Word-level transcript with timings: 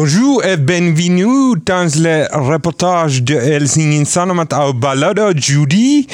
Bonjour 0.00 0.44
et 0.44 0.56
bienvenue 0.56 1.58
dans 1.66 1.90
le 1.96 2.28
reportage 2.30 3.20
de 3.24 3.34
Helsingin 3.34 4.04
Sanomat 4.04 4.46
au 4.52 4.72
Balado 4.72 5.32
Judy. 5.34 6.06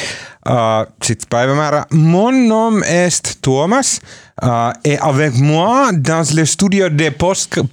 Uh, 0.48 0.86
Sitten 1.02 1.26
päivämäärä. 1.30 1.84
Mon 1.92 2.48
nom 2.48 2.82
est 2.82 3.38
Thomas 3.42 4.00
uh, 4.42 4.72
et 4.84 4.98
avec 5.00 5.34
moi 5.34 5.92
dans 6.08 6.34
le 6.34 6.46
studio 6.46 6.88
de 6.88 7.10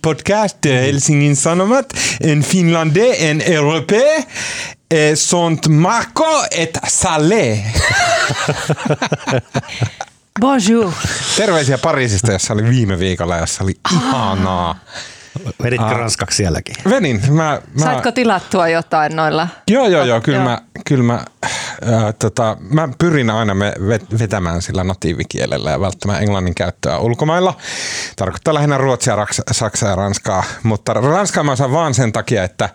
podcast 0.01 0.57
de 0.63 0.69
Helsingin 0.69 1.35
Sanomat 1.35 1.94
en 2.23 2.41
finlandais 2.41 3.31
en 3.31 3.39
européen 3.53 4.25
et 4.89 5.15
sont 5.15 5.69
Marco 5.69 6.25
et 6.51 6.73
Saleh. 6.87 7.63
Bonjour. 10.41 10.93
Terveisiä 11.37 11.78
Pariisista, 11.78 12.31
jossa 12.31 12.53
oli 12.53 12.63
viime 12.63 12.99
viikolla, 12.99 13.37
jossa 13.37 13.63
oli 13.63 13.75
ihanaa. 13.91 14.75
Veditkö 15.63 15.85
ah. 15.85 15.97
ranskaksi 15.97 16.38
sielläkin? 16.38 16.76
Venin. 16.89 17.21
Mä, 17.27 17.62
mä... 17.80 17.84
Saitko 17.84 18.12
tilattua 18.12 18.68
jotain 18.68 19.16
noilla? 19.16 19.48
Joo, 19.67 19.88
joo, 19.88 20.04
joo. 20.04 20.22
Kyllä 20.22 20.38
joo. 20.38 20.45
mä, 20.45 20.62
kyllä 20.86 21.04
mä, 21.04 21.26
äh, 21.44 22.14
tota, 22.20 22.58
mä 22.70 22.90
pyrin 22.98 23.30
aina 23.30 23.54
me 23.54 23.73
vetämään 24.20 24.62
sillä 24.62 24.84
natiivikielellä 24.84 25.72
ja 25.72 25.80
välttämään 25.80 26.22
englannin 26.22 26.55
käyttöä 26.55 26.98
ulkomailla. 26.98 27.58
Tarkoittaa 28.16 28.54
lähinnä 28.54 28.77
ruotsia, 28.77 29.17
saksaa 29.52 29.90
ja 29.90 29.95
ranskaa, 29.95 30.44
mutta 30.64 30.94
ranskaa 30.94 31.44
mä 31.44 31.52
osaan 31.52 31.72
vaan 31.72 31.94
sen 31.94 32.12
takia, 32.12 32.44
että 32.44 32.70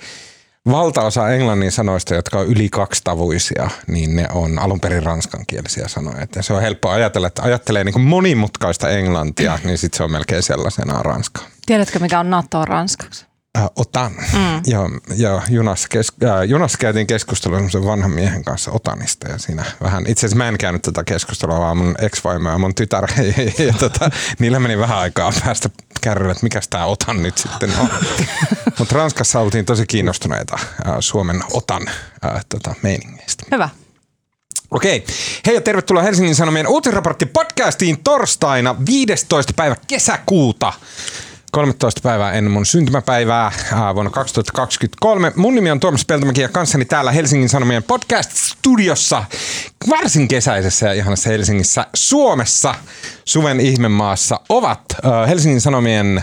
valtaosa 0.71 1.31
englannin 1.31 1.73
sanoista, 1.73 2.15
jotka 2.15 2.39
on 2.39 2.47
yli 2.47 2.69
kaksitavuisia, 2.69 3.71
niin 3.87 4.17
ne 4.17 4.27
on 4.33 4.59
alun 4.59 4.81
perin 4.81 5.03
ranskankielisiä 5.03 5.89
sanoja. 5.89 6.23
Että 6.23 6.43
se 6.43 6.53
on 6.53 6.63
helppo 6.63 6.91
ajatella, 6.91 7.27
että 7.27 7.43
ajattelee 7.43 7.85
niin 7.85 8.01
monimutkaista 8.01 8.89
englantia, 8.89 9.59
niin 9.65 9.79
sitten 9.79 9.97
se 9.97 10.05
on 10.05 10.13
melkein 10.13 10.43
sellaisena 10.43 11.03
ranskaa. 11.03 11.45
Tiedätkö, 11.67 11.99
mikä 11.99 12.21
on 12.21 12.31
NATO 12.31 12.65
ranskaksi? 12.65 13.27
Äh, 13.59 13.65
otan. 13.77 14.13
Mm. 14.13 14.63
Joo, 14.67 14.91
joo 15.17 15.43
junassa, 15.49 15.89
kes, 15.89 16.13
äh, 16.25 16.43
junassa 16.43 16.79
käytiin 16.79 17.07
keskustelua 17.07 17.57
semmoisen 17.59 17.85
vanhan 17.85 18.11
miehen 18.11 18.45
kanssa 18.45 18.71
Otanista 18.73 19.29
ja 19.29 19.39
siinä 19.39 19.65
vähän, 19.83 20.05
itse 20.07 20.21
asiassa 20.27 20.37
mä 20.37 20.49
en 20.49 20.59
käynyt 20.59 20.83
tätä 20.83 21.05
keskustelua, 21.05 21.61
vaan 21.61 21.77
mun 21.77 21.95
ex-vaimo 21.99 22.51
ja 22.51 22.59
mun 22.59 22.75
tytär 22.75 23.09
ja, 23.59 23.65
ja 23.67 23.73
tota, 23.73 24.11
niillä 24.39 24.61
meni 24.61 24.79
vähän 24.79 24.99
aikaa 24.99 25.33
päästä 25.45 25.71
kärrylle, 26.01 26.33
että 26.33 26.43
mikä 26.43 26.61
tämä 26.71 26.85
Otan 26.85 27.23
nyt 27.23 27.39
sitten 27.39 27.71
on. 27.81 27.89
Mutta 28.79 28.95
Ranskassa 28.95 29.41
oltiin 29.41 29.65
tosi 29.65 29.87
kiinnostuneita 29.87 30.59
äh, 30.63 30.97
Suomen 31.01 31.41
Otan 31.53 31.89
äh, 31.89 32.45
tota, 32.49 32.75
meiningeistä. 32.83 33.45
Hyvä. 33.53 33.69
Okei. 34.71 35.05
Hei 35.47 35.55
ja 35.55 35.61
tervetuloa 35.61 36.03
Helsingin 36.03 36.35
Sanomien 36.35 36.69
uutisraportti 36.69 37.27
podcastiin 37.27 38.03
torstaina 38.05 38.77
15. 38.87 39.53
päivä 39.57 39.77
kesäkuuta. 39.87 40.73
13 41.57 42.01
päivää 42.03 42.33
ennen 42.33 42.53
mun 42.53 42.67
syntymäpäivää 42.67 43.53
ää, 43.73 43.95
vuonna 43.95 44.11
2023. 44.11 45.33
Mun 45.37 45.55
nimi 45.55 45.71
on 45.71 45.81
Tuomas 45.81 46.05
Peltomäki 46.05 46.41
ja 46.41 46.49
kanssani 46.49 46.85
täällä 46.85 47.13
Helsingin 47.13 47.49
Sanomien 47.49 47.83
podcast-studiossa 47.83 49.25
varsin 49.89 50.29
kesäisessä 50.29 50.87
ja 50.87 50.93
ihanassa 50.93 51.31
Helsingissä 51.31 51.87
Suomessa 51.95 52.75
Suven 53.25 53.61
ihmemaassa 53.61 54.41
ovat 54.49 54.81
Helsingin 55.29 55.61
Sanomien 55.61 56.23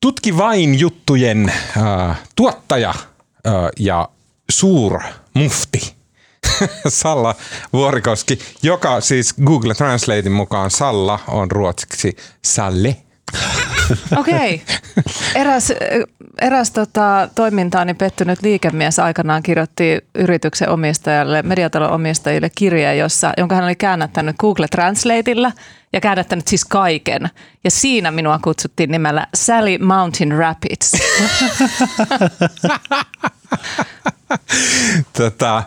Tutki 0.00 0.36
vain 0.36 0.80
juttujen 0.80 1.52
tuottaja 2.36 2.94
ää, 3.44 3.52
ja 3.78 4.08
suur 4.50 5.00
mufti 5.34 5.94
Salla 6.88 7.34
Vuorikoski, 7.72 8.38
joka 8.62 9.00
siis 9.00 9.34
Google 9.44 9.74
Translatein 9.74 10.32
mukaan 10.32 10.70
Salla 10.70 11.18
on 11.28 11.50
ruotsiksi 11.50 12.16
Salle. 12.44 12.96
Okei. 14.16 14.34
Okay. 14.54 14.58
Eräs, 15.42 15.72
eräs 16.40 16.70
tota, 16.70 17.28
toimintaani 17.34 17.94
pettynyt 17.94 18.42
liikemies 18.42 18.98
aikanaan 18.98 19.42
kirjoitti 19.42 19.98
yrityksen 20.14 20.70
omistajalle, 20.70 21.42
mediatalon 21.42 21.90
omistajille 21.90 22.50
kirjeen, 22.54 22.98
jossa, 22.98 23.32
jonka 23.36 23.54
hän 23.54 23.64
oli 23.64 23.76
käännättänyt 23.76 24.36
Google 24.38 24.68
Translateilla 24.68 25.52
ja 25.92 26.00
käännättänyt 26.00 26.48
siis 26.48 26.64
kaiken. 26.64 27.30
Ja 27.64 27.70
siinä 27.70 28.10
minua 28.10 28.38
kutsuttiin 28.42 28.90
nimellä 28.90 29.26
Sally 29.34 29.78
Mountain 29.78 30.32
Rapids. 30.32 30.92
tota, 35.18 35.62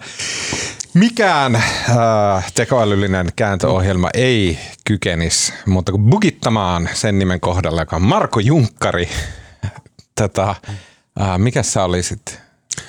Mikään 0.99 1.55
äh, 1.55 2.53
tekoälyllinen 2.53 3.27
kääntöohjelma 3.35 4.09
ei 4.13 4.59
kykenisi, 4.85 5.53
mutta 5.65 5.91
kun 5.91 6.03
bugittamaan 6.03 6.89
sen 6.93 7.19
nimen 7.19 7.39
kohdalla, 7.39 7.81
joka 7.81 7.95
on 7.95 8.01
Marko 8.01 8.39
Junkkari, 8.39 9.09
tota, 10.21 10.55
äh, 11.21 11.37
mikä 11.37 11.63
sä 11.63 11.83
olisit 11.83 12.39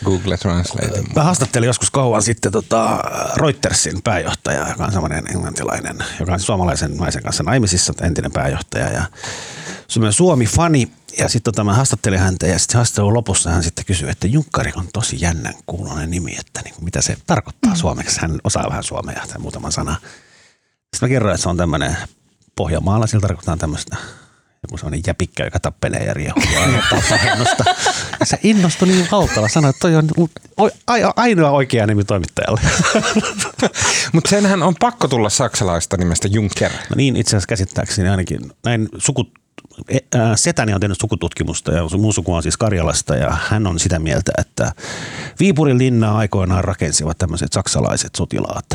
Google 0.05 0.37
Translate? 0.37 1.03
Mä 1.17 1.23
haastattelin 1.23 1.67
joskus 1.67 1.91
kauan 1.91 2.23
sitten 2.23 2.53
tota 2.53 2.99
Reutersin 3.37 4.03
pääjohtaja, 4.05 4.69
joka 4.69 4.85
on 4.85 4.93
semmoinen 4.93 5.25
englantilainen, 5.31 5.97
joka 6.21 6.33
on 6.33 6.41
suomalaisen 6.41 6.97
naisen 6.97 7.23
kanssa 7.23 7.43
naimisissa, 7.43 7.93
entinen 8.03 8.33
pääjohtaja 8.33 8.89
ja 8.89 9.03
Suomi-fani 10.11 10.93
ja 11.19 11.29
sitten 11.29 11.55
tota, 11.55 11.65
mä 11.65 11.75
haastattelin 11.75 12.19
häntä 12.19 12.47
ja 12.47 12.59
sitten 12.59 12.77
haastattelun 12.77 13.15
lopussa 13.15 13.51
hän 13.51 13.62
sitten 13.62 13.84
kysyi, 13.84 14.11
että 14.11 14.27
Junkkari 14.27 14.73
on 14.77 14.89
tosi 14.93 15.17
jännän 15.21 15.55
kuulonen 15.67 16.11
nimi, 16.11 16.37
että 16.39 16.61
niin, 16.65 16.75
mitä 16.81 17.03
se 17.03 17.17
tarkoittaa 17.27 17.73
mm. 17.73 17.77
suomeksi. 17.77 18.21
Hän 18.21 18.39
osaa 18.45 18.69
vähän 18.69 18.84
suomea 18.84 19.25
tai 19.28 19.39
muutaman 19.39 19.73
sana. 19.73 19.97
Sitten 20.95 21.01
mä 21.01 21.09
kerroin, 21.09 21.34
että 21.34 21.43
se 21.43 21.49
on 21.49 21.57
tämmöinen 21.57 21.97
Pohjanmaalla, 22.57 23.07
sillä 23.07 23.21
tarkoittaa 23.23 23.57
tämmöistä 23.57 23.97
joku 24.62 24.78
sellainen 24.78 25.03
jäpikkä, 25.07 25.45
joka 25.45 25.61
tappelee 25.61 26.05
ja 26.05 26.15
riehuu 26.15 26.43
ja 28.21 28.27
se 28.27 28.39
innostui 28.43 28.89
niin 28.89 29.09
valtava, 29.12 29.49
sanoi, 29.49 29.71
että 29.71 29.81
toi 29.81 29.97
on 29.97 30.09
ainoa 31.17 31.51
oikea 31.51 31.87
nimi 31.87 32.05
toimittajalle. 32.05 32.61
Mutta 34.12 34.31
senhän 34.31 34.62
on 34.62 34.75
pakko 34.81 35.09
tulla 35.09 35.31
saksalaista 35.31 35.97
nimestä 35.97 36.28
Juncker. 36.28 36.73
No 36.73 36.97
niin, 36.97 37.17
itse 37.17 37.31
asiassa 37.31 37.49
käsittääkseni 37.49 38.09
ainakin 38.09 38.53
näin 38.65 38.89
sukut 38.99 39.33
setäni 40.37 40.75
on 40.75 40.81
tehnyt 40.81 41.00
sukututkimusta 41.00 41.72
ja 41.72 41.83
muu 41.99 42.12
suku 42.12 42.34
on 42.34 42.43
siis 42.43 42.56
Karjalasta 42.56 43.16
ja 43.16 43.37
hän 43.49 43.66
on 43.66 43.78
sitä 43.78 43.99
mieltä, 43.99 44.33
että 44.39 44.72
Viipurin 45.41 45.78
linnaa 45.78 46.19
aikoinaan 46.19 46.65
rakensivat 46.65 47.19
tämmöiset 47.19 47.53
saksalaiset 47.53 48.15
sotilaat, 48.15 48.66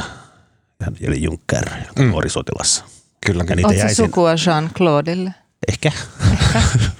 eli 1.01 1.23
Juncker, 1.23 1.69
mm. 1.99 2.05
nuori 2.05 2.29
sotilas. 2.29 2.83
Kyllä. 3.25 3.45
Ja 3.49 3.55
niitä 3.55 3.73
jäi 3.73 3.95
sukua 3.95 4.33
Jean-Claudelle? 4.33 5.31
Ehkä. 5.67 5.91
Ehkä. 6.31 6.61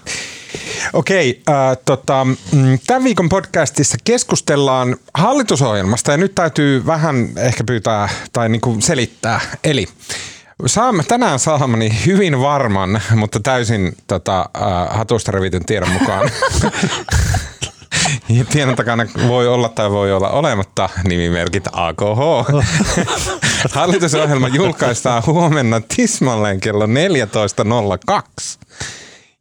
Okei, 0.94 1.44
äh, 1.50 1.78
tota, 1.86 2.26
mm, 2.26 2.80
tämän 2.88 3.04
viikon 3.04 3.30
podcastissa 3.30 3.98
keskustellaan 4.04 4.96
hallitusohjelmasta 5.14 6.12
ja 6.12 6.18
nyt 6.18 6.36
täytyy 6.36 6.86
vähän 6.86 7.30
ehkä 7.38 7.64
pyytää 7.64 8.10
tai 8.34 8.50
niinku 8.50 8.78
selittää. 8.80 9.42
Eli 9.64 9.88
Saamme, 10.66 11.04
tänään 11.04 11.40
saamani 11.40 12.06
hyvin 12.06 12.42
varman, 12.42 13.02
mutta 13.16 13.40
täysin 13.40 13.98
tota, 14.08 14.50
uh, 14.58 14.98
hatusta 14.98 15.32
revityn 15.32 15.66
tiedon 15.66 15.90
mukaan. 15.90 16.30
Tiedon 18.52 18.76
takana 18.76 19.06
voi 19.28 19.48
olla 19.48 19.70
tai 19.70 19.92
voi 19.92 20.14
olla 20.14 20.30
olematta 20.30 20.90
nimimerkit 21.04 21.64
AKH. 21.72 22.20
Hallitusohjelma 23.76 24.48
julkaistaan 24.48 25.24
huomenna 25.26 25.82
tismalleen 25.96 26.60
kello 26.60 26.86
14.02. 26.86 28.22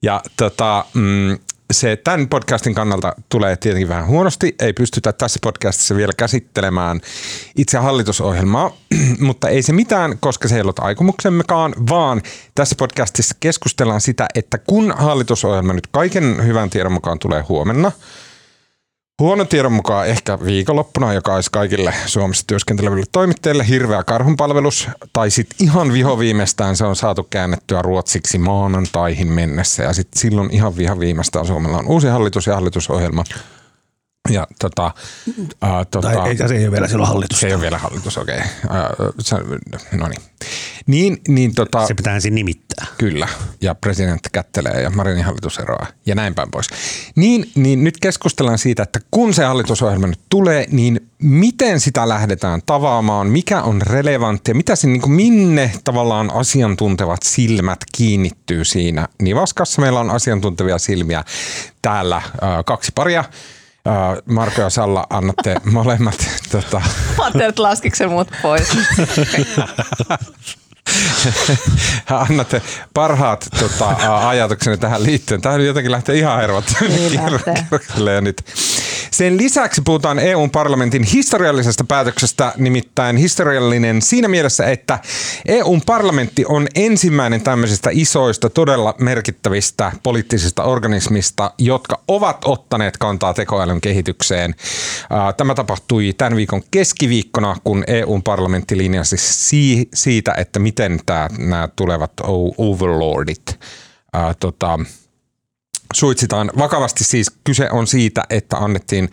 Ja 0.03 0.21
tota, 0.37 0.85
mm, 0.95 1.39
se 1.73 1.97
tämän 1.97 2.29
podcastin 2.29 2.75
kannalta 2.75 3.13
tulee 3.29 3.57
tietenkin 3.57 3.89
vähän 3.89 4.07
huonosti. 4.07 4.55
Ei 4.61 4.73
pystytä 4.73 5.13
tässä 5.13 5.39
podcastissa 5.43 5.97
vielä 5.97 6.13
käsittelemään 6.17 7.01
itse 7.57 7.79
hallitusohjelmaa, 7.79 8.77
mutta 9.27 9.49
ei 9.49 9.63
se 9.63 9.73
mitään, 9.73 10.19
koska 10.21 10.49
se 10.49 10.55
ei 10.55 10.61
ollut 10.61 10.79
aikomuksemmekaan, 10.79 11.75
vaan 11.91 12.23
tässä 12.55 12.75
podcastissa 12.79 13.37
keskustellaan 13.41 14.01
sitä, 14.01 14.27
että 14.35 14.59
kun 14.59 14.95
hallitusohjelma 14.97 15.73
nyt 15.73 15.87
kaiken 15.87 16.47
hyvän 16.47 16.71
tiedon 16.71 16.93
mukaan 16.93 17.19
tulee 17.19 17.43
huomenna– 17.49 17.93
Huono 19.21 19.45
tiedon 19.45 19.73
mukaan 19.73 20.07
ehkä 20.07 20.39
viikonloppuna, 20.45 21.13
joka 21.13 21.35
olisi 21.35 21.51
kaikille 21.51 21.95
Suomessa 22.07 22.47
työskenteleville 22.47 23.05
toimittajille 23.13 23.69
hirveä 23.69 24.05
karhunpalvelus, 24.05 24.89
tai 25.13 25.31
sitten 25.31 25.67
ihan 25.67 25.93
vihoviimeistään 25.93 26.77
se 26.77 26.85
on 26.85 26.97
saatu 26.97 27.23
käännettyä 27.31 27.83
ruotsiksi 27.83 28.39
maanantaihin 28.39 29.33
mennessä, 29.33 29.83
ja 29.83 29.93
sitten 29.93 30.21
silloin 30.21 30.51
ihan 30.51 30.77
viha 30.77 30.99
viimeistään 30.99 31.47
Suomella 31.47 31.79
on 31.79 31.87
uusi 31.87 32.09
hallitus 32.09 32.47
ja 32.47 32.55
hallitusohjelma. 32.55 33.25
Ja 34.31 34.47
tota, 34.59 34.87
äh, 35.65 35.71
tota, 35.91 36.13
tai 36.13 36.29
ei, 36.29 36.37
se 36.37 36.55
ei 36.55 36.65
ole 36.65 36.73
vielä 36.73 36.89
silloin 36.89 37.09
hallitus. 37.09 37.41
Se 37.41 37.47
ei 37.47 37.55
ole 37.55 37.63
vielä 37.63 37.79
hallitus, 37.79 38.19
okei. 38.19 38.41
Okay. 38.65 38.81
Äh, 39.33 39.83
no 39.93 40.09
niin. 40.09 40.23
Niin, 40.87 41.21
niin 41.29 41.55
tota, 41.55 41.87
Se 41.87 41.95
pitää 41.95 42.15
ensin 42.15 42.35
nimittää. 42.35 42.87
Kyllä, 42.99 43.29
ja 43.61 43.75
presidentti 43.75 44.29
kättelee 44.33 44.83
ja 44.83 44.91
Marinin 44.91 45.25
hallitus 45.25 45.59
eroaa 45.59 45.87
ja 46.07 46.15
näin 46.15 46.35
päin 46.35 46.51
pois. 46.51 46.67
Niin, 47.17 47.51
niin 47.55 47.85
nyt 47.85 47.99
keskustellaan 48.01 48.59
siitä, 48.59 48.83
että 48.83 49.01
kun 49.11 49.35
se 49.35 49.45
hallitusohjelma 49.45 50.07
nyt 50.07 50.21
tulee, 50.29 50.67
niin 50.71 51.09
miten 51.19 51.81
sitä 51.81 52.09
lähdetään 52.09 52.63
tavaamaan, 52.67 53.27
mikä 53.27 53.63
on 53.63 53.83
relevanttia, 53.83 54.55
mitä 54.55 54.77
se, 54.77 54.87
niin 54.87 55.01
kuin 55.01 55.13
minne 55.13 55.73
tavallaan 55.85 56.31
asiantuntevat 56.35 57.23
silmät 57.23 57.79
kiinnittyy 57.97 58.65
siinä. 58.65 59.09
Nivaskassa 59.23 59.81
meillä 59.83 60.01
on 60.01 60.11
asiantuntevia 60.11 60.79
silmiä 60.79 61.25
täällä 61.83 62.17
äh, 62.17 62.25
kaksi 62.65 62.93
paria. 62.95 63.25
Marko 64.25 64.61
ja 64.61 64.71
Salla 64.71 65.07
annatte 65.11 65.57
molemmat 65.73 66.29
tota, 66.53 66.83
Mä 67.19 67.25
ajattelin, 67.25 67.49
että 67.49 67.63
laskiko 67.63 67.97
se 67.97 68.07
mut 68.07 68.29
pois. 68.43 68.69
annatte 72.11 72.63
parhaat 72.95 73.49
tota, 73.61 73.97
ajatukseni 74.29 74.79
tähän 74.79 75.03
liittyen. 75.03 75.41
Tähän 75.41 75.67
jotenkin 75.67 75.93
lähtee 75.93 76.15
ihan 76.17 76.41
hervot 76.41 76.65
Niin 76.81 77.21
lähtee. 77.23 78.21
nyt. 78.21 78.45
Sen 79.13 79.37
lisäksi 79.37 79.83
puhutaan 79.83 80.19
EUn 80.19 80.51
parlamentin 80.51 81.03
historiallisesta 81.03 81.85
päätöksestä, 81.85 82.53
nimittäin 82.57 83.17
historiallinen 83.17 84.03
siinä 84.03 84.29
mielessä, 84.29 84.71
että 84.71 84.99
EUn 85.47 85.83
parlamentti 85.87 86.45
on 86.49 86.67
ensimmäinen 86.75 87.41
tämmöisistä 87.41 87.91
isoista, 87.93 88.51
todella 88.51 88.95
merkittävistä 88.99 89.93
poliittisista 90.03 90.65
organismista, 90.65 91.51
jotka 91.59 92.01
ovat 92.09 92.39
ottaneet 92.45 92.97
kantaa 92.97 93.35
tekoälyn 93.35 93.81
kehitykseen. 93.81 94.55
Tämä 95.37 95.55
tapahtui 95.55 96.15
tämän 96.19 96.37
viikon 96.37 96.63
keskiviikkona, 96.71 97.57
kun 97.65 97.85
EUn 97.87 98.23
parlamentti 98.23 98.77
linjasi 98.79 99.17
si- 99.17 99.89
siitä, 99.95 100.35
että 100.37 100.59
miten 100.59 101.01
tämä, 101.07 101.29
nämä 101.39 101.69
tulevat 101.77 102.13
overlordit 102.59 103.61
ää, 104.13 104.35
tota, 104.35 104.79
suitsitaan. 105.93 106.51
Vakavasti 106.59 107.05
siis 107.05 107.31
kyse 107.45 107.71
on 107.71 107.87
siitä, 107.87 108.23
että 108.31 108.57
annettiin, 108.57 109.11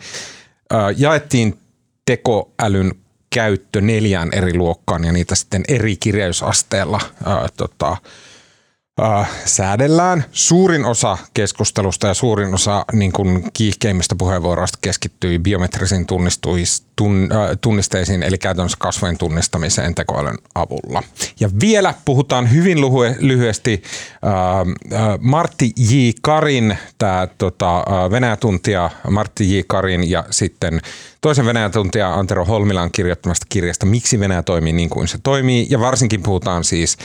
jaettiin 0.96 1.58
tekoälyn 2.04 2.94
käyttö 3.34 3.80
neljään 3.80 4.28
eri 4.32 4.54
luokkaan 4.54 5.04
ja 5.04 5.12
niitä 5.12 5.34
sitten 5.34 5.62
eri 5.68 5.96
kirjausasteella 5.96 7.00
ää, 7.24 7.48
tota, 7.56 7.96
äh, 9.02 9.30
säädellään. 9.44 10.24
Suurin 10.32 10.84
osa 10.84 11.18
keskustelusta 11.34 12.06
ja 12.06 12.14
suurin 12.14 12.54
osa 12.54 12.84
niin 12.92 13.12
kuin 13.12 13.44
kiihkeimmistä 13.52 14.14
puheenvuoroista 14.18 14.78
keskittyi 14.82 15.38
biometrisiin 15.38 16.06
tun, 16.96 17.28
äh, 17.32 17.56
tunnisteisiin, 17.60 18.22
eli 18.22 18.38
käytännössä 18.38 18.78
kasvojen 18.80 19.18
tunnistamiseen 19.18 19.94
tekoälyn 19.94 20.38
avulla. 20.54 21.02
Ja 21.40 21.48
vielä 21.60 21.94
puhutaan 22.04 22.52
hyvin 22.52 22.78
lyhy- 22.78 23.16
lyhyesti 23.18 23.82
äh, 24.24 25.00
äh, 25.00 25.18
Martti 25.20 25.72
J. 25.76 26.10
Karin, 26.22 26.78
tämä 26.98 27.28
tota, 27.38 27.78
äh, 27.78 28.10
Venäjä-tuntija 28.10 28.90
Martti 29.10 29.56
J. 29.56 29.60
Karin 29.66 30.10
ja 30.10 30.24
sitten 30.30 30.80
toisen 31.20 31.46
Venäjä-tuntija 31.46 32.14
Antero 32.14 32.44
Holmilan 32.44 32.90
kirjoittamasta 32.90 33.46
kirjasta 33.48 33.86
Miksi 33.86 34.20
Venäjä 34.20 34.42
toimii 34.42 34.72
niin 34.72 34.90
kuin 34.90 35.08
se 35.08 35.18
toimii. 35.22 35.66
Ja 35.70 35.80
varsinkin 35.80 36.22
puhutaan 36.22 36.64
siis 36.64 36.96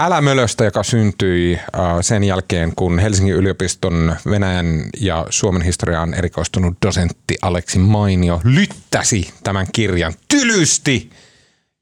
älämölöstä, 0.00 0.64
joka 0.64 0.82
syntyi 0.82 1.54
äh, 1.54 1.82
sen 2.00 2.24
jälkeen, 2.24 2.72
kun 2.76 2.98
Helsingin 2.98 3.34
yliopiston 3.34 4.16
Venäjän 4.30 4.84
ja 5.00 5.26
Suomen 5.30 5.62
historiaan 5.62 6.14
erikoistunut 6.14 6.76
dosentti 6.86 7.36
Aleksi 7.42 7.78
Mainio 7.78 8.40
lyttäsi 8.44 9.34
tämän 9.44 9.66
kirjan 9.72 10.14
tylysti 10.28 11.10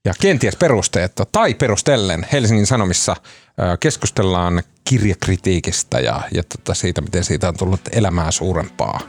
ja 0.05 0.15
kenties 0.21 0.57
perusteetta 0.57 1.25
tai 1.33 1.55
perustellen 1.55 2.27
Helsingin 2.33 2.67
Sanomissa 2.67 3.13
äh, 3.13 3.79
keskustellaan 3.81 4.63
kirjakritiikistä 4.85 6.01
ja, 6.01 6.23
ja 6.35 6.43
tota 6.43 6.75
siitä, 6.75 7.01
miten 7.01 7.25
siitä 7.25 7.49
on 7.49 7.57
tullut 7.57 7.81
elämää 7.93 8.31
suurempaa 8.31 9.01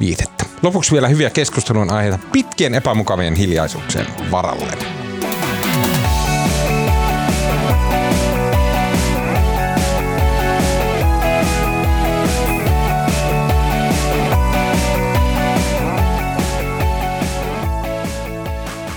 viitettä. 0.00 0.44
Lopuksi 0.62 0.92
vielä 0.92 1.08
hyviä 1.08 1.30
keskustelun 1.30 1.90
aiheita 1.90 2.18
pitkien 2.32 2.74
epämukavien 2.74 3.34
hiljaisuuksien 3.34 4.06
varalle. 4.30 5.03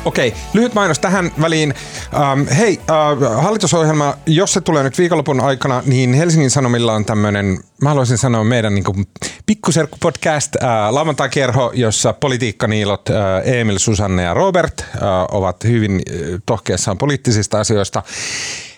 Okei, 0.07 0.33
lyhyt 0.53 0.73
mainos 0.73 0.99
tähän 0.99 1.31
väliin. 1.41 1.73
Ähm, 2.13 2.47
hei, 2.57 2.79
äh, 2.89 3.43
hallitusohjelma, 3.43 4.13
jos 4.25 4.53
se 4.53 4.61
tulee 4.61 4.83
nyt 4.83 4.97
viikonlopun 4.97 5.41
aikana, 5.41 5.83
niin 5.85 6.13
Helsingin 6.13 6.51
Sanomilla 6.51 6.93
on 6.93 7.05
tämmöinen, 7.05 7.59
mä 7.81 7.89
haluaisin 7.89 8.17
sanoa 8.17 8.43
meidän 8.43 8.75
niin 8.75 8.83
kuin 8.83 9.07
pikkuserkku-podcast, 9.45 10.63
äh, 10.63 10.69
lauantai-kerho, 10.89 11.71
jossa 11.73 12.13
politiikkaniilot 12.13 13.09
äh, 13.09 13.15
Emil, 13.59 13.77
Susanne 13.79 14.23
ja 14.23 14.33
Robert 14.33 14.81
äh, 14.81 15.01
ovat 15.31 15.63
hyvin 15.63 15.91
äh, 15.93 16.17
tohkeessaan 16.45 16.97
poliittisista 16.97 17.59
asioista. 17.59 18.03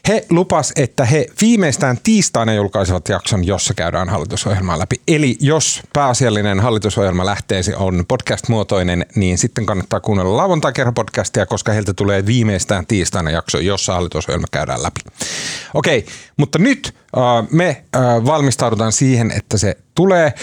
He 0.10 0.26
lupas, 0.30 0.74
että 0.76 1.06
he 1.06 1.26
viimeistään 1.42 1.98
tiistaina 2.04 2.54
julkaisevat 2.54 3.10
jakson, 3.10 3.48
jossa 3.48 3.74
käydään 3.74 4.10
hallitusohjelmaa 4.10 4.80
läpi. 4.80 4.96
Eli 5.08 5.38
jos 5.40 5.82
pääasiallinen 5.94 6.60
hallitusohjelma 6.60 7.26
lähteesi 7.26 7.74
on 7.76 8.06
podcast-muotoinen, 8.08 9.06
niin 9.16 9.38
sitten 9.38 9.66
kannattaa 9.66 10.00
kuunnella 10.00 10.38
lauantai 10.38 10.74
podcastia, 10.96 11.46
koska 11.46 11.72
heiltä 11.72 11.94
tulee 11.94 12.26
viimeistään 12.26 12.86
tiistaina 12.86 13.32
jakso, 13.32 13.60
jossa 13.60 13.94
hallitusohjelma 13.94 14.48
käydään 14.52 14.84
läpi. 14.84 15.02
Okei, 15.74 16.06
mutta 16.38 16.60
nyt 16.60 16.96
äh, 17.18 17.48
me 17.52 17.84
äh, 17.96 18.02
valmistaudutaan 18.26 18.92
siihen, 18.92 19.32
että 19.32 19.58
se 19.58 19.78
tulee. 19.96 20.34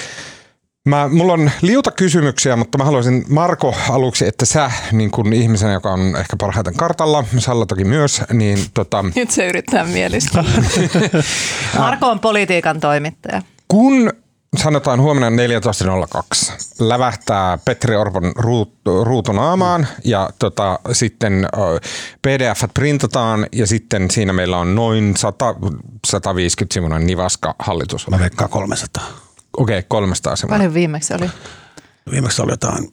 Mä, 0.86 1.08
mulla 1.08 1.32
on 1.32 1.50
liuta 1.62 1.90
kysymyksiä, 1.90 2.56
mutta 2.56 2.78
mä 2.78 2.84
haluaisin 2.84 3.24
Marko 3.28 3.74
aluksi, 3.90 4.26
että 4.26 4.46
sä 4.46 4.70
niin 4.92 5.10
kuin 5.10 5.32
ihmisenä, 5.32 5.72
joka 5.72 5.92
on 5.92 6.16
ehkä 6.16 6.36
parhaiten 6.36 6.74
kartalla, 6.74 7.24
Salla 7.38 7.66
toki 7.66 7.84
myös, 7.84 8.22
niin 8.32 8.58
tota, 8.74 9.04
Nyt 9.16 9.30
se 9.30 9.46
yrittää 9.46 9.84
mielistä. 9.84 10.44
Marko 11.78 12.06
on 12.06 12.20
politiikan 12.20 12.80
toimittaja. 12.80 13.42
kun 13.68 14.12
sanotaan 14.56 15.00
huomenna 15.00 15.44
14.02, 15.44 16.52
lävähtää 16.78 17.58
Petri 17.64 17.96
Orpon 17.96 18.32
ruut, 18.36 18.72
ruutunaamaan 19.02 19.86
ja 20.04 20.30
tota, 20.38 20.78
sitten 20.92 21.48
pdf 22.22 22.62
printataan 22.74 23.46
ja 23.52 23.66
sitten 23.66 24.10
siinä 24.10 24.32
meillä 24.32 24.58
on 24.58 24.74
noin 24.74 25.16
100, 25.16 25.54
150 26.06 26.74
sivuinen 26.74 27.06
nivaska 27.06 27.54
hallitus. 27.58 28.10
Mä 28.10 28.18
veikkaan 28.18 28.50
300. 28.50 29.25
Okei, 29.56 29.78
okay, 29.78 29.86
300 29.88 30.36
sivua. 30.36 30.56
Paljon 30.56 30.74
viimeksi 30.74 31.14
oli? 31.14 31.30
Viimeksi 32.10 32.42
oli 32.42 32.52
jotain 32.52 32.88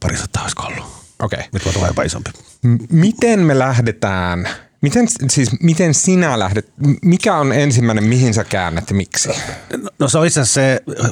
parisataa 0.00 0.42
olisiko 0.42 0.62
ollut. 0.62 0.84
Okei. 1.22 1.38
Okay. 1.38 1.48
Nyt 1.52 1.64
voi 1.64 1.72
tulla 1.72 1.86
jopa 1.86 2.02
isompi. 2.02 2.30
M- 2.62 2.76
miten 2.90 3.40
me 3.40 3.58
lähdetään, 3.58 4.48
miten, 4.80 5.06
siis 5.30 5.50
miten 5.60 5.94
sinä 5.94 6.38
lähdet, 6.38 6.72
mikä 7.02 7.36
on 7.36 7.52
ensimmäinen, 7.52 8.04
mihin 8.04 8.34
sä 8.34 8.44
käännät 8.44 8.90
ja 8.90 8.96
miksi? 8.96 9.28
No, 9.82 9.90
no 9.98 10.08
se 10.08 10.18
on 10.18 10.26
itse 10.26 10.40
asiassa 10.40 10.60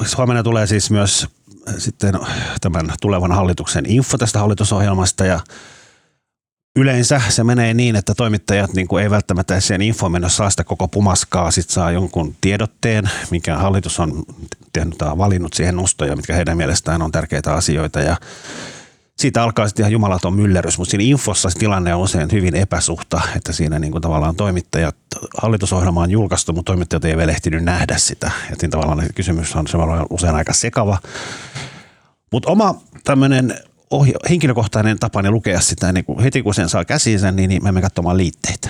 se, 0.05 0.17
huomenna 0.17 0.43
tulee 0.43 0.67
siis 0.67 0.91
myös 0.91 1.27
sitten 1.77 2.13
tämän 2.61 2.89
tulevan 3.01 3.31
hallituksen 3.31 3.85
info 3.87 4.17
tästä 4.17 4.39
hallitusohjelmasta 4.39 5.25
ja 5.25 5.39
yleensä 6.75 7.21
se 7.29 7.43
menee 7.43 7.73
niin, 7.73 7.95
että 7.95 8.13
toimittajat 8.15 8.73
niin 8.73 8.87
kuin 8.87 9.03
ei 9.03 9.09
välttämättä 9.09 9.55
infoon 9.83 10.11
mennä 10.11 10.29
saa 10.29 10.49
sitä 10.49 10.63
koko 10.63 10.87
pumaskaa, 10.87 11.51
sitten 11.51 11.73
saa 11.73 11.91
jonkun 11.91 12.35
tiedotteen, 12.41 13.09
mikä 13.31 13.57
hallitus 13.57 13.99
on 13.99 14.23
tehnyt, 14.73 14.95
valinnut 14.99 15.53
siihen 15.53 15.75
nostoja, 15.75 16.15
mitkä 16.15 16.33
heidän 16.35 16.57
mielestään 16.57 17.01
on 17.01 17.11
tärkeitä 17.11 17.53
asioita 17.53 17.99
ja 17.99 18.17
siitä 19.17 19.43
alkaa 19.43 19.67
sitten 19.67 19.83
ihan 19.83 19.91
jumalaton 19.91 20.33
myllerys, 20.33 20.77
mutta 20.77 20.91
siinä 20.91 21.03
infossa 21.03 21.49
se 21.49 21.59
tilanne 21.59 21.95
on 21.95 22.01
usein 22.01 22.31
hyvin 22.31 22.55
epäsuhta, 22.55 23.21
että 23.35 23.53
siinä 23.53 23.79
niin 23.79 23.91
kuin 23.91 24.01
tavallaan 24.01 24.35
toimittajat, 24.35 24.95
hallitusohjelma 25.41 26.01
on 26.01 26.11
julkaistu, 26.11 26.53
mutta 26.53 26.69
toimittajat 26.69 27.05
ei 27.05 27.17
vielä 27.17 27.31
ehtinyt 27.31 27.63
nähdä 27.63 27.97
sitä. 27.97 28.31
Ja 28.49 28.55
siinä 28.59 28.71
tavallaan 28.71 29.07
kysymys 29.15 29.55
on 29.55 29.65
usein 30.09 30.35
aika 30.35 30.53
sekava. 30.53 30.97
Mutta 32.31 32.51
oma 32.51 32.75
tämmöinen 33.03 33.57
ohja- 33.93 34.29
henkilökohtainen 34.29 34.99
tapani 34.99 35.29
lukea 35.31 35.61
sitä, 35.61 35.91
niin 35.91 36.05
kun 36.05 36.23
heti 36.23 36.41
kun 36.41 36.53
sen 36.53 36.69
saa 36.69 36.85
käsiinsä, 36.85 37.31
niin, 37.31 37.49
niin 37.49 37.61
me 37.61 37.63
menemme 37.63 37.81
katsomaan 37.81 38.17
liitteitä. 38.17 38.69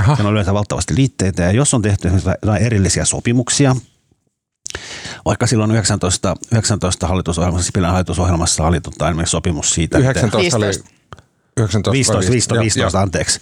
Aha. 0.00 0.16
Siellä 0.16 0.28
on 0.28 0.32
yleensä 0.34 0.54
valtavasti 0.54 0.94
liitteitä 0.96 1.42
ja 1.42 1.50
jos 1.50 1.74
on 1.74 1.82
tehty 1.82 2.10
jotain 2.42 2.62
erillisiä 2.62 3.04
sopimuksia, 3.04 3.76
vaikka 5.24 5.46
silloin 5.46 5.70
19, 5.70 6.36
19 6.52 7.06
hallitusohjelmassa, 7.06 7.66
Sipilän 7.66 7.90
hallitusohjelmassa 7.90 8.66
oli 8.66 8.80
tota, 8.80 9.08
esimerkiksi 9.08 9.30
sopimus 9.30 9.70
siitä, 9.70 9.98
miten- 9.98 10.10
19 10.10 10.56
oli... 10.56 10.66
15. 11.56 11.90
19 11.90 11.92
15, 11.92 12.32
15, 12.32 12.60
15 12.60 13.00
anteeksi. 13.00 13.40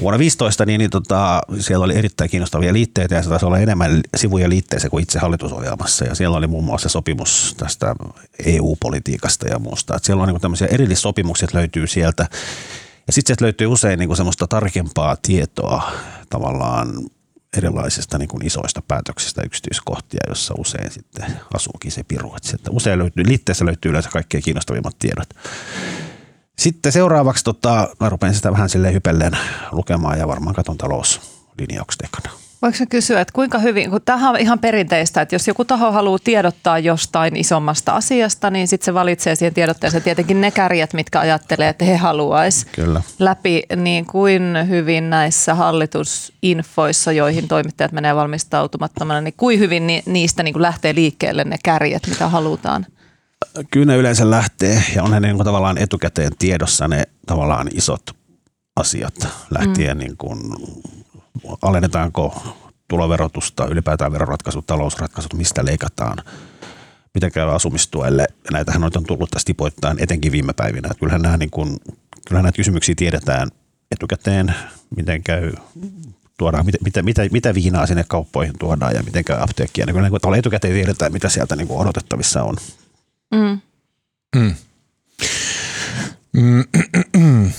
Vuonna 0.00 0.18
15 0.18 0.66
niin, 0.66 0.78
niin 0.78 0.90
tota, 0.90 1.40
siellä 1.60 1.84
oli 1.84 1.96
erittäin 1.96 2.30
kiinnostavia 2.30 2.72
liitteitä 2.72 3.14
ja 3.14 3.22
se 3.22 3.28
taisi 3.28 3.46
olla 3.46 3.58
enemmän 3.58 4.00
sivuja 4.16 4.48
liitteissä 4.48 4.90
kuin 4.90 5.02
itse 5.02 5.18
hallitusohjelmassa. 5.18 6.04
Ja 6.04 6.14
siellä 6.14 6.36
oli 6.36 6.46
muun 6.46 6.64
muassa 6.64 6.88
sopimus 6.88 7.54
tästä 7.56 7.94
EU-politiikasta 8.46 9.48
ja 9.48 9.58
muusta. 9.58 9.96
Et 9.96 10.04
siellä 10.04 10.22
on 10.22 10.28
niin 10.28 10.40
tämmöisiä 10.40 10.68
erillissopimukset 10.70 11.54
löytyy 11.54 11.86
sieltä. 11.86 12.26
Ja 13.06 13.12
sitten 13.12 13.26
sieltä 13.26 13.44
löytyy 13.44 13.66
usein 13.66 13.98
niin 13.98 14.16
semmoista 14.16 14.46
tarkempaa 14.46 15.16
tietoa 15.22 15.92
tavallaan 16.30 16.88
erilaisista 17.56 18.18
niin 18.18 18.28
kuin 18.28 18.46
isoista 18.46 18.82
päätöksistä 18.88 19.42
yksityiskohtia, 19.44 20.20
jossa 20.28 20.54
usein 20.58 20.90
sitten 20.90 21.26
asuukin 21.54 21.92
se 21.92 22.02
piru. 22.02 22.34
Että 22.36 22.48
sieltä 22.48 22.70
usein 22.70 22.98
löytyy, 22.98 23.24
liitteessä 23.26 23.64
löytyy 23.64 23.90
yleensä 23.90 24.10
kaikkein 24.10 24.42
kiinnostavimmat 24.42 24.98
tiedot. 24.98 25.28
Sitten 26.58 26.92
seuraavaksi 26.92 27.44
tota, 27.44 27.88
mä 28.00 28.08
rupean 28.08 28.34
sitä 28.34 28.52
vähän 28.52 28.68
sille 28.68 28.92
hypelleen 28.92 29.38
lukemaan 29.72 30.18
ja 30.18 30.28
varmaan 30.28 30.54
katon 30.54 30.78
talouslinjaukset 30.78 32.00
ekana. 32.00 32.44
Voiko 32.62 32.76
mä 32.80 32.86
kysyä, 32.86 33.20
että 33.20 33.32
kuinka 33.32 33.58
hyvin, 33.58 33.90
kun 33.90 34.00
tämähän 34.04 34.30
on 34.30 34.40
ihan 34.40 34.58
perinteistä, 34.58 35.20
että 35.20 35.34
jos 35.34 35.48
joku 35.48 35.64
taho 35.64 35.92
haluaa 35.92 36.18
tiedottaa 36.24 36.78
jostain 36.78 37.36
isommasta 37.36 37.92
asiasta, 37.92 38.50
niin 38.50 38.68
sitten 38.68 38.84
se 38.84 38.94
valitsee 38.94 39.34
siihen 39.34 39.54
tiedotteeseen 39.54 40.02
tietenkin 40.02 40.40
ne 40.40 40.50
kärjet, 40.50 40.94
mitkä 40.94 41.20
ajattelee, 41.20 41.68
että 41.68 41.84
he 41.84 41.96
haluaisi 41.96 42.66
läpi, 43.18 43.62
niin 43.76 44.06
kuin 44.06 44.42
hyvin 44.68 45.10
näissä 45.10 45.54
hallitusinfoissa, 45.54 47.12
joihin 47.12 47.48
toimittajat 47.48 47.92
menee 47.92 48.14
valmistautumattomana, 48.14 49.20
niin 49.20 49.34
kuin 49.36 49.58
hyvin 49.58 49.86
niistä 50.06 50.42
niin 50.42 50.52
kuin 50.52 50.62
lähtee 50.62 50.94
liikkeelle 50.94 51.44
ne 51.44 51.56
kärjet, 51.64 52.06
mitä 52.06 52.28
halutaan? 52.28 52.86
Kyllä 53.70 53.86
ne 53.86 53.96
yleensä 53.96 54.30
lähtee 54.30 54.82
ja 54.94 55.02
on 55.02 55.10
ne 55.10 55.20
niin 55.20 55.36
kuin 55.36 55.44
tavallaan 55.44 55.78
etukäteen 55.78 56.32
tiedossa 56.38 56.88
ne 56.88 57.02
tavallaan 57.26 57.68
isot 57.74 58.02
asiat 58.76 59.14
lähtien 59.50 59.96
mm. 59.96 60.00
niin 60.00 60.16
kuin 60.16 60.38
alennetaanko 61.62 62.42
tuloverotusta, 62.88 63.66
ylipäätään 63.66 64.12
veroratkaisut, 64.12 64.66
talousratkaisut, 64.66 65.34
mistä 65.34 65.64
leikataan, 65.64 66.18
miten 67.14 67.32
käy 67.32 67.54
asumistuelle. 67.54 68.26
Näitähän 68.52 68.84
on 68.84 68.90
tullut 69.06 69.30
tästä 69.30 69.46
tipoittain 69.46 69.96
etenkin 70.00 70.32
viime 70.32 70.52
päivinä. 70.52 70.88
Että 70.90 71.00
kyllähän, 71.00 71.22
nämä, 71.22 71.36
niin 71.36 71.50
kuin, 71.50 71.76
kyllähän 72.28 72.44
näitä 72.44 72.56
kysymyksiä 72.56 72.94
tiedetään 72.98 73.48
etukäteen, 73.90 74.54
miten 74.96 75.22
käy 75.22 75.52
tuodaan, 76.38 76.66
mitä, 76.66 76.78
mitä, 76.84 77.02
mitä, 77.02 77.22
mitä 77.32 77.54
viinaa 77.54 77.86
sinne 77.86 78.04
kauppoihin 78.08 78.54
tuodaan 78.58 78.94
ja 78.94 79.02
miten 79.02 79.24
käy 79.24 79.42
apteekkia. 79.42 79.86
Niin 79.86 79.94
kyllä 79.94 80.08
niin 80.08 80.38
etukäteen 80.38 80.74
tiedetään, 80.74 81.12
mitä 81.12 81.28
sieltä 81.28 81.56
niin 81.56 81.68
kuin 81.68 81.80
odotettavissa 81.80 82.42
on. 82.42 82.56
Mm. 83.34 83.60
Mm. 84.36 84.54
Mm. 87.16 87.52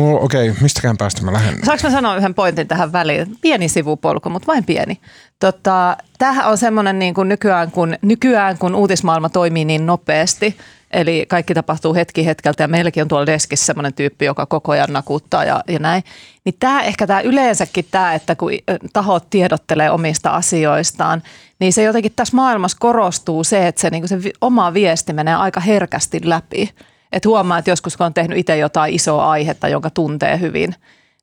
Okei, 0.00 0.50
okay, 0.50 0.62
mistäkään 0.62 0.96
päästä 0.96 1.22
mä 1.22 1.32
lähden? 1.32 1.64
Saanko 1.64 1.82
mä 1.82 1.90
sanoa 1.90 2.16
yhden 2.16 2.34
pointin 2.34 2.68
tähän 2.68 2.92
väliin? 2.92 3.36
Pieni 3.40 3.68
sivupolku, 3.68 4.30
mutta 4.30 4.46
vain 4.46 4.64
pieni. 4.64 5.00
Tota, 5.40 5.96
tämähän 6.18 6.48
on 6.48 6.58
semmoinen 6.58 6.98
niin 6.98 7.14
kuin 7.14 7.28
nykyään, 7.28 7.70
kun, 7.70 7.96
nykyään, 8.02 8.58
kun 8.58 8.74
uutismaailma 8.74 9.28
toimii 9.28 9.64
niin 9.64 9.86
nopeasti, 9.86 10.56
eli 10.94 11.26
kaikki 11.28 11.54
tapahtuu 11.54 11.94
hetki 11.94 12.26
hetkeltä 12.26 12.62
ja 12.62 12.68
meilläkin 12.68 13.02
on 13.02 13.08
tuolla 13.08 13.26
deskissä 13.26 13.66
semmoinen 13.66 13.94
tyyppi, 13.94 14.24
joka 14.24 14.46
koko 14.46 14.72
ajan 14.72 14.92
nakuttaa 14.92 15.44
ja, 15.44 15.62
ja 15.68 15.78
näin. 15.78 16.02
Niin 16.44 16.54
tämä 16.60 16.82
ehkä 16.82 17.06
tämä 17.06 17.20
yleensäkin 17.20 17.86
tämä, 17.90 18.14
että 18.14 18.34
kun 18.34 18.50
tahot 18.92 19.30
tiedottelee 19.30 19.90
omista 19.90 20.30
asioistaan, 20.30 21.22
niin 21.58 21.72
se 21.72 21.82
jotenkin 21.82 22.12
tässä 22.16 22.36
maailmassa 22.36 22.76
korostuu 22.80 23.44
se, 23.44 23.68
että 23.68 23.80
se, 23.80 23.90
niin 23.90 24.08
se 24.08 24.18
oma 24.40 24.74
viesti 24.74 25.12
menee 25.12 25.34
aika 25.34 25.60
herkästi 25.60 26.20
läpi. 26.24 26.70
Että 27.12 27.28
huomaa, 27.28 27.58
että 27.58 27.70
joskus 27.70 27.96
kun 27.96 28.06
on 28.06 28.14
tehnyt 28.14 28.38
itse 28.38 28.56
jotain 28.56 28.94
isoa 28.94 29.30
aihetta, 29.30 29.68
jonka 29.68 29.90
tuntee 29.90 30.40
hyvin, 30.40 30.74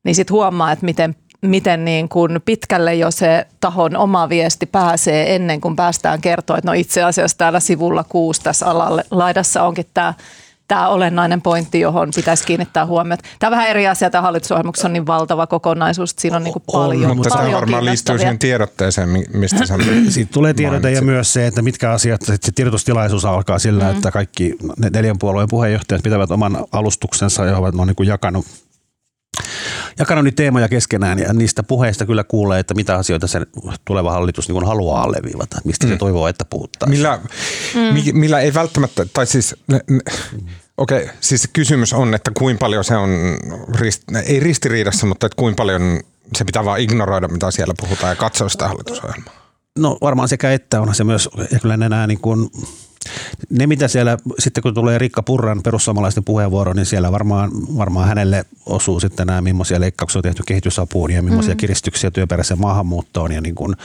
niin 0.04 0.14
sitten 0.14 0.34
huomaa, 0.34 0.72
että 0.72 0.84
miten, 0.84 1.16
miten 1.42 1.84
niin 1.84 2.08
kuin 2.08 2.40
pitkälle 2.44 2.94
jo 2.94 3.10
se 3.10 3.46
tahon 3.60 3.96
oma 3.96 4.28
viesti 4.28 4.66
pääsee 4.66 5.34
ennen 5.34 5.60
kuin 5.60 5.76
päästään 5.76 6.20
kertoa, 6.20 6.58
että 6.58 6.70
no 6.70 6.72
itse 6.72 7.02
asiassa 7.02 7.38
täällä 7.38 7.60
sivulla 7.60 8.04
kuusi 8.04 8.42
tässä 8.42 8.66
alalle 8.66 9.04
laidassa 9.10 9.62
onkin 9.62 9.86
tämä 9.94 10.14
tämä 10.68 10.88
olennainen 10.88 11.42
pointti, 11.42 11.80
johon 11.80 12.08
pitäisi 12.16 12.46
kiinnittää 12.46 12.86
huomiota. 12.86 13.22
Tämä 13.38 13.48
on 13.48 13.50
vähän 13.50 13.68
eri 13.68 13.88
asia, 13.88 14.10
tämä 14.10 14.22
hallitusohjelmuksessa 14.22 14.88
on 14.88 14.92
niin 14.92 15.06
valtava 15.06 15.46
kokonaisuus, 15.46 16.10
että 16.10 16.22
siinä 16.22 16.36
on 16.36 16.44
niin 16.44 16.52
kuin 16.52 16.62
paljon 16.72 17.10
on, 17.10 17.16
Mutta 17.16 17.30
paljon 17.30 17.50
tämä 17.50 17.60
varmaan 17.60 17.84
liittyy 17.84 18.18
siihen 18.18 18.38
tiedotteeseen, 18.38 19.08
mistä 19.32 19.66
sä 19.66 19.74
Siitä 20.08 20.32
tulee 20.32 20.54
tiedote 20.54 20.90
ja 20.90 21.02
myös 21.02 21.32
se, 21.32 21.46
että 21.46 21.62
mitkä 21.62 21.90
asiat, 21.90 22.22
että 22.22 22.46
se 22.46 22.52
tiedotustilaisuus 22.54 23.24
alkaa 23.24 23.58
sillä, 23.58 23.84
mm. 23.84 23.96
että 23.96 24.10
kaikki 24.10 24.56
neljän 24.92 25.18
puolueen 25.18 25.48
puheenjohtajat 25.48 26.02
pitävät 26.02 26.30
oman 26.30 26.64
alustuksensa 26.72 27.44
ja 27.44 27.56
ovat 27.56 27.74
niin 27.74 27.96
kuin 27.96 28.08
jakanut 28.08 28.46
jakanut 29.98 30.24
niitä 30.24 30.36
teemoja 30.36 30.68
keskenään 30.68 31.18
ja 31.18 31.32
niistä 31.32 31.62
puheista 31.62 32.06
kyllä 32.06 32.24
kuulee, 32.24 32.60
että 32.60 32.74
mitä 32.74 32.96
asioita 32.96 33.26
se 33.26 33.40
tuleva 33.84 34.12
hallitus 34.12 34.48
niin 34.48 34.66
haluaa 34.66 35.02
alleviivata, 35.02 35.60
mistä 35.64 35.86
mm. 35.86 35.92
se 35.92 35.98
toivoo, 35.98 36.28
että 36.28 36.44
puhuttaa. 36.44 36.88
Millä, 36.88 37.18
mm. 37.74 38.18
millä 38.18 38.40
ei 38.40 38.54
välttämättä, 38.54 39.06
tai 39.14 39.26
siis 39.26 39.54
Okei, 40.76 41.02
okay, 41.02 41.14
siis 41.20 41.48
kysymys 41.52 41.92
on, 41.92 42.14
että 42.14 42.30
kuinka 42.38 42.58
paljon 42.58 42.84
se 42.84 42.96
on, 42.96 43.10
rist, 43.74 44.02
ei 44.26 44.40
ristiriidassa, 44.40 45.06
mutta 45.06 45.26
että 45.26 45.36
kuinka 45.36 45.56
paljon 45.56 46.00
se 46.36 46.44
pitää 46.44 46.64
vaan 46.64 46.80
ignoroida, 46.80 47.28
mitä 47.28 47.50
siellä 47.50 47.74
puhutaan 47.80 48.10
ja 48.10 48.16
katsoa 48.16 48.48
sitä 48.48 48.68
hallitusohjelmaa. 48.68 49.34
No 49.78 49.98
varmaan 50.00 50.28
sekä 50.28 50.52
että 50.52 50.80
onhan 50.80 50.94
se 50.94 51.04
myös, 51.04 51.28
ja 51.50 51.58
kyllä 51.58 51.76
nämä 51.76 52.06
niin 52.06 52.20
kuin, 52.20 52.50
ne 53.50 53.66
mitä 53.66 53.88
siellä, 53.88 54.18
sitten 54.38 54.62
kun 54.62 54.74
tulee 54.74 54.98
Rikka 54.98 55.22
Purran 55.22 55.62
perussuomalaisten 55.62 56.24
puheenvuoro, 56.24 56.72
niin 56.72 56.86
siellä 56.86 57.12
varmaan, 57.12 57.50
varmaan 57.76 58.08
hänelle 58.08 58.44
osuu 58.66 59.00
sitten 59.00 59.26
nämä, 59.26 59.40
millaisia 59.40 59.80
leikkauksia 59.80 60.18
on 60.18 60.22
tehty 60.22 60.42
kehitysapuun 60.46 61.10
ja 61.10 61.22
millaisia 61.22 61.54
mm. 61.54 61.58
kiristyksiä 61.58 62.10
työperäiseen 62.10 62.60
maahanmuuttoon 62.60 63.32
ja 63.32 63.40
niin 63.40 63.54
kuin, 63.54 63.76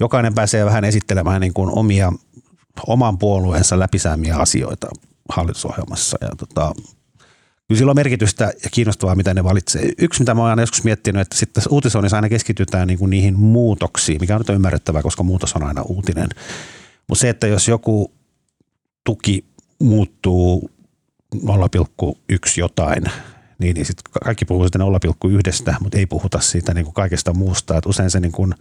jokainen 0.00 0.34
pääsee 0.34 0.64
vähän 0.64 0.84
esittelemään 0.84 1.40
niin 1.40 1.54
kuin 1.54 1.78
omia, 1.78 2.12
oman 2.86 3.18
puolueensa 3.18 3.78
läpisäämiä 3.78 4.36
asioita 4.36 4.86
hallitusohjelmassa. 5.28 6.18
Ja 6.20 6.28
tota, 6.38 6.74
kyllä 7.68 7.78
sillä 7.78 7.90
on 7.90 7.96
merkitystä 7.96 8.52
ja 8.64 8.70
kiinnostavaa, 8.70 9.14
mitä 9.14 9.34
ne 9.34 9.44
valitsee. 9.44 9.92
Yksi, 9.98 10.20
mitä 10.20 10.34
mä 10.34 10.42
oon 10.42 10.58
joskus 10.58 10.84
miettinyt, 10.84 11.22
että 11.22 11.36
sitten 11.36 11.64
uutisoinnissa 11.70 12.16
aina 12.16 12.28
keskitytään 12.28 12.88
niin 12.88 12.98
kuin 12.98 13.10
niihin 13.10 13.38
muutoksiin, 13.38 14.20
mikä 14.20 14.34
on 14.34 14.40
nyt 14.40 14.48
ymmärrettävää, 14.48 15.02
koska 15.02 15.22
muutos 15.22 15.56
on 15.56 15.62
aina 15.62 15.82
uutinen. 15.82 16.28
Mutta 17.08 17.20
se, 17.20 17.28
että 17.28 17.46
jos 17.46 17.68
joku 17.68 18.12
tuki 19.04 19.44
muuttuu 19.78 20.70
0,1 21.34 21.40
jotain, 22.58 23.04
niin, 23.58 23.74
niin 23.74 23.86
sitten 23.86 24.12
kaikki 24.24 24.44
puhuu 24.44 24.64
sitä 24.64 24.78
0,1, 24.78 25.74
mutta 25.80 25.98
ei 25.98 26.06
puhuta 26.06 26.40
siitä 26.40 26.74
niin 26.74 26.84
kuin 26.84 26.94
kaikesta 26.94 27.32
muusta. 27.32 27.78
Et 27.78 27.86
usein 27.86 28.10
se 28.10 28.20
niin 28.20 28.32
kuin, 28.32 28.54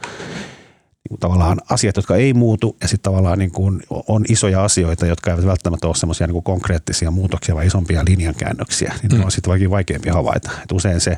niin 1.09 1.19
tavallaan 1.19 1.61
asiat, 1.69 1.95
jotka 1.95 2.15
ei 2.15 2.33
muutu 2.33 2.77
ja 2.81 2.87
sitten 2.87 3.11
tavallaan 3.11 3.39
niin 3.39 3.51
kuin 3.51 3.83
on 4.07 4.25
isoja 4.29 4.63
asioita, 4.63 5.05
jotka 5.05 5.31
eivät 5.31 5.45
välttämättä 5.45 5.87
ole 5.87 5.95
semmoisia 5.95 6.27
niin 6.27 6.43
konkreettisia 6.43 7.11
muutoksia 7.11 7.55
vai 7.55 7.67
isompia 7.67 8.03
linjankäännöksiä, 8.07 8.93
niin 9.01 9.11
mm. 9.11 9.17
ne 9.17 9.25
on 9.25 9.31
sitten 9.31 9.49
vaikin 9.49 9.69
vaikeampi 9.69 10.09
havaita. 10.09 10.51
Et 10.63 10.71
usein 10.71 11.01
se, 11.01 11.17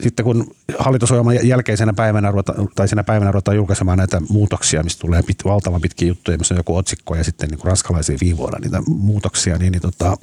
sitten 0.00 0.24
kun 0.24 0.50
hallitusohjelman 0.78 1.48
jälkeisenä 1.48 1.92
päivänä 1.92 2.30
ruveta, 2.30 2.54
tai 2.74 2.88
siinä 2.88 3.04
päivänä 3.04 3.32
ruvetaan 3.32 3.56
julkaisemaan 3.56 3.98
näitä 3.98 4.20
muutoksia, 4.28 4.82
mistä 4.82 5.00
tulee 5.00 5.22
pit, 5.22 5.44
valtavan 5.44 5.80
pitkiä 5.80 6.08
juttuja, 6.08 6.38
missä 6.38 6.54
on 6.54 6.58
joku 6.58 6.76
otsikko 6.76 7.14
ja 7.14 7.24
sitten 7.24 7.48
niin 7.48 7.58
kuin 7.58 7.66
ranskalaisia 7.66 8.16
viivoilla 8.20 8.58
niitä 8.58 8.82
muutoksia, 8.86 9.58
niin, 9.58 9.72
niin 9.72 9.82
tota, 9.82 10.16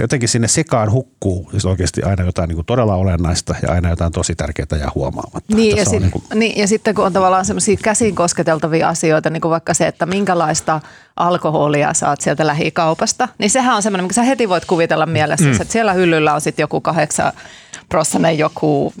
jotenkin 0.00 0.28
sinne 0.28 0.48
sekaan 0.48 0.92
hukkuu 0.92 1.48
siis 1.50 1.66
oikeasti 1.66 2.02
aina 2.02 2.24
jotain 2.24 2.48
niin 2.48 2.56
kuin 2.56 2.66
todella 2.66 2.94
olennaista 2.94 3.54
ja 3.62 3.72
aina 3.72 3.90
jotain 3.90 4.12
tosi 4.12 4.34
tärkeää 4.34 4.80
ja 4.80 4.90
huomaamatta. 4.94 5.56
Niin 5.56 5.76
ja, 5.76 5.84
sit, 5.84 6.00
niin 6.00 6.10
kuin... 6.10 6.24
niin 6.34 6.60
ja 6.60 6.68
sitten 6.68 6.94
kun 6.94 7.06
on 7.06 7.12
tavallaan 7.12 7.44
semmoisia 7.44 7.76
käsin 7.82 8.14
kosketeltavia 8.14 8.88
asioita, 8.88 9.30
niin 9.30 9.40
kuin 9.40 9.50
vaikka 9.50 9.74
se, 9.74 9.86
että 9.86 10.06
minkälaista 10.06 10.80
alkoholia 11.16 11.94
saat 11.94 12.20
sieltä 12.20 12.46
lähikaupasta, 12.46 13.28
niin 13.38 13.50
sehän 13.50 13.76
on 13.76 13.82
semmoinen, 13.82 14.04
mikä 14.04 14.14
sä 14.14 14.22
heti 14.22 14.48
voit 14.48 14.64
kuvitella 14.64 15.06
mielessä, 15.06 15.46
mm. 15.46 15.52
että 15.52 15.72
siellä 15.72 15.92
hyllyllä 15.92 16.34
on 16.34 16.40
sitten 16.40 16.62
joku 16.62 16.80
kahdeksan 16.80 17.32
prossanen 17.88 18.38
joku... 18.38 18.92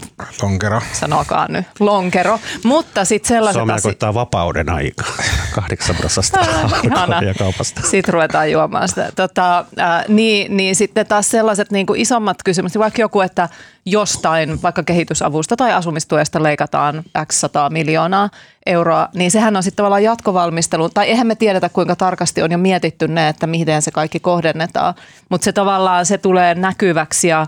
Lonkero. 0.42 0.80
Sanokaa 0.92 1.46
nyt, 1.48 1.66
lonkero. 1.80 2.38
Mutta 2.64 3.04
sitten 3.04 3.28
sellaiset... 3.28 3.60
Suomea 3.60 3.76
koittaa 3.82 4.14
vapauden 4.14 4.68
aika. 4.68 5.04
Kahdeksan 5.54 5.96
prosasta 5.96 6.40
alkoholia 6.40 7.34
kaupasta. 7.34 7.80
Sitten 7.82 8.14
ruvetaan 8.14 8.50
juomaan 8.50 8.88
sitä. 8.88 9.12
Tota, 9.16 9.58
äh, 9.80 10.04
niin, 10.08 10.56
niin 10.56 10.76
sitten 10.76 11.06
taas 11.06 11.30
sellaiset 11.30 11.70
niin 11.70 11.86
kuin 11.86 12.00
isommat 12.00 12.42
kysymykset, 12.42 12.80
vaikka 12.80 13.02
joku, 13.02 13.20
että 13.20 13.48
jostain 13.86 14.62
vaikka 14.62 14.82
kehitysavusta 14.82 15.56
tai 15.56 15.72
asumistuesta 15.72 16.42
leikataan 16.42 17.02
x 17.26 17.40
100 17.40 17.70
miljoonaa 17.70 18.30
euroa, 18.66 19.08
niin 19.14 19.30
sehän 19.30 19.56
on 19.56 19.62
sitten 19.62 19.76
tavallaan 19.76 20.02
jatkovalmistelu, 20.02 20.88
tai 20.88 21.06
eihän 21.06 21.26
me 21.26 21.34
tiedetä 21.34 21.68
kuinka 21.68 21.96
tarkasti 21.96 22.42
on 22.42 22.52
jo 22.52 22.58
mietitty 22.58 23.08
ne, 23.08 23.28
että 23.28 23.46
miten 23.46 23.82
se 23.82 23.90
kaikki 23.90 24.20
kohdennetaan, 24.20 24.94
mutta 25.28 25.44
se 25.44 25.52
tavallaan 25.52 26.06
se 26.06 26.18
tulee 26.18 26.54
näkyväksi 26.54 27.28
ja 27.28 27.46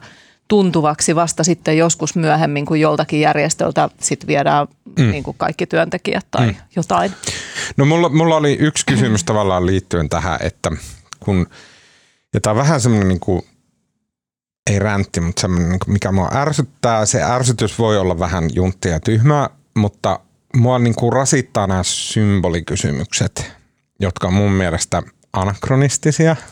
tuntuvaksi 0.48 1.14
vasta 1.14 1.44
sitten 1.44 1.78
joskus 1.78 2.16
myöhemmin, 2.16 2.66
kun 2.66 2.80
joltakin 2.80 3.20
järjestöltä 3.20 3.88
sit 4.00 4.26
viedään 4.26 4.66
mm. 4.98 5.10
niin 5.10 5.24
kuin 5.24 5.36
kaikki 5.38 5.66
työntekijät 5.66 6.26
tai 6.30 6.46
mm. 6.46 6.54
jotain. 6.76 7.12
No 7.76 7.84
mulla, 7.84 8.08
mulla 8.08 8.36
oli 8.36 8.56
yksi 8.60 8.86
kysymys 8.86 9.24
tavallaan 9.24 9.66
liittyen 9.66 10.08
tähän, 10.08 10.38
että 10.42 10.70
kun, 11.20 11.46
ja 12.34 12.40
tämä 12.40 12.52
on 12.52 12.56
vähän 12.56 12.80
semmoinen 12.80 13.08
niin 13.08 13.20
kuin, 13.20 13.42
ei 14.70 14.78
räntti, 14.78 15.20
mutta 15.20 15.40
semmoinen, 15.40 15.68
niin 15.68 15.80
mikä 15.86 16.12
mua 16.12 16.30
ärsyttää. 16.34 17.06
Se 17.06 17.22
ärsytys 17.22 17.78
voi 17.78 17.98
olla 17.98 18.18
vähän 18.18 18.50
junttia 18.54 18.92
ja 18.92 19.00
tyhmää, 19.00 19.50
mutta 19.74 20.20
mua 20.56 20.78
niin 20.78 20.94
kuin 20.94 21.12
rasittaa 21.12 21.66
nämä 21.66 21.82
symbolikysymykset, 21.82 23.52
jotka 24.00 24.26
on 24.26 24.34
mun 24.34 24.52
mielestä 24.52 25.02
anakronistisia– 25.32 26.36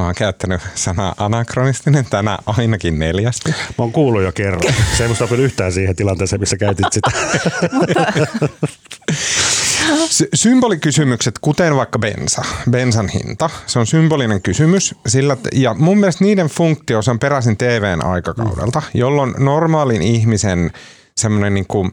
Mä 0.00 0.04
oon 0.06 0.14
käyttänyt 0.14 0.60
sanaa 0.74 1.14
anakronistinen 1.18 2.04
tänään 2.10 2.38
ainakin 2.46 2.98
neljästi. 2.98 3.50
Mä 3.50 3.74
oon 3.78 3.92
kuullut 3.92 4.22
jo 4.22 4.32
kerran. 4.32 4.60
Se 4.96 5.02
ei 5.02 5.08
musta 5.08 5.26
kyllä 5.26 5.44
yhtään 5.44 5.72
siihen 5.72 5.96
tilanteeseen, 5.96 6.40
missä 6.40 6.56
käytit 6.56 6.86
sitä. 6.90 7.10
Sy- 10.10 10.28
symbolikysymykset, 10.34 11.38
kuten 11.40 11.76
vaikka 11.76 11.98
bensa, 11.98 12.42
bensan 12.70 13.08
hinta, 13.08 13.50
se 13.66 13.78
on 13.78 13.86
symbolinen 13.86 14.42
kysymys. 14.42 14.94
Sillä, 15.06 15.36
ja 15.52 15.74
mun 15.74 15.98
mielestä 15.98 16.24
niiden 16.24 16.46
funktio 16.46 17.02
se 17.02 17.10
on 17.10 17.18
peräisin 17.18 17.56
TVn 17.56 18.04
aikakaudelta, 18.04 18.82
jolloin 18.94 19.34
normaalin 19.38 20.02
ihmisen 20.02 20.70
semmoinen 21.16 21.54
niin 21.54 21.66
kuin, 21.68 21.86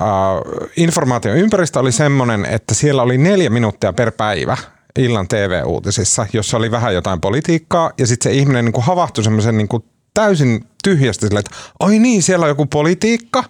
uh, 0.00 0.68
informaatioympäristö 0.76 1.80
oli 1.80 1.92
semmoinen, 1.92 2.44
että 2.44 2.74
siellä 2.74 3.02
oli 3.02 3.18
neljä 3.18 3.50
minuuttia 3.50 3.92
per 3.92 4.12
päivä 4.12 4.56
illan 4.98 5.28
TV-uutisissa, 5.28 6.26
jossa 6.32 6.56
oli 6.56 6.70
vähän 6.70 6.94
jotain 6.94 7.20
politiikkaa, 7.20 7.90
ja 7.98 8.06
sitten 8.06 8.32
se 8.32 8.38
ihminen 8.38 8.64
niin 8.64 8.72
kuin 8.72 8.84
havahtui 8.84 9.24
semmoisen 9.24 9.56
niin 9.58 9.68
kuin 9.68 9.84
täysin 10.14 10.64
tyhjästä 10.84 11.26
sille, 11.26 11.40
että 11.40 11.50
oi 11.80 11.98
niin, 11.98 12.22
siellä 12.22 12.44
on 12.44 12.48
joku 12.50 12.66
politiikka. 12.66 13.44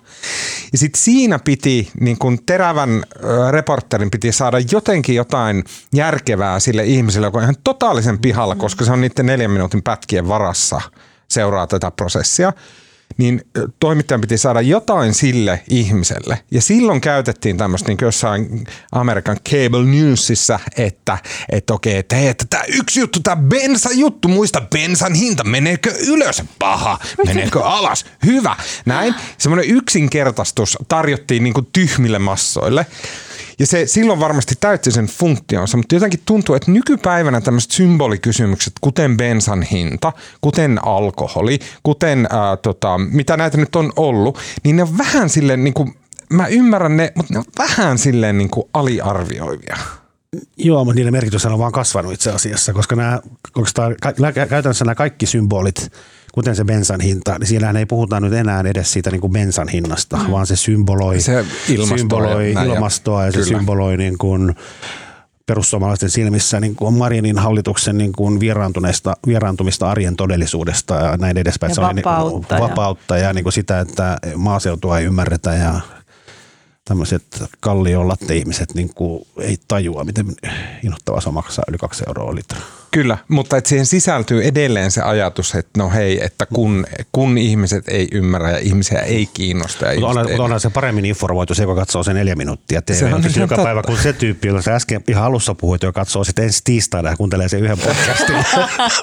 Ja 0.73 0.79
sitten 0.79 1.03
siinä 1.03 1.39
piti, 1.39 1.91
niin 2.01 2.19
kun 2.19 2.39
terävän 2.47 3.05
reporterin 3.51 4.11
piti 4.11 4.33
saada 4.33 4.59
jotenkin 4.73 5.15
jotain 5.15 5.65
järkevää 5.95 6.61
sille 6.61 6.85
ihmiselle, 6.85 7.27
joka 7.27 7.39
on 7.39 7.43
ihan 7.43 7.57
totaalisen 7.65 8.19
pihalla, 8.19 8.55
koska 8.55 8.85
se 8.85 8.93
on 8.93 9.01
niiden 9.01 9.27
neljän 9.27 9.51
minuutin 9.51 9.83
pätkien 9.83 10.29
varassa 10.29 10.81
seuraa 11.29 11.67
tätä 11.67 11.91
prosessia 11.91 12.53
niin 13.19 13.43
toimittajan 13.81 14.21
piti 14.21 14.39
saada 14.39 14.61
jotain 14.61 15.15
sille 15.15 15.63
ihmiselle. 15.69 16.39
Ja 16.51 16.63
silloin 16.63 17.01
käytettiin 17.01 17.57
tämmöistä 17.57 17.89
niin 17.89 17.99
jossain 18.03 18.65
Amerikan 18.93 19.37
Cable 19.49 19.85
Newsissa, 19.85 20.61
että, 20.77 21.19
että 21.53 21.75
okei, 21.75 21.97
että 21.97 22.17
hei, 22.17 22.29
että 22.29 22.45
tämä 22.51 22.63
yksi 22.69 23.01
juttu, 23.01 23.21
tämä 23.21 23.37
bensa-juttu, 23.37 24.29
muista 24.29 24.61
bensan 24.61 25.15
hinta, 25.15 25.45
meneekö 25.45 25.95
ylös? 26.07 26.43
Paha, 26.59 26.99
meneekö 27.27 27.61
alas? 27.77 28.07
Hyvä. 28.27 28.57
Näin. 28.87 29.15
Semmoinen 29.39 29.71
yksinkertaistus 29.71 30.79
tarjottiin 30.89 31.45
niin 31.45 31.55
kuin 31.55 31.67
tyhmille 31.73 32.19
massoille. 32.19 32.87
Ja 33.63 33.67
se 33.67 33.87
silloin 33.87 34.21
varmasti 34.21 34.55
täytti 34.61 34.91
sen 34.91 35.07
funktionsa, 35.07 35.77
mutta 35.77 35.95
jotenkin 35.95 36.21
tuntuu, 36.25 36.55
että 36.55 36.71
nykypäivänä 36.71 37.41
tämmöiset 37.41 37.71
symbolikysymykset, 37.71 38.73
kuten 38.81 39.17
bensan 39.17 39.63
hinta, 39.63 40.13
kuten 40.41 40.85
alkoholi, 40.85 41.59
kuten 41.83 42.27
ää, 42.31 42.57
tota, 42.57 42.99
mitä 42.99 43.37
näitä 43.37 43.57
nyt 43.57 43.77
on 43.77 43.93
ollut, 43.97 44.39
niin 44.65 44.77
ne 44.77 44.83
on 44.83 44.99
vähän 44.99 45.29
silleen 45.29 45.65
niin 45.65 45.75
kuin, 45.75 45.95
mä 46.31 46.47
ymmärrän 46.47 46.97
ne, 46.97 47.13
mutta 47.15 47.35
ne 47.35 47.39
on 47.39 47.45
vähän 47.59 47.99
silleen 47.99 48.39
niin 48.39 48.51
kuin 48.51 48.69
aliarvioivia. 48.75 49.77
Joo, 50.57 50.85
mutta 50.85 50.97
niiden 50.97 51.13
merkitys 51.13 51.47
on 51.47 51.59
vaan 51.59 51.73
kasvanut 51.73 52.13
itse 52.13 52.31
asiassa, 52.31 52.73
koska 52.73 52.97
nämä, 52.97 53.21
koska 53.53 53.91
käytännössä 54.49 54.85
nämä 54.85 54.95
kaikki 54.95 55.27
symbolit, 55.27 55.93
kuten 56.33 56.57
se 56.57 56.65
bensan 56.65 57.01
hinta, 57.01 57.39
niin 57.39 57.47
siellähän 57.47 57.77
ei 57.77 57.87
puhuta 57.87 58.21
nyt 58.21 58.33
enää 58.33 58.61
edes 58.61 58.93
siitä 58.93 59.11
niin 59.11 59.21
kuin 59.21 59.33
bensan 59.33 59.69
hinnasta, 59.69 60.17
mm. 60.17 60.31
vaan 60.31 60.47
se 60.47 60.57
symboloi 60.57 61.21
se 61.21 61.45
ilmastoa, 61.69 61.99
symboloi 61.99 62.53
ja, 62.53 62.63
ilmastoa 62.63 63.21
ja, 63.21 63.27
ja 63.27 63.33
se 63.33 63.45
symboloi 63.45 63.97
niin 63.97 64.19
kuin 64.19 64.55
perussuomalaisten 65.47 66.11
silmissä 66.11 66.61
niin 66.61 66.77
kuin 66.77 66.95
Marinin 66.95 67.39
hallituksen 67.39 67.99
niin 67.99 68.13
kuin 68.13 68.41
vieraantuneista, 68.41 69.17
vieraantumista 69.27 69.91
arjen 69.91 70.17
todellisuudesta 70.17 70.95
ja 70.95 71.17
näin 71.17 71.39
edespäin. 71.39 71.71
Ja 71.71 71.75
se 71.75 71.81
vapautta. 71.81 72.55
On 72.55 72.61
niin, 72.61 72.71
vapautta 72.71 73.17
ja, 73.19 73.25
ja 73.25 73.33
niin 73.33 73.43
kuin 73.43 73.53
sitä, 73.53 73.81
että 73.81 74.19
maaseutua 74.37 74.99
ei 74.99 75.05
ymmärretä 75.05 75.55
ja 75.55 75.81
tämmöiset 76.85 77.45
kalliolatte-ihmiset 77.61 78.75
niin 78.75 78.95
kuin 78.95 79.27
ei 79.39 79.57
tajua, 79.69 80.05
miten 80.05 80.27
innoittavaa 80.85 81.21
se 81.21 81.31
maksaa 81.31 81.65
yli 81.69 81.79
kaksi 81.79 82.05
euroa 82.07 82.35
litra. 82.35 82.61
Kyllä, 82.93 83.19
mutta 83.29 83.57
että 83.57 83.69
siihen 83.69 83.87
sisältyy 83.87 84.45
edelleen 84.45 84.91
se 84.91 85.03
ajatus, 85.03 85.55
että 85.55 85.71
no 85.79 85.91
hei, 85.91 86.25
että 86.25 86.47
kun, 86.47 86.87
kun 87.13 87.39
ihmiset 87.39 87.89
ei 87.89 88.09
ymmärrä 88.13 88.51
ja 88.51 88.59
ihmisiä 88.59 88.99
ei 88.99 89.29
kiinnosta. 89.35 89.87
Ja 89.87 89.95
mutta 89.95 90.07
onhan, 90.09 90.31
ei... 90.31 90.39
onhan 90.39 90.61
se 90.61 90.71
paremmin 90.71 91.05
informoitu 91.05 91.55
se, 91.55 91.63
joka 91.63 91.75
katsoo 91.75 92.03
sen 92.03 92.17
neljä 92.17 92.37
minuuttia 92.37 92.83
TV. 92.83 92.93
Se 92.93 93.05
on 93.05 93.11
ihan 93.11 93.23
joka 93.37 93.47
totta. 93.47 93.65
päivä, 93.65 93.83
kun 93.83 93.97
se 93.97 94.13
tyyppi, 94.13 94.49
jolla 94.49 94.63
sä 94.63 94.75
äsken 94.75 95.05
ihan 95.09 95.25
alussa 95.25 95.55
puhuit, 95.55 95.83
joka 95.83 96.01
katsoo 96.01 96.25
sitten 96.25 96.45
ensi 96.45 96.61
tiistaina 96.65 97.11
ja 97.11 97.17
kuuntelee 97.17 97.49
sen 97.49 97.63
yhden 97.65 97.79
podcastin. 97.79 98.37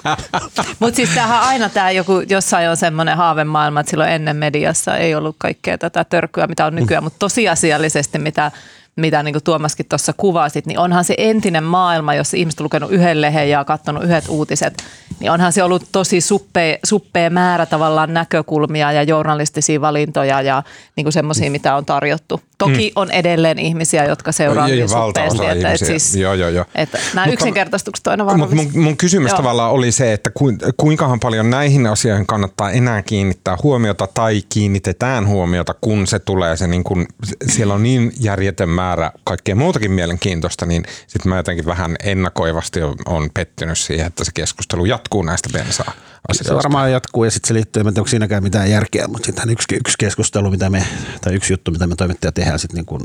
Mutta 0.79 0.95
siis 0.95 1.09
tämähän 1.09 1.41
aina 1.41 1.69
tämä 1.69 1.91
joku, 1.91 2.23
jossain 2.29 2.69
on 2.69 2.77
semmoinen 2.77 3.17
haavemaailma, 3.17 3.79
että 3.79 3.89
silloin 3.89 4.11
ennen 4.11 4.35
mediassa 4.35 4.97
ei 4.97 5.15
ollut 5.15 5.35
kaikkea 5.39 5.77
tätä 5.77 6.03
törkyä, 6.03 6.47
mitä 6.47 6.65
on 6.65 6.75
nykyään, 6.75 7.03
mutta 7.03 7.19
tosiasiallisesti 7.19 8.19
mitä 8.19 8.51
mitä 8.99 9.23
niin 9.23 9.33
kuin 9.33 9.43
Tuomaskin 9.43 9.85
tuossa 9.89 10.13
kuvasit, 10.17 10.65
niin 10.65 10.79
onhan 10.79 11.03
se 11.03 11.15
entinen 11.17 11.63
maailma, 11.63 12.13
jossa 12.15 12.37
ihmiset 12.37 12.59
on 12.59 12.63
lukenut 12.63 12.91
yhden 12.91 13.21
lehen 13.21 13.49
ja 13.49 13.63
katsonut 13.65 14.03
yhdet 14.03 14.25
uutiset, 14.29 14.83
niin 15.19 15.31
onhan 15.31 15.53
se 15.53 15.63
ollut 15.63 15.83
tosi 15.91 16.21
suppea, 16.21 16.77
suppea 16.85 17.29
määrä 17.29 17.65
tavallaan 17.65 18.13
näkökulmia 18.13 18.91
ja 18.91 19.03
journalistisia 19.03 19.81
valintoja 19.81 20.41
ja 20.41 20.63
niin 20.95 21.05
kuin 21.05 21.13
semmoisia, 21.13 21.51
mitä 21.51 21.75
on 21.75 21.85
tarjottu. 21.85 22.41
Toki 22.57 22.91
on 22.95 23.11
edelleen 23.11 23.59
ihmisiä, 23.59 24.05
jotka 24.05 24.31
seuraa 24.31 24.67
Ja- 24.69 24.75
ja 24.75 24.87
suppeasti. 24.87 25.37
Että, 25.45 25.51
että 25.51 25.67
ihmisiä. 25.67 25.87
siis, 25.87 26.15
Joo, 26.15 26.33
joo, 26.33 26.49
joo. 26.49 26.65
Että 26.75 26.97
nämä 27.13 27.25
Mutta- 27.27 27.33
yksinkertaistukset 27.33 28.07
on 28.07 28.11
aina 28.11 28.37
Mutta 28.37 28.55
mun, 28.55 28.71
mun 28.75 28.97
kysymys 28.97 29.29
Joo. 29.31 29.37
tavallaan 29.37 29.71
oli 29.71 29.91
se, 29.91 30.13
että 30.13 30.29
ku, 30.33 30.45
kuinkahan 30.77 31.19
paljon 31.19 31.49
näihin 31.49 31.87
asioihin 31.87 32.27
kannattaa 32.27 32.71
enää 32.71 33.01
kiinnittää 33.01 33.57
huomiota 33.63 34.07
tai 34.13 34.41
kiinnitetään 34.49 35.27
huomiota, 35.27 35.73
kun 35.81 36.07
se 36.07 36.19
tulee 36.19 36.57
se 36.57 36.67
niin 36.67 36.83
kun, 36.83 37.05
siellä 37.47 37.73
on 37.73 37.83
niin 37.83 38.11
järjetön 38.19 38.69
määrä 38.69 38.88
kaikkea 39.23 39.55
muutakin 39.55 39.91
mielenkiintoista, 39.91 40.65
niin 40.65 40.83
sitten 41.07 41.29
mä 41.29 41.37
jotenkin 41.37 41.65
vähän 41.65 41.95
ennakoivasti 42.03 42.79
on, 43.05 43.29
pettynyt 43.33 43.77
siihen, 43.77 44.07
että 44.07 44.23
se 44.23 44.31
keskustelu 44.33 44.85
jatkuu 44.85 45.23
näistä 45.23 45.49
bensaa 45.53 45.93
Se 46.31 46.55
varmaan 46.55 46.91
jatkuu 46.91 47.23
ja 47.23 47.31
sitten 47.31 47.47
se 47.47 47.53
liittyy, 47.53 47.79
en 47.79 47.85
tiedä, 47.85 47.99
onko 47.99 48.07
siinäkään 48.07 48.43
mitään 48.43 48.71
järkeä, 48.71 49.07
mutta 49.07 49.25
sitten 49.25 49.49
yksi, 49.49 49.75
yksi 49.75 49.97
keskustelu, 49.99 50.51
mitä 50.51 50.69
me, 50.69 50.85
tai 51.21 51.33
yksi 51.33 51.53
juttu, 51.53 51.71
mitä 51.71 51.87
me 51.87 51.95
toimittajat 51.95 52.35
tehdään 52.35 52.59
sitten 52.59 52.75
niin 52.75 52.85
kuin 52.85 53.01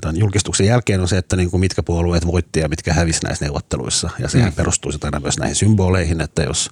tämän 0.00 0.16
julkistuksen 0.16 0.66
jälkeen 0.66 1.00
on 1.00 1.08
se, 1.08 1.18
että 1.18 1.36
niin 1.36 1.50
kuin 1.50 1.60
mitkä 1.60 1.82
puolueet 1.82 2.26
voitti 2.26 2.60
ja 2.60 2.68
mitkä 2.68 2.92
hävisi 2.92 3.24
näissä 3.24 3.44
neuvotteluissa. 3.44 4.10
Ja 4.18 4.28
sehän 4.28 4.48
mm. 4.48 4.56
perustuu 4.56 4.92
sitten 4.92 5.08
aina 5.08 5.20
myös 5.20 5.38
näihin 5.38 5.56
symboleihin, 5.56 6.20
että 6.20 6.42
jos 6.42 6.70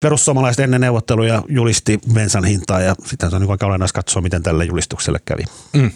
perussuomalaiset 0.00 0.60
ennen 0.60 0.80
neuvotteluja 0.80 1.42
julisti 1.48 2.00
bensan 2.12 2.44
hintaa 2.44 2.80
ja 2.80 2.94
sitten 3.04 3.30
se 3.30 3.36
on 3.36 3.42
niin 3.42 3.50
aika 3.50 3.66
olennaista 3.66 3.96
katsoa, 3.96 4.22
miten 4.22 4.42
tälle 4.42 4.64
julistukselle 4.64 5.18
kävi. 5.24 5.42
Mm. 5.72 5.90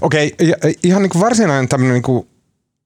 Okei, 0.00 0.34
ja, 0.42 0.54
ihan 0.82 1.02
niin 1.02 1.10
kuin 1.10 1.22
varsinainen 1.22 1.68
tämmöinen 1.68 1.94
niin 1.94 2.02
kuin 2.02 2.26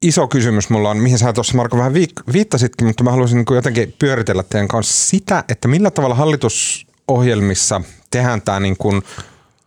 iso 0.03 0.29
kysymys 0.29 0.71
mulla 0.71 0.91
on, 0.91 0.97
mihin 0.97 1.19
sä 1.19 1.33
tuossa 1.33 1.57
Marko 1.57 1.77
vähän 1.77 1.95
viittasitkin, 2.33 2.87
mutta 2.87 3.05
mä 3.05 3.11
haluaisin 3.11 3.37
niin 3.37 3.47
kuin 3.47 3.57
jotenkin 3.57 3.95
pyöritellä 3.99 4.43
teidän 4.43 4.69
kanssa 4.69 5.09
sitä, 5.09 5.45
että 5.49 5.69
millä 5.69 5.91
tavalla 5.91 6.15
hallitusohjelmissa 6.15 7.81
tehdään 8.11 8.43
tämä 8.43 8.61
niin 8.61 8.77
kuin 8.77 9.03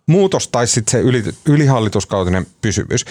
muutos 0.08 0.48
tai 0.48 0.68
sitten 0.68 0.92
se 0.92 1.00
yli, 1.00 1.24
ylihallituskautinen 1.46 2.46
pysyvyys. 2.62 3.06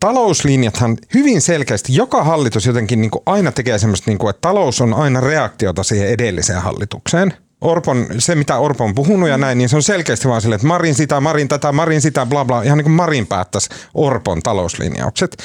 Talouslinjathan 0.00 0.98
hyvin 1.14 1.40
selkeästi, 1.40 1.96
joka 1.96 2.24
hallitus 2.24 2.66
jotenkin 2.66 3.00
niin 3.00 3.10
kuin 3.10 3.22
aina 3.26 3.52
tekee 3.52 3.78
semmoista, 3.78 4.10
niin 4.10 4.18
kuin, 4.18 4.30
että 4.30 4.40
talous 4.40 4.80
on 4.80 4.94
aina 4.94 5.20
reaktiota 5.20 5.82
siihen 5.82 6.08
edelliseen 6.08 6.62
hallitukseen. 6.62 7.34
Orpon, 7.60 8.06
se 8.18 8.34
mitä 8.34 8.58
Orpo 8.58 8.84
on 8.84 8.94
puhunut 8.94 9.28
ja 9.28 9.38
näin, 9.38 9.58
niin 9.58 9.68
se 9.68 9.76
on 9.76 9.82
selkeästi 9.82 10.28
vaan 10.28 10.40
silleen, 10.40 10.56
että 10.56 10.66
Marin 10.68 10.94
sitä, 10.94 11.20
Marin 11.20 11.48
tätä, 11.48 11.72
Marin 11.72 12.00
sitä, 12.00 12.26
bla 12.26 12.44
bla, 12.44 12.62
ihan 12.62 12.78
niin 12.78 12.84
kuin 12.84 12.92
Marin 12.92 13.26
päättäisi 13.26 13.68
Orpon 13.94 14.42
talouslinjaukset. 14.42 15.42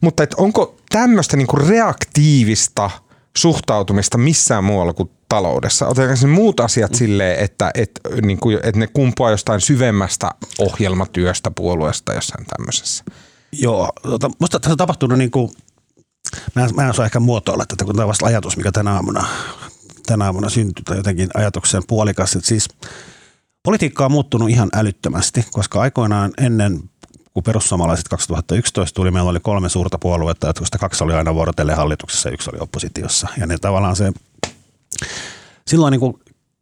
Mutta 0.00 0.22
et 0.22 0.34
onko 0.34 0.76
tämmöistä 0.90 1.36
niin 1.36 1.46
kuin 1.46 1.68
reaktiivista 1.68 2.90
suhtautumista 3.36 4.18
missään 4.18 4.64
muualla 4.64 4.92
kuin 4.92 5.10
taloudessa? 5.28 5.86
Otetaanko 5.86 6.26
muut 6.26 6.60
asiat 6.60 6.94
silleen, 6.94 7.44
että, 7.44 7.70
että, 7.74 8.00
niin 8.22 8.38
kuin, 8.38 8.56
että 8.56 8.78
ne 8.78 8.86
kumpuaa 8.86 9.30
jostain 9.30 9.60
syvemmästä 9.60 10.30
ohjelmatyöstä 10.58 11.50
puolueesta 11.50 12.14
jossain 12.14 12.46
tämmöisessä? 12.46 13.04
Joo, 13.52 13.92
tota, 14.02 14.30
musta 14.40 14.60
tässä 14.60 14.72
on 14.72 14.78
tapahtunut 14.78 15.18
niin 15.18 15.30
kuin, 15.30 15.50
mä 16.54 16.64
en, 16.64 16.74
mä 16.74 16.82
en 16.82 16.90
osaa 16.90 17.04
ehkä 17.04 17.20
muotoilla 17.20 17.66
tätä, 17.66 17.84
kun 17.84 17.94
tämä 17.94 18.04
on 18.04 18.08
vasta 18.08 18.26
ajatus, 18.26 18.56
mikä 18.56 18.72
tänä 18.72 18.94
aamuna, 18.94 19.26
tänä 20.08 20.24
aamuna 20.24 20.48
syntyi, 20.48 20.84
tai 20.84 20.96
jotenkin 20.96 21.28
ajatuksen 21.34 21.82
puolikas, 21.86 22.36
että 22.36 22.48
siis 22.48 22.68
politiikka 23.62 24.04
on 24.04 24.12
muuttunut 24.12 24.50
ihan 24.50 24.68
älyttömästi, 24.74 25.46
koska 25.52 25.80
aikoinaan 25.80 26.32
ennen 26.38 26.80
kun 27.34 27.42
perussuomalaiset 27.42 28.08
2011 28.08 28.94
tuli, 28.94 29.10
meillä 29.10 29.30
oli 29.30 29.40
kolme 29.40 29.68
suurta 29.68 29.98
puoluetta, 29.98 30.52
joista 30.58 30.78
kaksi 30.78 31.04
oli 31.04 31.14
aina 31.14 31.34
vuorotellen 31.34 31.76
hallituksessa 31.76 32.28
ja 32.28 32.32
yksi 32.32 32.50
oli 32.50 32.58
oppositiossa. 32.60 33.28
Ja 33.40 33.46
ne 33.46 33.58
tavallaan 33.58 33.96
se, 33.96 34.12
silloin 35.66 35.92
niin 35.92 36.00
kuin 36.00 36.14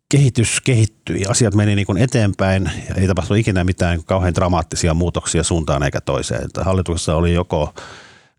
kehitys 0.08 0.60
kehittyi, 0.60 1.24
asiat 1.28 1.54
meni 1.54 1.74
niin 1.74 1.86
kuin 1.86 1.98
eteenpäin 1.98 2.70
ja 2.88 2.94
ei 2.94 3.06
tapahtunut 3.06 3.40
ikinä 3.40 3.64
mitään 3.64 3.96
niin 3.96 4.06
kauhean 4.06 4.34
dramaattisia 4.34 4.94
muutoksia 4.94 5.42
suuntaan 5.42 5.82
eikä 5.82 6.00
toiseen. 6.00 6.44
Että 6.44 6.64
hallituksessa 6.64 7.16
oli 7.16 7.34
joko 7.34 7.74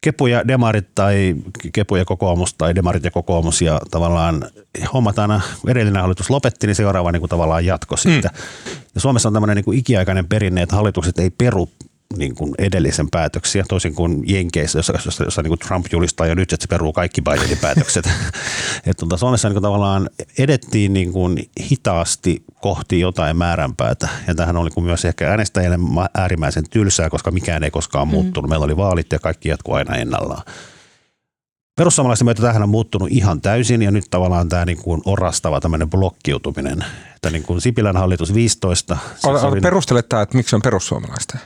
Kepu 0.01 0.27
ja 0.27 0.47
Demarit 0.47 0.87
tai 0.95 1.35
Kepu 1.73 1.95
ja 1.95 2.05
kokoomus 2.05 2.53
tai 2.53 2.75
Demarit 2.75 3.03
ja 3.03 3.11
kokoomus 3.11 3.61
ja 3.61 3.81
tavallaan 3.91 4.45
hommat 4.93 5.19
aina, 5.19 5.41
edellinen 5.67 6.01
hallitus 6.01 6.29
lopetti, 6.29 6.67
niin 6.67 6.75
seuraava 6.75 7.11
niin 7.11 7.19
kuin 7.19 7.29
tavallaan 7.29 7.65
jatko 7.65 7.97
siitä. 7.97 8.29
Mm. 8.33 8.71
Ja 8.95 9.01
Suomessa 9.01 9.29
on 9.29 9.33
tämmöinen 9.33 9.55
niin 9.55 9.65
kuin 9.65 9.79
ikiaikainen 9.79 10.27
perinne, 10.27 10.61
että 10.61 10.75
hallitukset 10.75 11.19
ei 11.19 11.29
peru 11.29 11.69
niin 12.15 12.35
kuin 12.35 12.55
edellisen 12.57 13.09
päätöksiä, 13.09 13.63
toisin 13.67 13.95
kuin 13.95 14.23
Jenkeissä, 14.25 14.79
jossa, 14.79 14.93
jossa, 15.05 15.23
jossa 15.23 15.41
niin 15.41 15.49
kuin 15.49 15.59
Trump 15.59 15.85
julistaa 15.91 16.27
jo 16.27 16.35
nyt, 16.35 16.53
että 16.53 16.63
se 16.63 16.67
peruu 16.67 16.93
kaikki 16.93 17.21
Bidenin 17.21 17.57
päätökset. 17.57 18.05
että 18.85 18.99
tuota, 18.99 19.17
Suomessa 19.17 19.47
niin 19.47 19.53
kuin 19.53 19.63
tavallaan 19.63 20.09
edettiin 20.37 20.93
niin 20.93 21.13
kuin 21.13 21.49
hitaasti 21.71 22.43
kohti 22.61 22.99
jotain 22.99 23.37
määränpäätä. 23.37 24.09
Ja 24.27 24.35
tähän 24.35 24.57
oli 24.57 24.69
myös 24.81 25.05
ehkä 25.05 25.29
äänestäjille 25.29 25.79
äärimmäisen 26.17 26.63
tylsää, 26.69 27.09
koska 27.09 27.31
mikään 27.31 27.63
ei 27.63 27.71
koskaan 27.71 28.07
muuttunut. 28.07 28.47
Mm. 28.47 28.49
Meillä 28.49 28.65
oli 28.65 28.77
vaalit 28.77 29.11
ja 29.11 29.19
kaikki 29.19 29.49
jatkuu 29.49 29.73
aina 29.73 29.95
ennallaan. 29.95 30.43
Perussuomalaisten 31.77 32.25
myötä 32.25 32.41
tähän 32.41 32.63
on 32.63 32.69
muuttunut 32.69 33.11
ihan 33.11 33.41
täysin 33.41 33.81
ja 33.81 33.91
nyt 33.91 34.05
tavallaan 34.09 34.49
tämä 34.49 34.65
niin 34.65 34.77
kuin 34.77 35.01
orastava 35.05 35.59
tämmöinen 35.59 35.89
blokkiutuminen. 35.89 36.85
Että 37.27 37.37
niin 37.37 37.43
kuin 37.43 37.61
Sipilän 37.61 37.97
hallitus 37.97 38.33
15. 38.33 38.97
Ol, 39.23 39.61
perustele 39.61 40.01
tämä, 40.01 40.21
että 40.21 40.37
miksi 40.37 40.55
on 40.55 40.61
perussuomalaisten? 40.61 41.39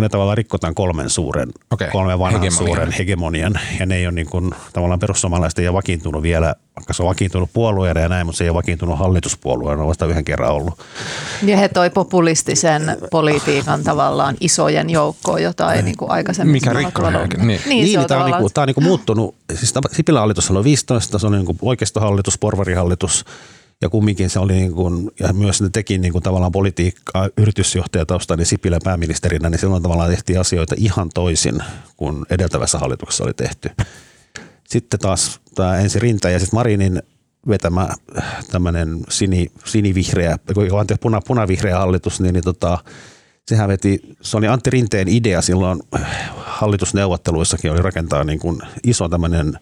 ne 0.00 0.08
tavallaan 0.08 0.36
rikkotaan 0.36 0.74
kolmen 0.74 1.10
suuren, 1.10 1.48
okay. 1.70 1.90
kolmen 1.90 2.18
vanhan 2.18 2.42
hegemonian. 2.42 2.66
suuren 2.66 2.92
hegemonian. 2.92 3.60
Ja 3.80 3.86
ne 3.86 3.96
ei 3.96 4.06
ole 4.06 4.14
niin 4.14 4.26
kuin, 4.30 4.54
tavallaan 4.72 5.00
perussuomalaisten 5.00 5.62
ei 5.62 5.68
ole 5.68 5.74
vakiintunut 5.74 6.22
vielä, 6.22 6.54
vaikka 6.76 6.92
se 6.92 7.02
on 7.02 7.08
vakiintunut 7.08 7.50
puolueena 7.52 8.00
ja 8.00 8.08
näin, 8.08 8.26
mutta 8.26 8.38
se 8.38 8.44
ei 8.44 8.50
ole 8.50 8.54
vakiintunut 8.54 8.98
hallituspuolueena, 8.98 9.82
on 9.82 9.88
vasta 9.88 10.06
yhden 10.06 10.24
kerran 10.24 10.52
ollut. 10.52 10.78
Ja 11.42 11.56
he 11.56 11.68
toi 11.68 11.90
populistisen 11.90 12.96
politiikan 13.10 13.84
tavallaan 13.84 14.36
isojen 14.40 14.90
joukkoon, 14.90 15.42
jota 15.42 15.72
ei 15.72 15.82
niin 15.82 15.96
kuin 15.96 16.10
aikaisemmin 16.10 16.52
Mikä 16.52 16.72
rikkoo 16.72 17.10
niin. 17.10 17.28
niin, 17.28 17.60
niin, 17.66 17.84
niin 17.84 18.06
tämä 18.06 18.24
on, 18.24 18.30
niin 18.30 18.40
kuin, 18.40 18.52
tämä 18.52 18.62
on 18.62 18.66
niin 18.66 18.74
kuin 18.74 18.84
muuttunut. 18.84 19.34
Siis 19.54 19.74
Sipilän 19.92 20.20
hallitus 20.20 20.50
on 20.50 20.64
15, 20.64 21.18
se 21.18 21.26
on 21.26 21.32
niin 21.32 21.46
kuin 21.46 21.58
oikeistohallitus, 21.62 22.38
porvarihallitus– 22.38 23.24
ja 23.82 23.88
kumminkin 23.88 24.30
se 24.30 24.38
oli 24.38 24.52
niin 24.52 24.72
kuin, 24.72 25.10
ja 25.20 25.32
myös 25.32 25.62
ne 25.62 25.68
teki 25.72 25.98
niin 25.98 26.12
kuin 26.12 26.22
tavallaan 26.22 26.52
politiikkaa 26.52 27.28
yritysjohtajatausta, 27.36 28.36
niin 28.36 28.46
Sipilä 28.46 28.78
pääministerinä, 28.84 29.50
niin 29.50 29.58
silloin 29.58 29.82
tavallaan 29.82 30.10
tehtiin 30.10 30.40
asioita 30.40 30.74
ihan 30.78 31.10
toisin 31.14 31.62
kuin 31.96 32.26
edeltävässä 32.30 32.78
hallituksessa 32.78 33.24
oli 33.24 33.34
tehty. 33.34 33.70
Sitten 34.68 35.00
taas 35.00 35.40
tämä 35.54 35.78
ensi 35.78 35.98
Rinta 35.98 36.30
ja 36.30 36.38
sitten 36.38 36.56
Marinin 36.56 37.02
vetämä 37.48 37.88
tämmöinen 38.50 39.00
sini, 39.08 39.46
sinivihreä, 39.64 40.36
anteeksi, 40.78 41.00
puna, 41.02 41.20
punavihreä 41.26 41.78
hallitus, 41.78 42.20
niin, 42.20 42.32
niin 42.32 42.44
tota, 42.44 42.78
sehän 43.48 43.68
veti, 43.68 44.00
se 44.20 44.36
oli 44.36 44.48
Antti 44.48 44.70
Rinteen 44.70 45.08
idea 45.08 45.42
silloin 45.42 45.82
hallitusneuvotteluissakin 46.36 47.72
oli 47.72 47.82
rakentaa 47.82 48.24
niin 48.24 48.38
kuin 48.38 48.58
iso 48.84 49.08
tämmöinen 49.08 49.58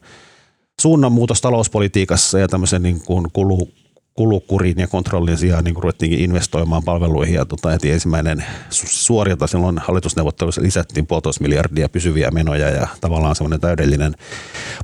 suunnanmuutos 0.81 1.41
talouspolitiikassa 1.41 2.39
ja 2.39 2.49
tämmöisen 2.49 2.83
niin 2.83 3.01
kuin 3.01 3.27
kulu, 3.33 3.69
kulukurin 4.15 4.79
ja 4.79 4.87
kontrollin 4.87 5.39
sijaan 5.39 5.65
niin 5.65 5.77
ruvettiinkin 5.77 6.21
investoimaan 6.21 6.83
palveluihin 6.83 7.35
ja 7.35 7.45
tota, 7.45 7.71
heti 7.71 7.91
ensimmäinen 7.91 8.45
suorilta 8.71 9.47
silloin 9.47 9.79
hallitusneuvotteluissa 9.79 10.63
lisättiin 10.63 11.07
puolitoista 11.07 11.43
miljardia 11.43 11.89
pysyviä 11.89 12.31
menoja 12.31 12.71
ja 12.71 12.87
tavallaan 13.01 13.37
semmoinen 13.37 13.61
täydellinen 13.61 14.15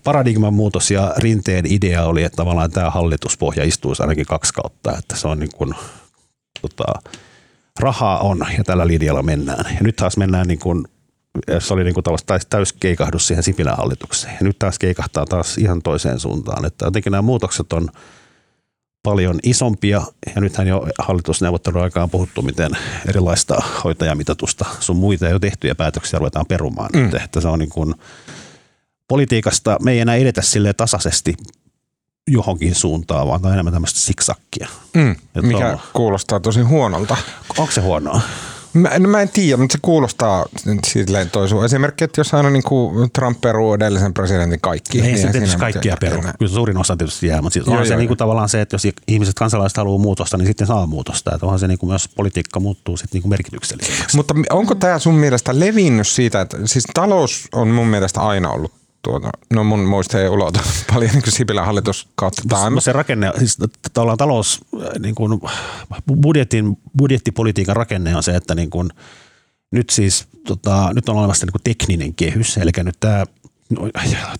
paradigman 0.05 0.55
muutos 0.55 0.91
ja 0.91 1.15
rinteen 1.17 1.67
idea 1.67 2.05
oli, 2.05 2.23
että 2.23 2.37
tavallaan 2.37 2.71
tämä 2.71 2.91
hallituspohja 2.91 3.65
istuisi 3.65 4.03
ainakin 4.03 4.27
kaksi 4.27 4.55
kautta, 4.55 4.97
että 4.99 5.17
se 5.17 5.29
on 5.29 5.39
niin 5.39 5.53
kuin, 5.57 5.75
tota, 6.61 6.85
rahaa 7.81 8.19
on 8.19 8.39
ja 8.59 8.65
tällä 8.65 8.87
linjalla 8.87 9.23
mennään. 9.23 9.75
Ja 9.75 9.81
nyt 9.81 9.97
taas 9.97 10.17
mennään 10.17 10.47
niin 10.47 10.59
kuin 10.59 10.85
se 11.59 11.75
oli 11.75 11.85
niin 11.85 11.95
kuin 11.95 12.05
täys 12.49 12.73
keikahdus 12.73 13.27
siihen 13.27 13.43
Sipilän 13.43 13.77
hallitukseen. 13.77 14.35
Ja 14.35 14.47
nyt 14.47 14.59
taas 14.59 14.79
keikahtaa 14.79 15.27
taas 15.27 15.59
ihan 15.59 15.83
toiseen 15.83 16.21
suuntaan. 16.21 16.65
Että 16.65 16.85
jotenkin 16.85 17.11
nämä 17.11 17.23
muutokset 17.23 17.73
on 17.73 17.89
paljon 19.09 19.39
isompia 19.43 20.03
ja 20.35 20.41
nythän 20.41 20.67
jo 20.67 20.87
hallitusneuvottelun 20.99 21.83
aikaan 21.83 22.05
on 22.05 22.11
puhuttu, 22.11 22.43
miten 22.43 22.71
erilaista 23.09 23.63
hoitajamitatusta 23.85 24.65
sun 24.81 24.97
muita 24.97 25.29
jo 25.29 25.39
tehtyjä 25.39 25.75
päätöksiä 25.75 26.19
ruvetaan 26.19 26.47
perumaan. 26.47 26.91
Mm. 26.93 27.11
Että 27.25 27.41
se 27.41 27.49
on 27.49 27.59
niin 27.59 27.71
kuin, 27.71 27.95
politiikasta 29.09 29.77
me 29.83 29.93
ei 29.93 30.01
enää 30.01 30.15
edetä 30.15 30.43
sille 30.43 30.73
tasaisesti 30.73 31.35
johonkin 32.27 32.75
suuntaan, 32.75 33.27
vaan 33.29 33.47
on 33.47 33.53
enemmän 33.53 33.73
tämmöistä 33.73 34.01
siksakkia. 34.01 34.69
Mm, 34.95 35.17
mikä 35.43 35.69
on, 35.69 35.79
kuulostaa 35.93 36.41
tosi 36.41 36.61
huonolta. 36.61 37.17
Onko 37.59 37.73
se 37.73 37.81
huonoa? 37.81 38.21
Mä, 38.73 38.99
no 38.99 39.09
mä 39.09 39.23
en 39.23 39.29
tiedä, 39.29 39.57
mutta 39.57 39.73
se 39.73 39.79
kuulostaa 39.83 40.47
silleen 40.87 41.31
toi 41.31 41.49
sun 41.49 41.65
esimerkki, 41.65 42.05
että 42.05 42.21
jos 42.21 42.35
aina 42.35 42.51
niin 42.51 42.63
kuin 42.63 43.11
Trump 43.11 43.41
peruu 43.41 43.75
edellisen 43.75 44.15
presidentin 44.15 44.61
kaikki. 44.61 45.01
Ei 45.01 45.07
niin 45.07 45.19
se 45.19 45.29
tietysti 45.29 45.57
kaikkia 45.57 45.97
peru. 46.01 46.23
Kyllä 46.39 46.53
suurin 46.53 46.77
osa 46.77 46.97
tietysti 46.97 47.27
jää, 47.27 47.43
mutta 47.43 47.55
siis 47.55 47.67
joo, 47.67 47.73
on 47.75 47.79
joo, 47.79 47.85
se 47.85 47.93
joo. 47.93 47.99
Niin 47.99 48.09
kuin 48.09 48.19
tavallaan 48.19 48.49
se, 48.49 48.61
että 48.61 48.75
jos 48.75 48.83
ihmiset 49.09 49.35
kansalaiset 49.35 49.77
haluaa 49.77 49.99
muutosta, 49.99 50.37
niin 50.37 50.47
sitten 50.47 50.67
saa 50.67 50.87
muutosta. 50.87 51.35
Että 51.35 51.47
onhan 51.47 51.59
se 51.59 51.69
niin 51.69 51.79
kuin 51.79 51.91
myös 51.91 52.09
politiikka 52.09 52.61
muuttuu 52.61 52.97
sitten 52.97 53.17
niin 53.17 53.23
kuin 53.23 53.31
merkitykselliseksi. 53.31 54.17
Mutta 54.17 54.35
onko 54.51 54.75
tämä 54.75 54.99
sun 54.99 55.15
mielestä 55.15 55.59
levinnyt 55.59 56.09
siitä, 56.09 56.41
että 56.41 56.57
siis 56.65 56.85
talous 56.95 57.49
on 57.53 57.69
mun 57.69 57.87
mielestä 57.87 58.21
aina 58.21 58.51
ollut 58.51 58.73
tuota, 59.09 59.31
no 59.53 59.65
mun 59.65 59.81
muista 59.81 60.21
ei 60.21 60.29
ulota 60.29 60.61
paljon 60.93 61.11
niin 61.11 61.23
kuin 61.23 61.33
Sipilän 61.33 61.67
hallituskautta. 61.67 62.71
No 62.71 62.81
se 62.81 62.93
rakenne, 62.93 63.33
siis 63.39 63.59
tavallaan 63.93 64.19
talous, 64.19 64.61
äh, 64.75 64.89
niin 64.99 65.15
kuin 65.15 65.41
budjetin, 66.23 66.77
budjettipolitiikan 66.99 67.77
rakenne 67.77 68.17
on 68.17 68.23
se, 68.23 68.37
että 68.37 68.55
niin 68.55 68.71
kuin, 68.71 68.91
nyt 69.71 69.91
siis 69.91 70.27
tota, 70.47 70.91
nyt 70.95 71.09
on 71.09 71.17
olemassa 71.17 71.47
niin 71.47 71.53
kuin 71.53 71.63
tekninen 71.63 72.15
kehys, 72.15 72.57
eli 72.57 72.71
nyt 72.77 72.97
tämä 73.01 73.25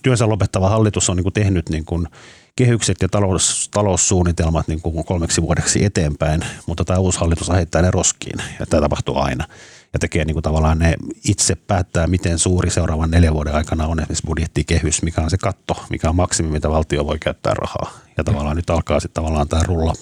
työnsä 0.01 0.29
lopettava 0.29 0.69
hallitus 0.69 1.09
on 1.09 1.17
niin 1.17 1.23
kuin 1.23 1.33
tehnyt 1.33 1.69
niin 1.69 1.85
kuin 1.85 2.07
kehykset 2.55 2.97
ja 3.01 3.09
talous, 3.09 3.69
taloussuunnitelmat 3.73 4.67
niin 4.67 4.81
kuin 4.81 5.05
kolmeksi 5.05 5.41
vuodeksi 5.41 5.85
eteenpäin, 5.85 6.41
mutta 6.65 6.85
tämä 6.85 6.99
uusi 6.99 7.19
hallitus 7.19 7.49
heittää 7.49 7.81
ne 7.81 7.91
roskiin. 7.91 8.39
Ja 8.59 8.65
tämä 8.65 8.81
tapahtuu 8.81 9.17
aina 9.17 9.47
ja 9.93 9.99
tekee 9.99 10.25
niin 10.25 10.35
kuin 10.35 10.43
tavallaan 10.43 10.79
ne 10.79 10.95
itse 11.27 11.55
päättää, 11.55 12.07
miten 12.07 12.39
suuri 12.39 12.69
seuraavan 12.69 13.11
neljän 13.11 13.33
vuoden 13.33 13.55
aikana 13.55 13.87
on 13.87 13.99
esimerkiksi 13.99 14.25
budjettikehys, 14.25 15.01
mikä 15.01 15.21
on 15.21 15.29
se 15.29 15.37
katto, 15.37 15.85
mikä 15.89 16.09
on 16.09 16.15
maksimi, 16.15 16.49
mitä 16.49 16.69
valtio 16.69 17.05
voi 17.05 17.19
käyttää 17.19 17.53
rahaa. 17.53 17.99
Ja 18.17 18.23
tavallaan 18.23 18.55
nyt 18.55 18.69
alkaa 18.69 18.99
sitten 18.99 19.23
tavallaan 19.23 19.47
tämä 19.47 19.63
rulla, 19.63 19.93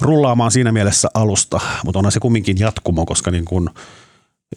rullaamaan 0.00 0.50
siinä 0.50 0.72
mielessä 0.72 1.08
alusta, 1.14 1.60
mutta 1.84 1.98
onhan 1.98 2.12
se 2.12 2.20
kumminkin 2.20 2.58
jatkumo, 2.58 3.06
koska 3.06 3.30
niin 3.30 3.44
kuin 3.44 3.70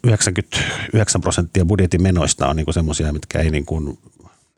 99 0.03 1.21
prosenttia 1.21 1.65
budjetin 1.65 2.01
menoista 2.01 2.47
on 2.47 2.55
niin 2.55 2.73
semmoisia, 2.73 3.13
mitkä 3.13 3.39
ei 3.39 3.49
niin 3.49 3.65
kuin, 3.65 3.99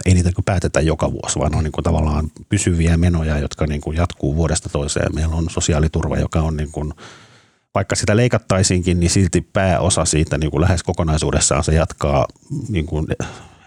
ei 0.05 0.13
niitä 0.13 0.29
niin 0.29 0.45
päätetä 0.45 0.81
joka 0.81 1.11
vuosi, 1.11 1.39
vaan 1.39 1.55
on 1.55 1.63
niin 1.63 1.71
kuin 1.71 1.83
tavallaan 1.83 2.31
pysyviä 2.49 2.97
menoja, 2.97 3.39
jotka 3.39 3.67
niin 3.67 3.81
kuin 3.81 3.97
jatkuu 3.97 4.35
vuodesta 4.35 4.69
toiseen. 4.69 5.15
Meillä 5.15 5.35
on 5.35 5.49
sosiaaliturva, 5.49 6.17
joka 6.17 6.41
on 6.41 6.57
niin 6.57 6.71
kuin 6.71 6.93
vaikka 7.75 7.95
sitä 7.95 8.15
leikattaisiinkin, 8.15 8.99
niin 8.99 9.09
silti 9.09 9.41
pääosa 9.41 10.05
siitä 10.05 10.37
niin 10.37 10.51
kuin 10.51 10.61
lähes 10.61 10.83
kokonaisuudessaan 10.83 11.63
se 11.63 11.73
jatkaa 11.73 12.27
niin 12.69 12.85
kuin 12.85 13.07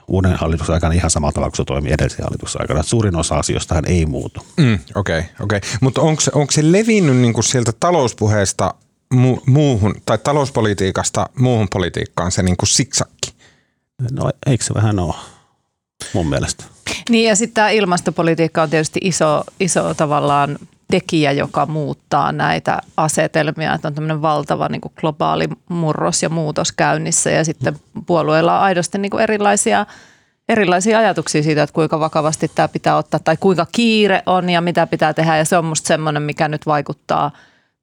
uuden 0.08 0.34
hallituksen 0.34 0.74
aikana 0.74 0.94
ihan 0.94 1.10
samalla 1.10 1.32
tavalla 1.32 1.50
kuin 1.50 1.56
se 1.56 1.64
toimii 1.64 1.92
edellisen 1.92 2.24
hallituksen 2.24 2.60
aikana. 2.60 2.82
Suurin 2.82 3.16
osa 3.16 3.34
asioista 3.34 3.82
ei 3.86 4.06
muutu. 4.06 4.40
Okei, 4.40 4.66
mm, 4.66 4.78
okei. 4.94 5.18
Okay, 5.18 5.30
okay. 5.40 5.60
Mutta 5.80 6.00
onko 6.00 6.20
se, 6.20 6.30
onko 6.34 6.50
se 6.50 6.72
levinnyt 6.72 7.16
niin 7.16 7.34
kuin 7.34 7.44
sieltä 7.44 7.72
talouspuheesta 7.80 8.74
mu- 9.14 9.42
muuhun, 9.46 9.94
tai 10.06 10.18
talouspolitiikasta 10.18 11.26
muuhun 11.38 11.68
politiikkaan 11.72 12.32
se 12.32 12.42
niin 12.42 12.56
kuin 12.56 12.68
siksakki? 12.68 13.34
No 14.10 14.30
eikö 14.46 14.64
se 14.64 14.74
vähän 14.74 14.98
ole 14.98 15.14
mun 16.12 16.28
mielestä? 16.28 16.64
Niin 17.10 17.28
ja 17.28 17.36
sitten 17.36 17.54
tämä 17.54 17.70
ilmastopolitiikka 17.70 18.62
on 18.62 18.70
tietysti 18.70 19.00
iso, 19.02 19.44
iso 19.60 19.94
tavallaan 19.94 20.58
tekijä, 20.90 21.32
joka 21.32 21.66
muuttaa 21.66 22.32
näitä 22.32 22.78
asetelmia, 22.96 23.74
että 23.74 23.88
on 23.88 23.94
tämmöinen 23.94 24.22
valtava 24.22 24.68
niin 24.68 24.80
kuin 24.80 24.92
globaali 25.00 25.48
murros 25.68 26.22
ja 26.22 26.28
muutos 26.28 26.72
käynnissä 26.72 27.30
ja 27.30 27.44
sitten 27.44 27.76
puolueilla 28.06 28.56
on 28.56 28.62
aidosti 28.62 28.98
niin 28.98 29.10
kuin 29.10 29.22
erilaisia, 29.22 29.86
erilaisia 30.48 30.98
ajatuksia 30.98 31.42
siitä, 31.42 31.62
että 31.62 31.74
kuinka 31.74 32.00
vakavasti 32.00 32.50
tämä 32.54 32.68
pitää 32.68 32.96
ottaa 32.96 33.20
tai 33.20 33.36
kuinka 33.40 33.66
kiire 33.72 34.22
on 34.26 34.50
ja 34.50 34.60
mitä 34.60 34.86
pitää 34.86 35.14
tehdä 35.14 35.36
ja 35.36 35.44
se 35.44 35.56
on 35.56 35.64
musta 35.64 35.88
semmoinen, 35.88 36.22
mikä 36.22 36.48
nyt 36.48 36.66
vaikuttaa 36.66 37.30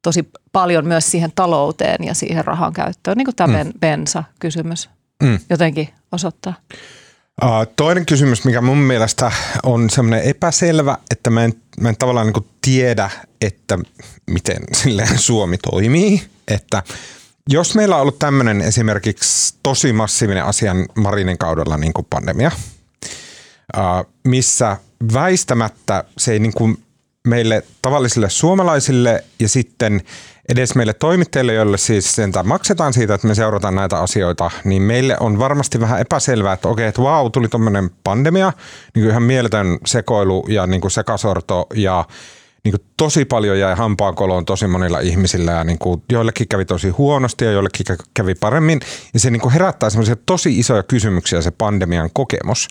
tosi 0.02 0.30
paljon 0.52 0.86
myös 0.86 1.12
siihen 1.12 1.32
talouteen 1.36 2.04
ja 2.04 2.14
siihen 2.14 2.46
rahan 2.46 2.74
käyttöön, 2.74 3.18
niin 3.18 3.26
kuin 3.26 3.36
tämä 3.36 3.64
mm. 3.64 3.72
bensa-kysymys 3.80 4.90
mm. 5.24 5.40
jotenkin 5.50 5.90
osoittaa. 6.12 6.54
Toinen 7.76 8.06
kysymys, 8.06 8.46
mikä 8.46 8.62
mun 8.62 8.78
mielestä 8.78 9.32
on 9.64 9.90
semmoinen 9.90 10.24
epäselvä, 10.24 10.98
että 11.12 11.30
mä 11.30 11.44
en, 11.44 11.54
mä 11.79 11.89
en 11.89 11.97
tavallaan 11.97 12.27
niin 12.27 12.47
tiedä, 12.62 13.10
että 13.41 13.79
miten 14.27 14.63
silleen 14.73 15.19
Suomi 15.19 15.57
toimii. 15.57 16.23
Että 16.47 16.84
jos 17.49 17.75
meillä 17.75 17.95
on 17.95 18.01
ollut 18.01 18.19
tämmöinen 18.19 18.62
esimerkiksi 18.62 19.55
tosi 19.63 19.93
massiivinen 19.93 20.45
asian 20.45 20.86
Marinin 20.95 21.38
kaudella 21.38 21.77
niin 21.77 21.93
kuin 21.93 22.07
pandemia, 22.10 22.51
missä 24.23 24.77
väistämättä 25.13 26.03
se 26.17 26.31
ei 26.31 26.39
niin 26.39 26.53
kuin 26.53 26.84
meille 27.27 27.63
tavallisille 27.81 28.29
suomalaisille 28.29 29.23
ja 29.39 29.49
sitten 29.49 30.01
edes 30.52 30.76
meille 30.76 30.94
toimittajille, 30.94 31.54
joille 31.54 31.78
siis 31.78 32.16
sentään 32.16 32.48
maksetaan 32.48 32.94
siitä, 32.94 33.14
että 33.14 33.28
me 33.28 33.36
seurataan 33.36 33.76
näitä 33.76 34.00
asioita, 34.00 34.52
niin 34.64 34.82
meille 34.82 35.18
on 35.20 35.40
varmasti 35.40 35.80
vähän 35.80 36.02
epäselvää, 36.02 36.54
että 36.54 36.68
okei, 36.68 36.88
että 36.88 37.02
vau, 37.02 37.30
tuli 37.30 37.48
tuommoinen 37.48 37.90
pandemia, 38.04 38.54
niin 38.96 39.10
ihan 39.10 39.24
mieletön 39.24 39.78
sekoilu 39.86 40.46
ja 40.48 40.68
niin 40.68 40.82
kuin 40.82 40.92
sekasorto 40.92 41.68
ja 41.74 42.06
niin 42.64 42.72
kuin 42.72 42.88
tosi 42.98 43.26
paljon 43.26 43.60
jäi 43.60 43.76
hampaankoloon 43.76 44.46
tosi 44.46 44.68
monilla 44.68 45.00
ihmisillä 45.00 45.52
ja 45.52 45.64
niin 45.64 45.78
kuin 45.78 46.04
joillekin 46.12 46.48
kävi 46.48 46.66
tosi 46.66 46.90
huonosti 46.90 47.46
ja 47.46 47.52
joillekin 47.52 47.86
kävi 48.14 48.36
paremmin. 48.36 48.80
Ja 49.14 49.20
se 49.20 49.32
niin 49.32 49.42
kuin 49.42 49.54
herättää 49.54 49.90
semmoisia 49.90 50.16
tosi 50.26 50.60
isoja 50.60 50.84
kysymyksiä 50.84 51.42
se 51.42 51.52
pandemian 51.52 52.10
kokemus. 52.14 52.68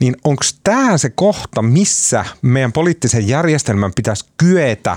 Niin 0.00 0.16
onko 0.24 0.42
tämä 0.64 0.98
se 0.98 1.10
kohta, 1.10 1.62
missä 1.62 2.24
meidän 2.42 2.72
poliittisen 2.72 3.28
järjestelmän 3.28 3.92
pitäisi 3.96 4.24
kyetä 4.36 4.96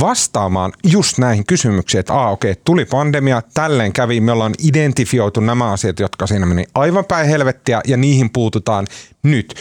vastaamaan 0.00 0.72
just 0.84 1.18
näihin 1.18 1.46
kysymyksiin, 1.46 2.00
että 2.00 2.14
aa 2.14 2.30
okei, 2.30 2.52
okay, 2.52 2.62
tuli 2.64 2.84
pandemia, 2.84 3.42
tälleen 3.54 3.92
kävi, 3.92 4.20
me 4.20 4.32
ollaan 4.32 4.54
identifioitu 4.64 5.40
nämä 5.40 5.72
asiat, 5.72 6.00
jotka 6.00 6.26
siinä 6.26 6.46
meni 6.46 6.64
aivan 6.74 7.04
päin 7.04 7.28
helvettiä 7.28 7.80
ja 7.86 7.96
niihin 7.96 8.30
puututaan 8.30 8.86
nyt 9.22 9.54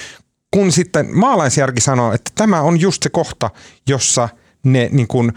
kun 0.54 0.72
sitten 0.72 1.08
maalaisjärki 1.18 1.82
sanoo, 1.82 2.14
että 2.14 2.32
tämä 2.36 2.62
on 2.62 2.80
just 2.80 3.04
se 3.04 3.10
kohta, 3.10 3.50
jossa 3.88 4.30
ne 4.64 4.90
niin 4.92 5.08
kuin 5.08 5.34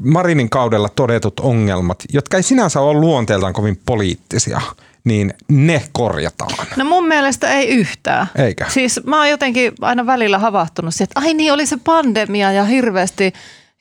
Marinin 0.00 0.50
kaudella 0.50 0.88
todetut 0.88 1.40
ongelmat, 1.40 2.04
jotka 2.12 2.36
ei 2.36 2.42
sinänsä 2.42 2.80
ole 2.80 3.00
luonteeltaan 3.00 3.52
kovin 3.52 3.80
poliittisia, 3.86 4.60
niin 5.04 5.34
ne 5.48 5.82
korjataan. 5.92 6.66
No 6.76 6.84
mun 6.84 7.08
mielestä 7.08 7.52
ei 7.52 7.68
yhtään. 7.68 8.26
Eikä? 8.36 8.66
Siis 8.68 9.00
mä 9.06 9.18
oon 9.18 9.30
jotenkin 9.30 9.72
aina 9.80 10.06
välillä 10.06 10.38
havahtunut 10.38 10.94
siihen, 10.94 11.04
että 11.04 11.20
ai 11.20 11.34
niin 11.34 11.52
oli 11.52 11.66
se 11.66 11.76
pandemia 11.84 12.52
ja 12.52 12.64
hirveästi, 12.64 13.32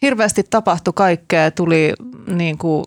hirveästi 0.03 0.43
tapahtui 0.49 0.93
kaikkea, 0.95 1.51
tuli 1.51 1.93
niin 2.27 2.57
kuin 2.57 2.85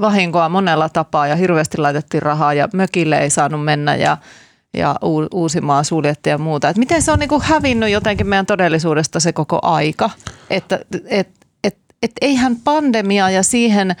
vahinkoa 0.00 0.48
monella 0.48 0.88
tapaa 0.88 1.26
ja 1.26 1.36
hirveästi 1.36 1.78
laitettiin 1.78 2.22
rahaa 2.22 2.54
ja 2.54 2.68
mökille 2.72 3.18
ei 3.18 3.30
saanut 3.30 3.64
mennä 3.64 3.96
ja 3.96 4.16
ja 4.76 4.96
Uusimaa 5.34 5.84
suljettiin 5.84 6.32
ja 6.32 6.38
muuta. 6.38 6.68
Et 6.68 6.76
miten 6.76 7.02
se 7.02 7.12
on 7.12 7.18
niinku 7.18 7.40
hävinnyt 7.44 7.90
jotenkin 7.90 8.26
meidän 8.26 8.46
todellisuudesta 8.46 9.20
se 9.20 9.32
koko 9.32 9.58
aika? 9.62 10.10
Että 10.50 10.80
et, 11.08 11.28
et, 11.64 11.78
et 12.02 12.12
eihän 12.20 12.56
pandemia 12.56 13.30
ja 13.30 13.42
siihen 13.42 13.96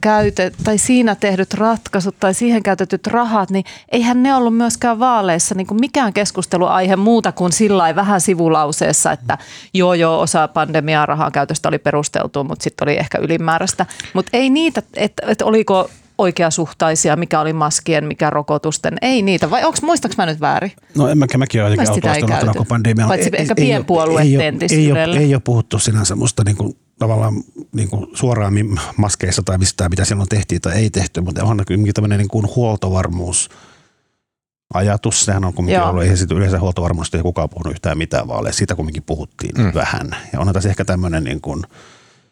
käytet, 0.00 0.54
tai 0.64 0.78
siinä 0.78 1.14
tehdyt 1.14 1.54
ratkaisut 1.54 2.16
tai 2.20 2.34
siihen 2.34 2.62
käytetyt 2.62 3.06
rahat, 3.06 3.50
niin 3.50 3.64
eihän 3.92 4.22
ne 4.22 4.34
ollut 4.34 4.56
myöskään 4.56 4.98
vaaleissa 4.98 5.54
niin 5.54 5.66
kuin 5.66 5.80
mikään 5.80 6.12
keskusteluaihe 6.12 6.96
muuta 6.96 7.32
kuin 7.32 7.52
sillä 7.52 7.94
vähän 7.94 8.20
sivulauseessa, 8.20 9.12
että 9.12 9.38
joo 9.74 9.94
joo, 9.94 10.20
osa 10.20 10.48
pandemiaa 10.48 11.06
rahan 11.06 11.32
käytöstä 11.32 11.68
oli 11.68 11.78
perusteltu, 11.78 12.44
mutta 12.44 12.62
sitten 12.62 12.88
oli 12.88 12.96
ehkä 12.96 13.18
ylimääräistä. 13.18 13.86
Mutta 14.14 14.30
ei 14.32 14.50
niitä, 14.50 14.82
että 14.96 15.26
et 15.26 15.42
oliko 15.42 15.90
oikeasuhtaisia, 16.18 17.16
mikä 17.16 17.40
oli 17.40 17.52
maskien, 17.52 18.04
mikä 18.04 18.30
rokotusten. 18.30 18.96
Ei 19.02 19.22
niitä, 19.22 19.50
vai 19.50 19.64
onko, 19.64 19.78
muistaaks 19.82 20.16
mä 20.16 20.26
nyt 20.26 20.40
väärin? 20.40 20.72
No 20.96 21.08
en 21.08 21.18
mäkin, 21.18 21.38
mäkin 21.38 21.62
ole 21.62 21.70
jotenkin 21.70 22.08
autuastunut 22.08 22.56
koko 22.56 22.64
pandemia. 22.64 23.06
Paitsi 23.06 23.30
ei, 23.32 23.40
ehkä 23.40 23.54
pienpuolueet 23.54 24.26
ei, 24.26 24.36
ei, 24.36 24.56
ei, 24.70 24.92
ole, 24.92 25.18
ei 25.18 25.34
ole 25.34 25.42
puhuttu 25.44 25.78
sinänsä 25.78 26.16
musta 26.16 26.42
niin 26.44 26.56
kuin, 26.56 26.76
tavallaan 27.00 27.34
niin 27.72 27.88
kuin 27.88 28.06
suoraan 28.12 28.54
maskeissa 28.96 29.42
tai 29.42 29.58
mistä, 29.58 29.88
mitä 29.88 30.04
silloin 30.04 30.28
tehtiin 30.28 30.60
tai 30.60 30.74
ei 30.74 30.90
tehty, 30.90 31.20
mutta 31.20 31.42
onhan 31.42 31.66
kuitenkin 31.66 31.94
tämmöinen 31.94 32.18
niin 32.18 32.28
kuin 32.28 32.46
huoltovarmuus 32.56 33.50
ajatus, 34.74 35.24
sehän 35.24 35.44
on 35.44 35.54
kumminkin 35.54 35.80
Joo. 35.80 35.90
ollut, 35.90 36.02
ei 36.02 36.16
sitten 36.16 36.36
yleensä 36.36 36.60
huoltovarmuudesta 36.60 37.16
ei 37.16 37.22
kukaan 37.22 37.48
puhunut 37.48 37.72
yhtään 37.72 37.98
mitään 37.98 38.28
vaaleja, 38.28 38.52
siitä 38.52 38.74
kumminkin 38.74 39.02
puhuttiin 39.02 39.54
mm. 39.58 39.72
vähän. 39.74 40.16
Ja 40.32 40.40
onhan 40.40 40.54
tässä 40.54 40.68
ehkä 40.68 40.84
tämmöinen 40.84 41.24
niin 41.24 41.40
kuin, 41.40 41.62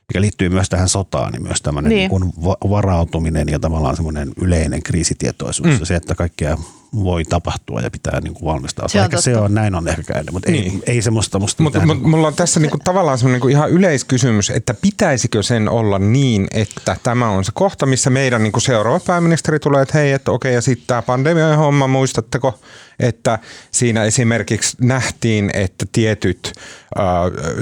mikä 0.08 0.20
liittyy 0.20 0.48
myös 0.48 0.68
tähän 0.68 0.88
sotaan, 0.88 1.32
niin 1.32 1.42
myös 1.42 1.62
tämmöinen 1.62 1.90
niin. 1.90 2.10
Niin 2.10 2.70
varautuminen 2.70 3.48
ja 3.48 3.58
tavallaan 3.58 3.96
semmoinen 3.96 4.32
yleinen 4.36 4.82
kriisitietoisuus. 4.82 5.80
Mm. 5.80 5.84
Se, 5.86 5.96
että 5.96 6.14
kaikkea 6.14 6.58
voi 6.94 7.24
tapahtua 7.24 7.80
ja 7.80 7.90
pitää 7.90 8.20
niin 8.20 8.34
kuin 8.34 8.44
valmistautua. 8.44 8.88
Se 8.88 8.98
on, 8.98 9.04
ehkä 9.04 9.20
se 9.20 9.36
on, 9.36 9.54
näin 9.54 9.74
on 9.74 9.88
ehkä 9.88 10.02
käynyt, 10.02 10.32
mutta 10.32 10.50
niin. 10.50 10.82
ei, 10.86 10.94
ei 10.94 11.02
semmoista 11.02 11.38
musta 11.38 11.62
Mutta 11.62 11.86
mut, 11.86 12.02
mulla 12.02 12.26
on 12.26 12.34
tässä 12.34 12.60
niin 12.60 12.70
kuin, 12.70 12.80
tavallaan 12.84 13.18
semmoinen 13.18 13.40
niin 13.40 13.50
ihan 13.50 13.70
yleiskysymys, 13.70 14.50
että 14.50 14.74
pitäisikö 14.74 15.42
sen 15.42 15.68
olla 15.68 15.98
niin, 15.98 16.46
että 16.54 16.96
tämä 17.02 17.28
on 17.28 17.44
se 17.44 17.52
kohta, 17.54 17.86
missä 17.86 18.10
meidän 18.10 18.42
niin 18.42 18.52
kuin 18.52 18.62
seuraava 18.62 19.00
pääministeri 19.00 19.58
tulee, 19.58 19.82
että 19.82 19.98
hei, 19.98 20.12
että 20.12 20.30
okei, 20.30 20.54
ja 20.54 20.60
sitten 20.60 20.86
tämä 20.86 21.02
pandemia 21.02 21.56
homma, 21.56 21.86
muistatteko, 21.86 22.58
että 23.00 23.38
siinä 23.70 24.04
esimerkiksi 24.04 24.76
nähtiin, 24.80 25.50
että 25.54 25.86
tietyt, 25.92 26.52
äh, 26.98 27.04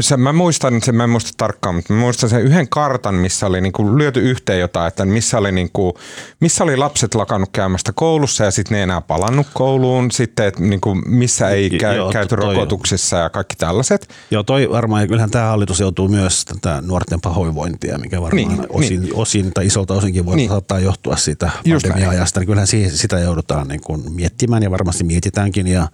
sen, 0.01 0.21
mä 0.21 0.33
muistan 0.33 0.83
sen, 0.83 0.95
mä 0.95 1.05
en 1.05 1.11
muista 1.11 1.31
tarkkaan, 1.37 1.75
mutta 1.75 1.93
mä 1.93 2.01
muistan 2.01 2.31
sen 2.31 2.43
yhden 2.43 2.69
kartan, 2.69 3.15
missä 3.15 3.47
oli 3.47 3.61
niin 3.61 3.73
kuin 3.73 3.99
lyöty 3.99 4.21
yhteen 4.21 4.61
jotain, 4.61 4.89
että 4.89 5.05
missä 5.05 5.39
oli, 5.39 5.53
niin 5.53 5.71
kuin, 5.73 5.93
missä 6.41 6.65
oli 6.65 6.77
lapset 6.77 7.15
lakannut 7.15 7.51
käymästä 7.53 7.93
koulussa 7.95 8.45
ja 8.45 8.51
sitten 8.51 8.75
ne 8.75 8.79
ei 8.79 8.83
enää 8.83 9.01
palannut 9.21 9.47
kouluun, 9.55 10.11
sitten 10.11 10.47
että 10.47 10.63
niin 10.63 10.81
kuin 10.81 11.03
missä 11.07 11.49
ei 11.49 11.71
käy, 11.71 11.97
Joo, 11.97 12.13
käyty 12.13 12.37
toi, 12.37 12.55
rokotuksissa 12.55 13.17
ja 13.17 13.31
kaikki 13.31 13.57
tällaiset. 13.57 14.09
Joo, 14.31 14.43
toi 14.43 14.71
varmaan, 14.71 15.03
ja 15.03 15.09
kyllähän 15.09 15.31
tämä 15.31 15.45
hallitus 15.45 15.81
joutuu 15.81 16.09
myös 16.09 16.45
tätä 16.45 16.83
nuorten 16.87 17.21
pahoinvointia, 17.21 17.99
mikä 17.99 18.23
varmaan 18.23 18.49
niin, 18.49 18.67
osin, 18.69 19.03
niin. 19.03 19.15
osin 19.15 19.51
tai 19.55 19.67
isolta 19.67 19.95
osinkin 19.95 20.27
voi 20.27 20.37
niin. 20.37 20.49
saattaa 20.49 20.79
johtua 20.79 21.17
siitä 21.17 21.51
pandemia-ajasta, 21.69 22.41
niin 22.41 22.47
kyllähän 22.47 22.67
siihen, 22.67 22.91
sitä 22.91 23.19
joudutaan 23.19 23.69
niin 23.69 23.81
kuin 23.81 24.13
miettimään 24.13 24.63
ja 24.63 24.71
varmasti 24.71 25.05
mietitäänkin 25.05 25.67
ja 25.67 25.89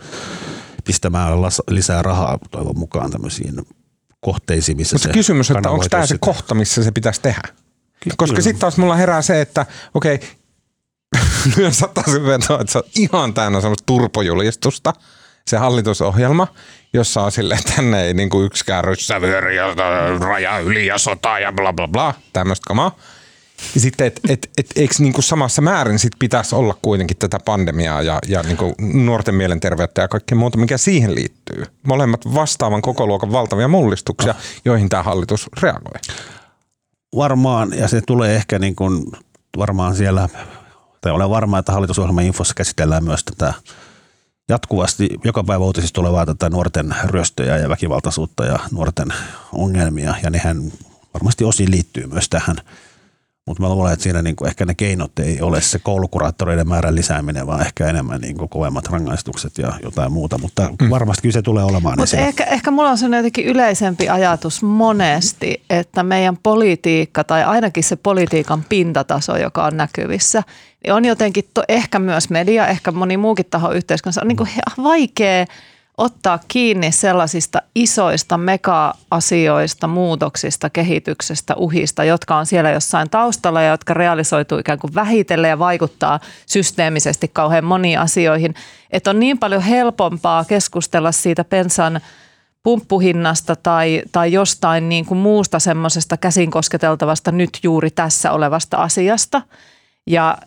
pistämään 0.84 1.32
lisää 1.70 2.02
rahaa 2.02 2.38
toivon 2.50 2.78
mukaan 2.78 3.10
tämmöisiin 3.10 3.54
kohteisiin, 4.20 4.76
missä 4.76 4.94
Mutta 4.94 5.08
se 5.08 5.12
kysymys, 5.12 5.50
että 5.50 5.70
onko 5.70 5.86
tämä 5.90 6.06
se 6.06 6.16
kohta, 6.20 6.54
missä 6.54 6.82
se 6.82 6.90
pitäisi 6.90 7.20
tehdä? 7.20 7.42
Koska 8.16 8.40
sitten 8.40 8.60
taas 8.60 8.78
mulla 8.78 8.96
herää 8.96 9.22
se, 9.22 9.40
että 9.40 9.66
okei, 9.94 10.14
okay, 10.14 10.28
sataisen 11.70 12.26
vetoa, 12.26 12.60
että 12.60 12.72
se 12.72 12.78
on 12.78 12.84
ihan 12.98 13.34
täynnä 13.34 13.60
semmoista 13.60 13.86
turpojulistusta, 13.86 14.92
se 15.46 15.56
hallitusohjelma, 15.56 16.46
jossa 16.92 17.22
on 17.22 17.32
silleen, 17.32 17.60
että 17.60 17.72
tänne 17.76 18.04
ei 18.04 18.14
niinku 18.14 18.42
yksikään 18.42 18.84
ryssävyöri 18.84 19.56
ja 19.56 19.74
raja 20.18 20.58
yli 20.58 20.86
ja 20.86 20.98
sota 20.98 21.38
ja 21.38 21.52
bla 21.52 21.72
bla 21.72 21.88
bla, 21.88 22.14
tämmöistä 22.32 22.64
kamaa. 22.66 22.96
Ja 23.74 23.80
sitten, 23.80 24.06
että 24.06 24.20
et, 24.28 24.50
et, 24.58 24.66
eikö 24.76 24.94
niinku 24.98 25.22
samassa 25.22 25.62
määrin 25.62 25.98
sit 25.98 26.12
pitäisi 26.18 26.54
olla 26.54 26.78
kuitenkin 26.82 27.16
tätä 27.16 27.38
pandemiaa 27.44 28.02
ja, 28.02 28.18
ja 28.28 28.42
niinku 28.42 28.74
nuorten 28.78 29.34
mielenterveyttä 29.34 30.02
ja 30.02 30.08
kaikkea 30.08 30.38
muuta, 30.38 30.58
mikä 30.58 30.78
siihen 30.78 31.14
liittyy. 31.14 31.64
Molemmat 31.82 32.34
vastaavan 32.34 32.82
koko 32.82 33.06
luokan 33.06 33.32
valtavia 33.32 33.68
mullistuksia, 33.68 34.34
joihin 34.64 34.88
tämä 34.88 35.02
hallitus 35.02 35.50
reagoi. 35.62 36.00
Varmaan, 37.16 37.72
ja 37.78 37.88
se 37.88 38.00
tulee 38.06 38.36
ehkä 38.36 38.58
niin 38.58 38.76
kuin, 38.76 39.06
varmaan 39.56 39.96
siellä 39.96 40.28
tai 41.02 41.12
olen 41.12 41.30
varma, 41.30 41.58
että 41.58 41.72
hallitusohjelman 41.72 42.24
infossa 42.24 42.54
käsitellään 42.54 43.04
myös 43.04 43.24
tätä 43.24 43.54
jatkuvasti 44.48 45.08
joka 45.24 45.44
päivä 45.44 45.64
uutisista 45.64 45.94
tulevaa 45.94 46.26
tätä 46.26 46.50
nuorten 46.50 46.94
ryöstöjä 47.04 47.58
ja 47.58 47.68
väkivaltaisuutta 47.68 48.44
ja 48.44 48.58
nuorten 48.70 49.08
ongelmia, 49.52 50.14
ja 50.22 50.30
nehän 50.30 50.72
varmasti 51.14 51.44
osin 51.44 51.70
liittyy 51.70 52.06
myös 52.06 52.28
tähän– 52.28 52.56
mutta 53.46 53.62
mä 53.62 53.68
luulen, 53.68 53.92
että 53.92 54.02
siinä 54.02 54.22
niinku 54.22 54.44
ehkä 54.44 54.64
ne 54.64 54.74
keinot 54.74 55.18
ei 55.18 55.40
ole 55.40 55.60
se 55.60 55.78
koulukuraattoreiden 55.78 56.68
määrän 56.68 56.94
lisääminen, 56.94 57.46
vaan 57.46 57.60
ehkä 57.60 57.86
enemmän 57.86 58.20
niinku 58.20 58.48
kovemmat 58.48 58.86
rangaistukset 58.88 59.58
ja 59.58 59.72
jotain 59.82 60.12
muuta. 60.12 60.38
Mutta 60.38 60.70
mm. 60.82 60.90
varmasti 60.90 61.22
kyllä 61.22 61.32
se 61.32 61.42
tulee 61.42 61.64
olemaan 61.64 61.98
Mutta 61.98 62.16
ehkä, 62.16 62.44
ehkä 62.44 62.70
mulla 62.70 62.90
on 62.90 62.98
sellainen 62.98 63.18
jotenkin 63.18 63.46
yleisempi 63.46 64.08
ajatus 64.08 64.62
monesti, 64.62 65.62
että 65.70 66.02
meidän 66.02 66.36
politiikka 66.42 67.24
tai 67.24 67.44
ainakin 67.44 67.84
se 67.84 67.96
politiikan 67.96 68.64
pintataso, 68.68 69.36
joka 69.36 69.64
on 69.64 69.76
näkyvissä, 69.76 70.42
niin 70.84 70.94
on 70.94 71.04
jotenkin 71.04 71.44
to, 71.54 71.62
ehkä 71.68 71.98
myös 71.98 72.30
media, 72.30 72.66
ehkä 72.66 72.92
moni 72.92 73.16
muukin 73.16 73.46
taho 73.50 73.70
yhteiskunnassa 73.70 74.20
on 74.20 74.28
niinku 74.28 74.46
vaikea– 74.82 75.46
ottaa 75.98 76.38
kiinni 76.48 76.92
sellaisista 76.92 77.62
isoista 77.74 78.38
mega-asioista, 78.38 79.86
muutoksista, 79.86 80.70
kehityksestä, 80.70 81.54
uhista, 81.56 82.04
jotka 82.04 82.36
on 82.36 82.46
siellä 82.46 82.70
jossain 82.70 83.10
taustalla 83.10 83.62
ja 83.62 83.70
jotka 83.70 83.94
realisoituu 83.94 84.58
ikään 84.58 84.78
kuin 84.78 84.94
vähitellen 84.94 85.48
ja 85.48 85.58
vaikuttaa 85.58 86.20
systeemisesti 86.46 87.28
kauhean 87.28 87.64
moniin 87.64 87.98
asioihin. 87.98 88.54
Että 88.90 89.10
on 89.10 89.20
niin 89.20 89.38
paljon 89.38 89.62
helpompaa 89.62 90.44
keskustella 90.44 91.12
siitä 91.12 91.44
pensan 91.44 92.00
pumppuhinnasta 92.62 93.56
tai, 93.56 94.02
tai 94.12 94.32
jostain 94.32 94.88
niin 94.88 95.06
kuin 95.06 95.18
muusta 95.18 95.58
semmoisesta 95.58 96.16
käsin 96.16 96.50
kosketeltavasta 96.50 97.32
nyt 97.32 97.58
juuri 97.62 97.90
tässä 97.90 98.32
olevasta 98.32 98.76
asiasta. 98.76 99.42
Ja, 100.06 100.38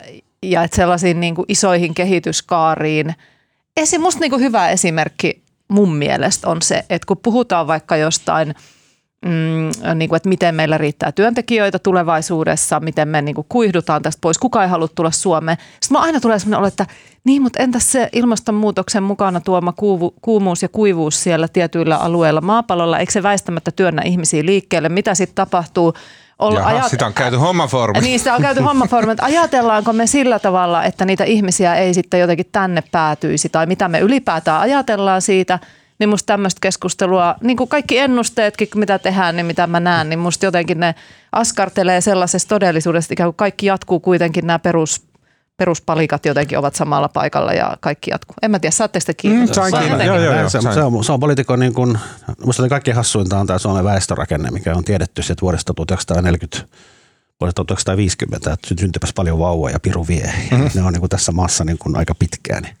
ja 0.42 0.62
että 0.62 0.76
sellaisiin 0.76 1.20
niin 1.20 1.34
kuin 1.34 1.46
isoihin 1.48 1.94
kehityskaariin– 1.94 3.14
Esi, 3.76 3.98
musta 3.98 4.20
niin 4.20 4.40
hyvä 4.40 4.68
esimerkki 4.68 5.42
mun 5.68 5.94
mielestä 5.94 6.48
on 6.48 6.62
se, 6.62 6.84
että 6.90 7.06
kun 7.06 7.16
puhutaan 7.22 7.66
vaikka 7.66 7.96
jostain, 7.96 8.54
mm, 9.24 9.98
niin 9.98 10.08
kuin, 10.08 10.16
että 10.16 10.28
miten 10.28 10.54
meillä 10.54 10.78
riittää 10.78 11.12
työntekijöitä 11.12 11.78
tulevaisuudessa, 11.78 12.80
miten 12.80 13.08
me 13.08 13.22
niin 13.22 13.34
kuin 13.34 13.46
kuihdutaan 13.48 14.02
tästä 14.02 14.20
pois, 14.20 14.38
kuka 14.38 14.62
ei 14.62 14.68
halua 14.68 14.88
tulla 14.88 15.10
Suomeen. 15.10 15.58
Sitten 15.80 15.98
mä 15.98 16.04
aina 16.04 16.20
tulee 16.20 16.38
sellainen 16.38 16.58
olo, 16.58 16.66
että 16.66 16.86
niin, 17.24 17.42
mutta 17.42 17.62
entäs 17.62 17.92
se 17.92 18.08
ilmastonmuutoksen 18.12 19.02
mukana 19.02 19.40
tuoma 19.40 19.72
kuuvu, 19.72 20.14
kuumuus 20.22 20.62
ja 20.62 20.68
kuivuus 20.68 21.22
siellä 21.22 21.48
tietyillä 21.48 21.96
alueilla 21.96 22.40
maapallolla, 22.40 22.98
eikö 22.98 23.12
se 23.12 23.22
väistämättä 23.22 23.70
työnnä 23.70 24.02
ihmisiä 24.02 24.44
liikkeelle? 24.44 24.88
Mitä 24.88 25.14
sitten 25.14 25.34
tapahtuu? 25.34 25.94
olla, 26.38 26.58
Jaha, 26.58 26.70
ajat... 26.70 26.88
sitä 26.88 27.06
on 27.06 27.14
käyty 27.14 27.36
hommafoorumi. 27.36 28.00
Niin, 28.00 28.18
sitä 28.18 28.34
on 28.34 28.42
käyty 28.42 28.60
hommafoorumi. 28.60 29.14
Ajatellaanko 29.20 29.92
me 29.92 30.06
sillä 30.06 30.38
tavalla, 30.38 30.84
että 30.84 31.04
niitä 31.04 31.24
ihmisiä 31.24 31.74
ei 31.74 31.94
sitten 31.94 32.20
jotenkin 32.20 32.46
tänne 32.52 32.82
päätyisi 32.92 33.48
tai 33.48 33.66
mitä 33.66 33.88
me 33.88 34.00
ylipäätään 34.00 34.60
ajatellaan 34.60 35.22
siitä, 35.22 35.58
niin 35.98 36.08
musta 36.08 36.26
tämmöistä 36.26 36.58
keskustelua, 36.62 37.34
niin 37.40 37.56
kuin 37.56 37.68
kaikki 37.68 37.98
ennusteetkin, 37.98 38.68
mitä 38.74 38.98
tehdään, 38.98 39.36
niin 39.36 39.46
mitä 39.46 39.66
mä 39.66 39.80
näen, 39.80 40.08
niin 40.08 40.18
musta 40.18 40.46
jotenkin 40.46 40.80
ne 40.80 40.94
askartelee 41.32 42.00
sellaisessa 42.00 42.48
todellisuudessa, 42.48 43.12
ikään 43.12 43.26
kuin 43.26 43.36
kaikki 43.36 43.66
jatkuu 43.66 44.00
kuitenkin 44.00 44.46
nämä 44.46 44.58
perus, 44.58 45.06
peruspalikat 45.56 46.26
jotenkin 46.26 46.58
ovat 46.58 46.74
samalla 46.74 47.08
paikalla 47.08 47.52
ja 47.52 47.76
kaikki 47.80 48.10
jatkuu. 48.10 48.34
En 48.42 48.50
mä 48.50 48.58
tiedä, 48.58 48.70
saatteko 48.70 49.04
te 49.06 49.14
kiinni? 49.14 49.46
Mm, 49.46 49.52
sain 49.52 49.74
kiinni. 49.78 50.04
Joo, 50.04 50.18
joo, 50.18 50.34
joo. 50.34 50.50
se, 50.50 50.58
on, 50.58 51.04
se 51.04 51.12
on 51.12 51.20
poliitikon, 51.20 51.58
niin 51.60 51.74
kuin, 51.74 51.98
musta 52.44 52.68
kaikkein 52.68 52.96
hassuinta 52.96 53.38
on 53.38 53.46
tämä 53.46 53.58
Suomen 53.58 53.84
väestörakenne, 53.84 54.50
mikä 54.50 54.74
on 54.74 54.84
tiedetty 54.84 55.22
sieltä 55.22 55.42
vuodesta 55.42 55.74
1940 55.74 56.76
vuodesta 57.40 57.64
1950, 57.64 58.52
että 58.52 58.68
syntypäs 58.78 59.12
paljon 59.12 59.38
vauvoja 59.38 59.74
ja 59.74 59.80
piru 59.80 60.06
vie. 60.08 60.32
Mm-hmm. 60.50 60.70
Ne 60.74 60.82
on 60.82 60.92
niin 60.92 61.00
kuin 61.00 61.10
tässä 61.10 61.32
maassa 61.32 61.64
niin 61.64 61.78
kuin 61.78 61.96
aika 61.96 62.14
pitkään. 62.14 62.62
Niin 62.62 62.76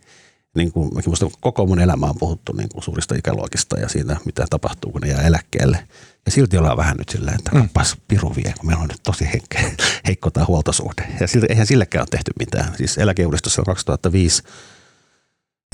kuin, 0.72 0.90
musta 1.06 1.26
koko 1.40 1.66
mun 1.66 1.80
elämä 1.80 2.06
on 2.06 2.18
puhuttu 2.18 2.52
niin 2.52 2.68
kuin 2.68 2.84
suurista 2.84 3.14
ikäluokista 3.14 3.78
ja 3.78 3.88
siitä, 3.88 4.16
mitä 4.24 4.46
tapahtuu, 4.50 4.92
kun 4.92 5.00
ne 5.00 5.08
jää 5.08 5.22
eläkkeelle. 5.22 5.88
Ja 6.26 6.32
silti 6.32 6.58
ollaan 6.58 6.76
vähän 6.76 6.96
nyt 6.96 7.08
silleen, 7.08 7.36
että 7.38 7.50
kappas 7.50 7.96
piru 8.08 8.32
vie, 8.36 8.54
kun 8.58 8.66
meillä 8.66 8.82
on 8.82 8.88
nyt 8.88 9.00
tosi 9.02 9.24
heikko, 9.32 9.56
heikko 10.06 10.30
tämä 10.30 10.46
huoltosuhde. 10.46 11.08
Ja 11.20 11.28
silti, 11.28 11.46
eihän 11.50 11.66
sillekään 11.66 12.02
ole 12.02 12.08
tehty 12.10 12.30
mitään. 12.38 12.76
Siis 12.76 12.98
eläkeuudistus 12.98 13.58
on 13.58 13.64
2005 13.64 14.42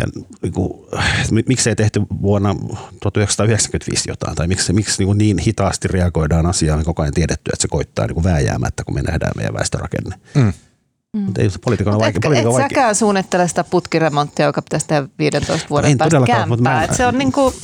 ja 0.00 0.06
niin 0.42 0.52
kuin, 0.52 0.72
mi- 1.30 1.44
miksi 1.48 1.68
ei 1.68 1.76
tehty 1.76 2.00
vuonna 2.22 2.56
1995 3.02 4.10
jotain, 4.10 4.36
tai 4.36 4.48
miksi, 4.48 4.72
miksi 4.72 5.04
niin, 5.04 5.18
niin 5.18 5.38
hitaasti 5.38 5.88
reagoidaan 5.88 6.46
asiaan, 6.46 6.78
me 6.78 6.84
koko 6.84 7.02
ajan 7.02 7.14
tiedetty, 7.14 7.50
että 7.52 7.62
se 7.62 7.68
koittaa 7.68 8.06
niin 8.06 8.14
kuin 8.14 8.24
vääjäämättä, 8.24 8.84
kun 8.84 8.94
me 8.94 9.02
nähdään 9.02 9.32
meidän 9.36 9.54
väestörakenne. 9.54 10.16
Mm. 10.34 10.52
Mutta 11.16 11.40
ei 11.42 11.46
on 11.46 11.53
Mut 11.92 12.01
vaikea. 12.01 12.09
et, 12.09 12.22
Poliitikon 12.22 12.37
et 12.37 12.44
vaikea. 12.55 12.68
säkään 12.68 12.94
suunnittele 12.94 13.48
sitä 13.48 13.64
putkiremonttia, 13.64 14.46
joka 14.46 14.62
pitäisi 14.62 14.87
tehdä 14.87 15.09
15 15.18 15.68
vuoden 15.70 15.90
en 15.90 15.98
päästä 15.98 16.20
kämppää. 16.27 16.85
en- 16.85 16.90
Et 16.90 16.96
se 16.96 17.07
on 17.07 17.18
niinku, 17.18 17.55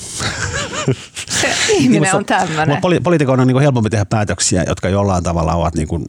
se 1.41 1.49
ihminen 1.69 2.15
on 2.15 2.25
tämmöinen. 2.25 2.69
Mutta 2.69 2.89
poli- 2.89 3.01
poliitikon 3.03 3.41
on 3.41 3.47
niin 3.47 3.55
kuin 3.55 3.63
helpompi 3.63 3.91
tehdä 3.91 4.05
päätöksiä, 4.05 4.65
jotka 4.67 4.89
jollain 4.89 5.25
tavalla 5.25 5.55
ovat 5.55 5.75
niin 5.75 5.89
kuin 5.89 6.05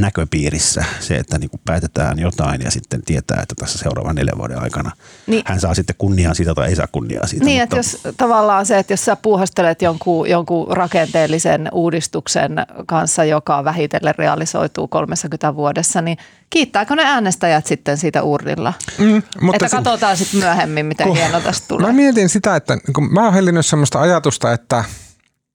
näköpiirissä. 0.00 0.84
Se, 1.00 1.16
että 1.16 1.38
niin 1.38 1.50
kuin 1.50 1.60
päätetään 1.64 2.18
jotain 2.18 2.60
ja 2.62 2.70
sitten 2.70 3.02
tietää, 3.02 3.40
että 3.42 3.54
tässä 3.58 3.78
seuraavan 3.78 4.14
neljän 4.16 4.38
vuoden 4.38 4.62
aikana 4.62 4.90
Niin. 5.26 5.42
hän 5.46 5.60
saa 5.60 5.74
sitten 5.74 5.96
kunniaa 5.98 6.34
siitä 6.34 6.54
tai 6.54 6.68
ei 6.68 6.76
saa 6.76 6.86
kunniaa 6.92 7.26
siitä. 7.26 7.44
Niin, 7.44 7.62
mutta- 7.62 7.64
että 7.64 7.76
jos 7.76 8.14
tavallaan 8.16 8.66
se, 8.66 8.78
että 8.78 8.92
jos 8.92 9.04
sä 9.04 9.16
puuhastelet 9.16 9.82
jonkun, 9.82 10.28
jonkun 10.30 10.76
rakenteellisen 10.76 11.68
uudistuksen 11.72 12.52
kanssa, 12.86 13.24
joka 13.24 13.64
vähitellen 13.64 14.14
realisoituu 14.18 14.88
30 14.88 15.54
vuodessa, 15.54 16.02
niin 16.02 16.18
kiittääkö 16.50 16.96
ne 16.96 17.02
äänestäjät 17.04 17.66
sitten 17.66 17.96
siitä 17.96 18.22
urnilla? 18.22 18.74
Mm, 18.98 19.22
mutta 19.40 19.66
että 19.66 19.76
katsotaan 19.76 20.16
sitten 20.16 20.40
myöhemmin, 20.40 20.86
miten 20.86 21.06
Kun- 21.06 21.16
hieno 21.16 21.40
tästä 21.40 21.68
tulee. 21.68 21.86
Mä 21.86 21.92
mietin 21.92 22.28
sitä, 22.28 22.56
että 22.56 22.78
kun 22.94 23.12
mä 23.12 23.24
oon 23.24 23.34
hellinnyt 23.34 23.66
semmoista 23.66 24.00
ajatusta, 24.00 24.52
että, 24.52 24.84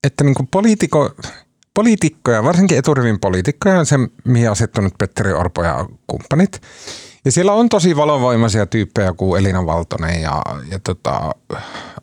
että 0.03 0.23
niin 0.23 0.47
poliitiko, 0.51 1.11
poliitikkoja, 1.73 2.43
varsinkin 2.43 2.77
eturivin 2.77 3.19
poliitikkoja, 3.19 3.79
on 3.79 3.85
se, 3.85 3.95
mihin 4.23 4.51
asettunut 4.51 4.93
Petteri 4.97 5.33
Orpo 5.33 5.63
ja 5.63 5.85
kumppanit. 6.07 6.61
Ja 7.25 7.31
siellä 7.31 7.53
on 7.53 7.69
tosi 7.69 7.95
valovoimaisia 7.95 8.65
tyyppejä 8.65 9.13
kuin 9.13 9.39
Elina 9.39 9.65
Valtonen 9.65 10.21
ja, 10.21 10.41
ja 10.71 10.79
tota, 10.79 11.31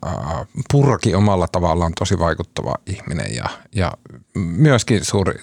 ää, 0.05 0.45
Purki 0.71 1.15
omalla 1.15 1.47
tavallaan 1.47 1.91
tosi 1.99 2.19
vaikuttava 2.19 2.75
ihminen 2.85 3.35
ja, 3.35 3.45
ja 3.75 3.91
myöskin 4.35 5.05
suuri 5.05 5.33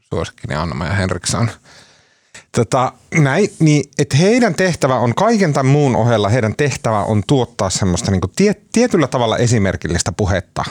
suosikkini 0.00 0.54
Anna-Maja 0.54 0.92
Henriksson. 0.92 1.50
Tota, 2.56 2.92
näin, 3.14 3.48
niin, 3.58 3.90
että 3.98 4.16
heidän 4.16 4.54
tehtävä 4.54 4.98
on 4.98 5.14
kaiken 5.14 5.52
tämän 5.52 5.72
muun 5.72 5.96
ohella, 5.96 6.28
heidän 6.28 6.54
tehtävä 6.56 7.02
on 7.02 7.22
tuottaa 7.26 7.70
semmoista 7.70 8.10
niin 8.10 8.20
tie, 8.36 8.54
tietyllä 8.72 9.06
tavalla 9.06 9.36
esimerkillistä 9.36 10.12
puhetta 10.12 10.64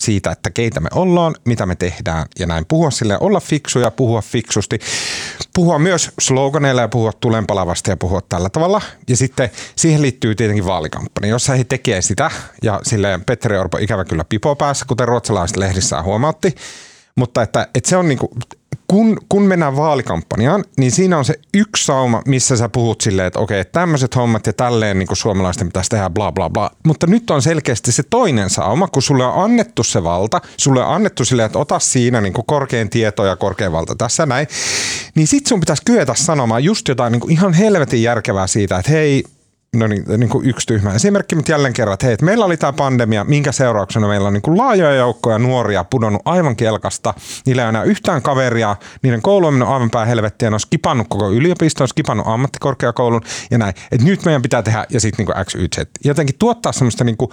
siitä, 0.00 0.30
että 0.30 0.50
keitä 0.50 0.80
me 0.80 0.88
ollaan, 0.94 1.34
mitä 1.44 1.66
me 1.66 1.74
tehdään 1.74 2.26
ja 2.38 2.46
näin. 2.46 2.64
Puhua 2.68 2.90
sille, 2.90 3.18
olla 3.20 3.40
fiksuja, 3.40 3.90
puhua 3.90 4.22
fiksusti, 4.22 4.78
puhua 5.54 5.78
myös 5.78 6.10
sloganeilla 6.20 6.80
ja 6.80 6.88
puhua 6.88 7.12
tulenpalavasti 7.12 7.90
ja 7.90 7.96
puhua 7.96 8.20
tällä 8.28 8.48
tavalla. 8.50 8.80
Ja 9.08 9.16
sitten 9.16 9.50
siihen 9.76 10.02
liittyy 10.02 10.34
tietenkin 10.34 10.66
vaalikampanja, 10.66 11.30
jossa 11.30 11.54
he 11.54 11.64
tekee 11.64 12.02
sitä 12.02 12.30
ja 12.62 12.80
silleen 12.82 13.24
Petteri 13.24 13.58
Orpo 13.58 13.78
ikävä 13.78 14.04
kyllä 14.04 14.24
pipo 14.24 14.56
päässä, 14.56 14.84
kuten 14.88 15.08
ruotsalaiset 15.08 15.56
lehdissään 15.56 16.04
huomautti. 16.04 16.54
Mutta 17.16 17.42
että, 17.42 17.68
että 17.74 17.90
se 17.90 17.96
on 17.96 18.08
niinku, 18.08 18.30
kun, 18.88 19.18
kun 19.28 19.42
mennään 19.42 19.76
vaalikampanjaan, 19.76 20.64
niin 20.76 20.92
siinä 20.92 21.18
on 21.18 21.24
se 21.24 21.34
yksi 21.54 21.84
sauma, 21.84 22.22
missä 22.26 22.56
sä 22.56 22.68
puhut 22.68 23.00
silleen, 23.00 23.26
että 23.26 23.38
okei, 23.38 23.64
tämmöiset 23.64 24.16
hommat 24.16 24.46
ja 24.46 24.52
tälleen 24.52 24.98
niin 24.98 25.06
kuin 25.06 25.16
suomalaisten 25.16 25.66
pitäisi 25.66 25.90
tehdä 25.90 26.10
bla 26.10 26.32
bla 26.32 26.50
bla. 26.50 26.70
Mutta 26.86 27.06
nyt 27.06 27.30
on 27.30 27.42
selkeästi 27.42 27.92
se 27.92 28.02
toinen 28.10 28.50
sauma, 28.50 28.88
kun 28.88 29.02
sulle 29.02 29.24
on 29.24 29.44
annettu 29.44 29.82
se 29.82 30.04
valta, 30.04 30.40
sulle 30.56 30.84
on 30.84 30.94
annettu 30.94 31.24
silleen, 31.24 31.46
että 31.46 31.58
ota 31.58 31.78
siinä 31.78 32.20
niin 32.20 32.32
kuin 32.32 32.46
korkein 32.46 32.90
tieto 32.90 33.24
ja 33.24 33.36
korkein 33.36 33.72
valta 33.72 33.94
tässä 33.96 34.26
näin, 34.26 34.46
niin 35.14 35.26
sit 35.26 35.46
sun 35.46 35.60
pitäisi 35.60 35.82
kyetä 35.84 36.14
sanomaan 36.14 36.64
just 36.64 36.88
jotain 36.88 37.12
niin 37.12 37.20
kuin 37.20 37.32
ihan 37.32 37.52
helvetin 37.52 38.02
järkevää 38.02 38.46
siitä, 38.46 38.78
että 38.78 38.90
hei, 38.90 39.24
No 39.76 39.86
niin, 39.86 40.04
niin 40.16 40.30
kuin 40.30 40.46
yksi 40.46 40.66
tyhmä 40.66 40.94
esimerkki, 40.94 41.34
mutta 41.34 41.52
jälleen 41.52 41.72
kerran, 41.72 41.94
että 41.94 42.06
hei, 42.06 42.12
että 42.12 42.24
meillä 42.24 42.44
oli 42.44 42.56
tämä 42.56 42.72
pandemia, 42.72 43.24
minkä 43.24 43.52
seurauksena 43.52 44.08
meillä 44.08 44.26
on 44.26 44.32
niin 44.32 44.42
kuin 44.42 44.58
laajoja 44.58 44.94
joukkoja 44.94 45.38
nuoria 45.38 45.84
pudonnut 45.84 46.22
aivan 46.24 46.56
kelkasta. 46.56 47.14
Niillä 47.46 47.62
ei 47.62 47.64
ole 47.64 47.68
enää 47.68 47.82
yhtään 47.82 48.22
kaveria, 48.22 48.76
niiden 49.02 49.22
koulu 49.22 49.46
on 49.46 49.54
mennyt 49.54 49.68
aivan 49.68 49.90
päin 49.90 50.08
helvettiä, 50.08 50.50
ne 50.50 50.54
on 50.54 50.60
skipannut 50.60 51.06
koko 51.10 51.30
yliopiston, 51.30 51.84
on 51.84 51.88
skipannut 51.88 52.26
ammattikorkeakoulun 52.28 53.22
ja 53.50 53.58
näin. 53.58 53.74
Että 53.92 54.06
nyt 54.06 54.24
meidän 54.24 54.42
pitää 54.42 54.62
tehdä 54.62 54.86
ja 54.90 55.00
sitten 55.00 55.26
niin 55.26 55.46
X, 55.46 55.54
Y, 55.54 55.68
Z. 55.76 55.88
Jotenkin 56.04 56.36
tuottaa 56.38 56.72
semmoista 56.72 57.04
niin 57.04 57.16
kuin, 57.16 57.30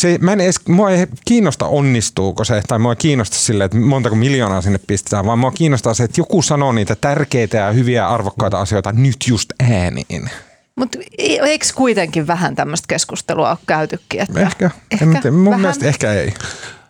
se, 0.00 0.18
mä 0.20 0.32
en 0.32 0.40
edes, 0.40 0.68
mua 0.68 0.90
ei 0.90 1.06
kiinnosta 1.24 1.66
onnistuuko 1.66 2.44
se, 2.44 2.62
tai 2.68 2.78
mua 2.78 2.92
ei 2.92 2.96
kiinnosta 2.96 3.36
sille, 3.36 3.64
että 3.64 3.78
montako 3.78 4.16
miljoonaa 4.16 4.62
sinne 4.62 4.80
pistetään, 4.86 5.26
vaan 5.26 5.38
mua 5.38 5.50
kiinnostaa 5.50 5.94
se, 5.94 6.04
että 6.04 6.20
joku 6.20 6.42
sanoo 6.42 6.72
niitä 6.72 6.96
tärkeitä 7.00 7.56
ja 7.56 7.72
hyviä 7.72 8.08
arvokkaita 8.08 8.60
asioita 8.60 8.92
nyt 8.92 9.16
just 9.28 9.52
ääniin. 9.60 10.30
Mutta 10.76 10.98
eikö 11.18 11.66
kuitenkin 11.74 12.26
vähän 12.26 12.54
tämmöistä 12.54 12.86
keskustelua 12.88 13.50
ole 13.50 13.58
käytykin? 13.66 14.20
Että 14.20 14.40
Ehkä, 14.40 14.70
en 15.00 15.08
mä 15.08 15.20
tiedä. 15.20 15.36
mun 15.36 15.44
vähän, 15.46 15.60
mielestä 15.60 15.86
ehkä 15.86 16.12
ei. 16.12 16.34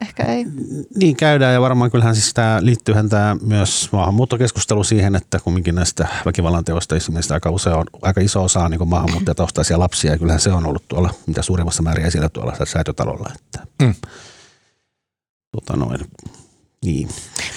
ehkä 0.01 0.23
ei. 0.25 0.45
Niin 0.97 1.17
käydään 1.17 1.55
ja 1.55 1.61
varmaan 1.61 1.91
kyllähän 1.91 2.15
siis 2.15 2.35
tämä, 2.35 2.59
liittyyhän 2.63 3.09
tämä 3.09 3.37
myös 3.43 3.89
maahanmuuttokeskustelu 3.93 4.85
siihen, 4.85 5.17
että 5.17 5.39
kumminkin 5.39 5.75
näistä 5.75 6.09
väkivallan 6.27 6.65
teosta 6.65 6.97
esimerkiksi 6.97 7.35
aika, 7.35 7.51
usein 7.51 7.77
on, 7.77 7.85
aika 8.03 8.21
iso 8.21 8.45
osa 8.45 8.61
on 8.65 8.71
niin 8.71 8.89
maahanmuuttajataustaisia 8.89 9.79
lapsia 9.79 10.11
ja 10.13 10.19
kyllähän 10.19 10.41
se 10.41 10.51
on 10.53 10.67
ollut 10.67 10.85
tuolla 10.89 11.15
mitä 11.27 11.43
suurimmassa 11.43 11.83
määrin 11.83 12.07
esillä 12.07 12.29
tuolla 12.29 12.55
säätötalolla. 12.65 13.31
Että, 13.35 13.67
Mm. 13.83 13.95
tota 15.53 15.77
noin, 15.77 16.01
niin. 16.85 17.09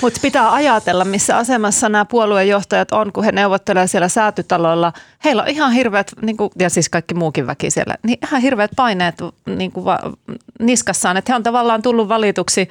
Mutta 0.01 0.19
pitää 0.21 0.53
ajatella, 0.53 1.05
missä 1.05 1.37
asemassa 1.37 1.89
nämä 1.89 2.05
puoluejohtajat 2.05 2.91
on, 2.91 3.13
kun 3.13 3.23
he 3.23 3.31
neuvottelevat 3.31 3.91
siellä 3.91 4.07
säätytalolla. 4.07 4.93
Heillä 5.25 5.41
on 5.41 5.47
ihan 5.47 5.71
hirveät, 5.71 6.11
niin 6.21 6.37
kuin, 6.37 6.49
ja 6.59 6.69
siis 6.69 6.89
kaikki 6.89 7.13
muukin 7.13 7.47
väki 7.47 7.71
siellä, 7.71 7.95
niin 8.03 8.17
ihan 8.27 8.41
hirveät 8.41 8.71
paineet 8.75 9.15
niin 9.45 9.71
kuin 9.71 9.85
va, 9.85 9.99
niskassaan. 10.59 11.17
Että 11.17 11.31
he 11.31 11.35
on 11.35 11.43
tavallaan 11.43 11.81
tullut 11.81 12.09
valituksi 12.09 12.69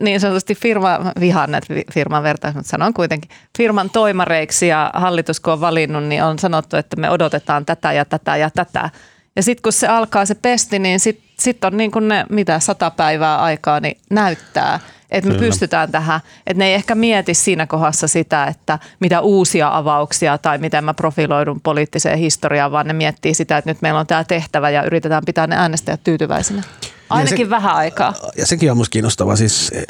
niin 0.00 0.20
sanotusti 0.20 0.54
firma, 0.54 0.98
vihaan 1.20 1.50
näitä 1.50 1.66
fi- 1.74 1.84
firman 1.92 2.22
vertaus, 2.22 2.54
mutta 2.54 2.68
sanon 2.68 2.94
kuitenkin, 2.94 3.30
firman 3.58 3.90
toimareiksi 3.90 4.68
ja 4.68 4.90
hallitus 4.94 5.40
kun 5.40 5.52
on 5.52 5.60
valinnut, 5.60 6.04
niin 6.04 6.24
on 6.24 6.38
sanottu, 6.38 6.76
että 6.76 6.96
me 6.96 7.10
odotetaan 7.10 7.66
tätä 7.66 7.92
ja 7.92 8.04
tätä 8.04 8.36
ja 8.36 8.50
tätä. 8.50 8.90
Ja 9.36 9.42
sitten 9.42 9.62
kun 9.62 9.72
se 9.72 9.86
alkaa 9.88 10.26
se 10.26 10.34
pesti, 10.34 10.78
niin 10.78 11.00
sitten 11.00 11.24
sit 11.38 11.64
on 11.64 11.76
niin 11.76 11.90
kuin 11.90 12.08
ne, 12.08 12.26
mitä 12.30 12.60
sata 12.60 12.90
päivää 12.90 13.38
aikaa, 13.38 13.80
niin 13.80 13.98
näyttää, 14.10 14.80
että 15.10 15.28
me 15.28 15.34
Kyllä. 15.34 15.46
pystytään 15.46 15.92
tähän. 15.92 16.20
Että 16.46 16.58
ne 16.58 16.66
ei 16.66 16.74
ehkä 16.74 16.94
mieti 16.94 17.34
siinä 17.34 17.66
kohdassa 17.66 18.08
sitä, 18.08 18.44
että 18.44 18.78
mitä 19.00 19.20
uusia 19.20 19.76
avauksia 19.76 20.38
tai 20.38 20.58
miten 20.58 20.84
mä 20.84 20.94
profiloidun 20.94 21.60
poliittiseen 21.60 22.18
historiaan, 22.18 22.72
vaan 22.72 22.86
ne 22.86 22.92
miettii 22.92 23.34
sitä, 23.34 23.58
että 23.58 23.70
nyt 23.70 23.82
meillä 23.82 24.00
on 24.00 24.06
tämä 24.06 24.24
tehtävä 24.24 24.70
ja 24.70 24.82
yritetään 24.82 25.22
pitää 25.26 25.46
ne 25.46 25.56
äänestäjät 25.56 26.00
tyytyväisinä. 26.04 26.62
Ainakin 27.10 27.46
se- 27.46 27.50
vähän 27.50 27.74
aikaa. 27.74 28.14
Ja 28.36 28.46
sekin 28.46 28.70
on 28.70 28.76
musta 28.76 28.92
kiinnostavaa. 28.92 29.36
Siis 29.36 29.72
eh, 29.74 29.84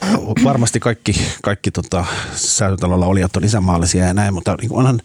varmasti 0.45 0.81
kaikki, 0.81 1.27
kaikki 1.43 1.71
tota, 1.71 2.05
säätötalolla 2.35 3.07
olijat 3.07 3.37
on 3.37 3.45
isänmaallisia 3.45 4.07
ja 4.07 4.15
näin, 4.15 4.35
mutta 4.35 4.57
niin 4.61 4.69
kuin 4.69 4.79
onhan 4.79 5.01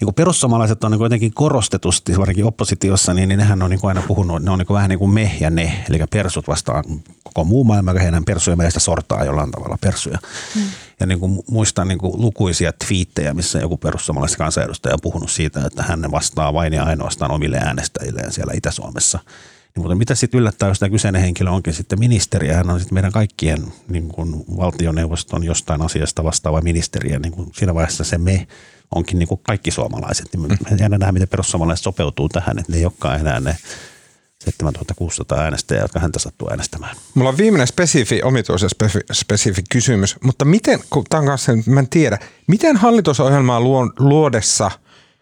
niin 0.00 0.06
kuin 0.06 0.14
perussuomalaiset 0.14 0.84
on 0.84 0.90
niin 0.90 1.00
jotenkin 1.00 1.34
korostetusti, 1.34 2.18
varsinkin 2.18 2.44
oppositiossa, 2.44 3.14
niin, 3.14 3.28
niin 3.28 3.38
nehän 3.38 3.62
on 3.62 3.70
niin 3.70 3.80
aina 3.82 4.02
puhunut, 4.06 4.42
ne 4.42 4.50
on 4.50 4.58
niin 4.58 4.66
vähän 4.70 4.88
niin 4.88 4.98
kuin 4.98 5.10
me 5.10 5.36
ja 5.40 5.50
ne, 5.50 5.84
eli 5.90 5.98
persut 6.10 6.48
vastaan 6.48 6.84
koko 7.24 7.44
muu 7.44 7.64
maailma, 7.64 7.90
joka 7.90 8.02
heidän 8.02 8.24
persujen 8.24 8.58
mielestä 8.58 8.80
sortaa 8.80 9.24
jollain 9.24 9.50
tavalla 9.50 9.78
persuja. 9.80 10.18
Mm. 10.54 10.62
Ja 11.00 11.06
niin 11.06 11.20
kuin 11.20 11.42
muistan 11.50 11.88
niin 11.88 11.98
kuin 11.98 12.22
lukuisia 12.22 12.72
twiittejä, 12.86 13.34
missä 13.34 13.58
joku 13.58 13.76
perussuomalaisten 13.76 14.38
kansanedustaja 14.38 14.94
on 14.94 15.00
puhunut 15.02 15.30
siitä, 15.30 15.66
että 15.66 15.82
hän 15.82 16.10
vastaa 16.10 16.54
vain 16.54 16.72
ja 16.72 16.84
ainoastaan 16.84 17.30
omille 17.30 17.58
äänestäjilleen 17.58 18.32
siellä 18.32 18.52
Itä-Suomessa. 18.56 19.18
Niin, 19.78 19.82
mutta 19.82 19.94
mitä 19.94 20.14
sitten 20.14 20.40
yllättää, 20.40 20.68
jos 20.68 20.78
tämä 20.78 20.90
kyseinen 20.90 21.22
henkilö 21.22 21.50
onkin 21.50 21.74
sitten 21.74 21.98
ministeri 21.98 22.48
ja 22.48 22.54
hän 22.54 22.70
on 22.70 22.80
sitten 22.80 22.94
meidän 22.94 23.12
kaikkien 23.12 23.72
niin 23.88 24.08
kuin 24.08 24.44
valtioneuvoston 24.56 25.44
jostain 25.44 25.82
asiasta 25.82 26.24
vastaava 26.24 26.60
ministeri 26.60 27.12
ja 27.12 27.18
niin 27.18 27.32
kuin 27.32 27.50
siinä 27.54 27.74
vaiheessa 27.74 28.04
se 28.04 28.18
me 28.18 28.46
onkin 28.94 29.18
niin 29.18 29.28
kuin 29.28 29.40
kaikki 29.42 29.70
suomalaiset. 29.70 30.26
Niin 30.36 30.58
jäädään 30.80 31.00
nähdä, 31.00 31.12
miten 31.12 31.28
perussuomalaiset 31.28 31.84
sopeutuu 31.84 32.28
tähän, 32.28 32.58
että 32.58 32.72
ne 32.72 32.78
ei 32.78 32.84
olekaan 32.84 33.20
enää 33.20 33.40
ne 33.40 33.56
7600 34.38 35.38
äänestäjää, 35.38 35.84
jotka 35.84 36.00
häntä 36.00 36.18
sattuu 36.18 36.50
äänestämään. 36.50 36.96
Mulla 37.14 37.30
on 37.30 37.36
viimeinen 37.36 37.66
spesifi 37.66 38.22
omitus 38.22 38.62
ja 38.62 38.68
spesifi, 38.68 39.00
spesifi 39.12 39.62
kysymys, 39.70 40.16
mutta 40.24 40.44
miten, 40.44 40.80
kun 40.90 41.04
tämän 41.10 41.26
kanssa 41.26 41.52
mä 41.66 41.80
en 41.80 41.88
tiedä, 41.88 42.18
miten 42.46 42.76
hallitusohjelmaa 42.76 43.60
luodessa 43.98 44.70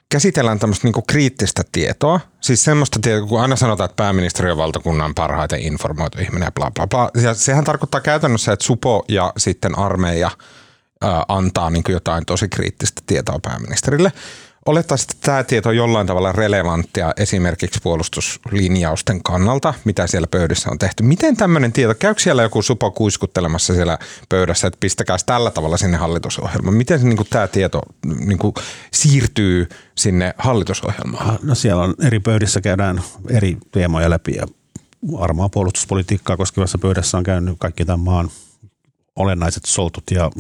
käsitellään 0.09 0.59
tämmöistä 0.59 0.87
niinku 0.87 1.03
kriittistä 1.03 1.63
tietoa, 1.73 2.21
siis 2.41 2.65
semmoista 2.65 2.99
tietoa, 3.03 3.29
kun 3.29 3.41
aina 3.41 3.57
sanotaan, 3.57 3.91
että 3.91 4.03
pääministeri 4.03 4.51
on 4.51 4.57
valtakunnan 4.57 5.15
parhaiten 5.15 5.61
informoitu 5.61 6.19
ihminen 6.21 6.47
ja 6.47 6.53
bla 6.53 6.71
bla 6.71 6.87
bla. 6.87 7.11
Ja 7.23 7.35
sehän 7.35 7.65
tarkoittaa 7.65 8.01
käytännössä, 8.01 8.53
että 8.53 8.65
Supo 8.65 9.05
ja 9.09 9.33
sitten 9.37 9.79
armeija 9.79 10.31
antaa 11.29 11.71
niin 11.71 11.85
jotain 11.89 12.27
tosi 12.27 12.49
kriittistä 12.49 13.03
tietoa 13.07 13.39
pääministerille. 13.43 14.13
Olettaisiin, 14.67 15.09
että 15.15 15.27
tämä 15.27 15.45
tieto 15.45 15.69
on 15.69 15.77
jollain 15.77 16.07
tavalla 16.07 16.33
relevanttia 16.33 17.13
esimerkiksi 17.17 17.81
puolustuslinjausten 17.83 19.23
kannalta, 19.23 19.75
mitä 19.85 20.07
siellä 20.07 20.27
pöydissä 20.27 20.71
on 20.71 20.79
tehty. 20.79 21.03
Miten 21.03 21.37
tämmöinen 21.37 21.73
tieto, 21.73 21.95
käykö 21.95 22.21
siellä 22.21 22.43
joku 22.43 22.63
supo 22.63 22.91
kuiskuttelemassa 22.91 23.75
siellä 23.75 23.99
pöydässä, 24.29 24.67
että 24.67 24.77
pistäkää 24.81 25.17
tällä 25.27 25.51
tavalla 25.51 25.77
sinne 25.77 25.97
hallitusohjelmaan? 25.97 26.77
Miten 26.77 27.05
niin 27.05 27.17
kuin, 27.17 27.27
tämä 27.31 27.49
tieto 27.49 27.83
niin 28.27 28.39
kuin, 28.39 28.55
siirtyy 28.93 29.69
sinne 29.99 30.35
hallitusohjelmaan? 30.39 31.39
No 31.43 31.55
siellä 31.55 31.83
on 31.83 31.95
eri 32.03 32.21
pöydissä 32.21 32.61
käydään 32.61 33.03
eri 33.31 33.57
teemoja 33.73 34.11
läpi 34.11 34.35
ja 34.35 34.47
varmaan 35.13 35.51
puolustuspolitiikkaa 35.51 36.37
koskevassa 36.37 36.79
pöydässä 36.79 37.19
on 37.19 37.25
käynyt 37.25 37.57
kaikki 37.59 37.85
tämän 37.85 38.01
maan 38.01 38.31
olennaiset 39.17 39.65
soltut 39.65 40.05
ja 40.11 40.31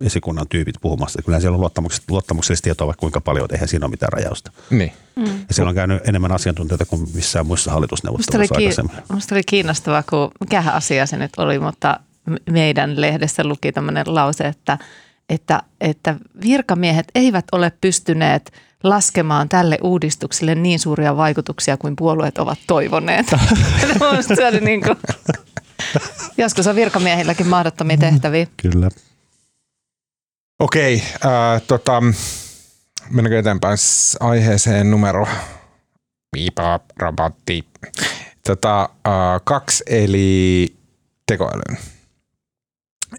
esikunnan 0.00 0.48
tyypit 0.48 0.74
puhumassa. 0.80 1.22
Kyllä 1.22 1.40
siellä 1.40 1.54
on 1.54 1.60
luottamuksellista, 1.60 2.12
luottamuksellista 2.12 2.64
tietoa 2.64 2.86
vaikka 2.86 3.00
kuinka 3.00 3.20
paljon, 3.20 3.48
eihän 3.52 3.68
siinä 3.68 3.86
ole 3.86 3.90
mitään 3.90 4.12
rajausta. 4.12 4.52
Niin. 4.70 4.92
Mm. 5.16 5.24
Ja 5.24 5.54
siellä 5.54 5.68
on 5.68 5.74
käynyt 5.74 6.08
enemmän 6.08 6.32
asiantuntijoita 6.32 6.84
kuin 6.84 7.08
missään 7.14 7.46
muissa 7.46 7.70
hallitusneuvotteluissa 7.70 8.54
aikaisemmin. 8.54 8.96
Minusta 9.08 9.34
oli 9.34 9.42
kiinnostavaa, 9.46 10.02
kun 10.02 10.30
mikä 10.40 10.62
asia 10.72 11.06
se 11.06 11.16
nyt 11.16 11.32
oli, 11.36 11.58
mutta 11.58 12.00
meidän 12.50 13.00
lehdessä 13.00 13.44
luki 13.44 13.72
tämmöinen 13.72 14.14
lause, 14.14 14.44
että, 14.44 14.78
että, 15.28 15.62
että 15.80 16.16
virkamiehet 16.42 17.06
eivät 17.14 17.44
ole 17.52 17.72
pystyneet 17.80 18.52
laskemaan 18.82 19.48
tälle 19.48 19.78
uudistukselle 19.82 20.54
niin 20.54 20.78
suuria 20.78 21.16
vaikutuksia 21.16 21.76
kuin 21.76 21.96
puolueet 21.96 22.38
ovat 22.38 22.58
toivoneet. 22.66 23.26
se 24.36 24.46
oli 24.46 24.60
niin 24.60 24.82
kuin, 24.82 24.96
joskus 26.38 26.66
on 26.66 26.76
virkamiehilläkin 26.76 27.46
mahdottomia 27.46 27.96
tehtäviä. 27.96 28.46
Kyllä. 28.56 28.88
Okei, 30.60 31.02
äh, 31.14 31.62
tota, 31.66 32.02
mennäänkö 33.10 33.38
eteenpäin 33.38 33.78
aiheeseen 34.20 34.90
numero 34.90 35.26
Piipa, 36.32 36.80
robotti. 36.96 37.64
Tota, 38.46 38.82
äh, 38.82 39.40
kaksi 39.44 39.84
eli 39.86 40.66
tekoälyn. 41.26 41.78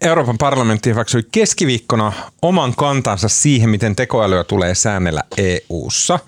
Euroopan 0.02 0.38
parlamentti 0.38 0.90
hyväksyi 0.90 1.22
keskiviikkona 1.32 2.12
oman 2.42 2.74
kantansa 2.74 3.28
siihen, 3.28 3.70
miten 3.70 3.96
tekoälyä 3.96 4.44
tulee 4.44 4.74
säännellä 4.74 5.22
EU:ssa. 5.36 6.18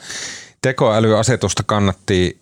Tekoälyasetusta 0.63 1.63
kannatti 1.67 2.41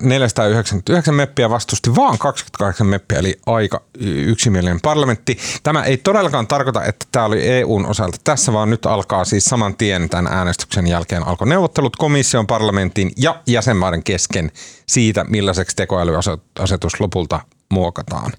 499 0.00 1.14
meppiä, 1.14 1.50
vastusti 1.50 1.96
vaan 1.96 2.18
28 2.18 2.86
meppiä, 2.86 3.18
eli 3.18 3.40
aika 3.46 3.82
yksimielinen 4.00 4.80
parlamentti. 4.80 5.38
Tämä 5.62 5.84
ei 5.84 5.96
todellakaan 5.96 6.46
tarkoita, 6.46 6.84
että 6.84 7.06
tämä 7.12 7.24
oli 7.24 7.48
EUn 7.48 7.86
osalta 7.86 8.18
tässä, 8.24 8.52
vaan 8.52 8.70
nyt 8.70 8.86
alkaa 8.86 9.24
siis 9.24 9.44
saman 9.44 9.76
tien 9.76 10.08
tämän 10.08 10.32
äänestyksen 10.32 10.86
jälkeen 10.86 11.26
alkoi 11.26 11.48
neuvottelut 11.48 11.96
komission, 11.96 12.46
parlamentin 12.46 13.12
ja 13.16 13.42
jäsenmaiden 13.46 14.02
kesken 14.02 14.52
siitä, 14.86 15.24
millaiseksi 15.24 15.76
tekoälyasetus 15.76 17.00
lopulta 17.00 17.40
muokataan. 17.70 18.32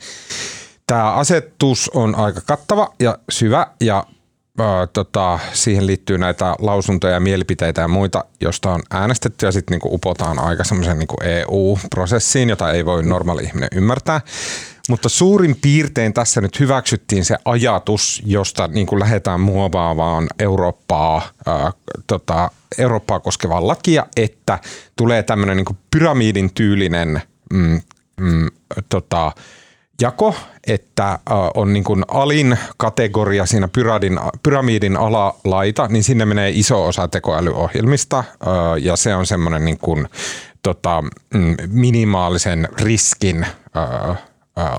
Tämä 0.87 1.11
asetus 1.11 1.91
on 1.93 2.15
aika 2.15 2.41
kattava 2.41 2.93
ja 2.99 3.17
syvä 3.29 3.67
ja 3.81 4.03
ää, 4.61 4.87
tota, 4.87 5.39
siihen 5.53 5.87
liittyy 5.87 6.17
näitä 6.17 6.55
lausuntoja 6.59 7.13
ja 7.13 7.19
mielipiteitä 7.19 7.81
ja 7.81 7.87
muita, 7.87 8.25
josta 8.41 8.71
on 8.71 8.81
äänestetty 8.91 9.45
ja 9.45 9.51
sitten 9.51 9.71
niinku 9.73 9.95
upotaan 9.95 10.39
aika 10.39 10.63
semmoisen 10.63 10.99
niinku 10.99 11.15
EU-prosessiin, 11.23 12.49
jota 12.49 12.71
ei 12.71 12.85
voi 12.85 13.03
normaali 13.03 13.43
ihminen 13.43 13.69
ymmärtää. 13.75 14.21
Mutta 14.89 15.09
suurin 15.09 15.55
piirtein 15.61 16.13
tässä 16.13 16.41
nyt 16.41 16.59
hyväksyttiin 16.59 17.25
se 17.25 17.35
ajatus, 17.45 18.21
josta 18.25 18.67
niin 18.67 18.87
kuin 18.87 18.99
lähdetään 18.99 19.39
muovaavaan 19.39 20.27
Eurooppaa, 20.39 21.21
ää, 21.45 21.71
tota, 22.07 22.51
Eurooppaa 22.77 23.19
koskevaa 23.19 23.67
lakia, 23.67 24.05
että 24.17 24.59
tulee 24.95 25.23
tämmöinen 25.23 25.57
niin 25.57 25.77
pyramidin 25.91 26.53
tyylinen 26.53 27.21
mm, 27.53 27.81
mm, 28.21 28.47
tota, 28.89 29.31
jako, 30.01 30.35
että 30.67 31.19
on 31.55 31.73
niin 31.73 31.83
kuin 31.83 32.03
alin 32.07 32.57
kategoria 32.77 33.45
siinä 33.45 33.67
pyramidin, 33.67 34.19
pyramidin 34.43 34.97
alalaita, 34.97 35.87
niin 35.87 36.03
sinne 36.03 36.25
menee 36.25 36.49
iso 36.49 36.85
osa 36.85 37.07
tekoälyohjelmista 37.07 38.23
ja 38.81 38.95
se 38.95 39.15
on 39.15 39.25
semmoinen 39.25 39.65
niin 39.65 39.77
kuin, 39.77 40.07
tota, 40.63 41.03
mm, 41.33 41.55
minimaalisen 41.67 42.67
riskin 42.81 43.45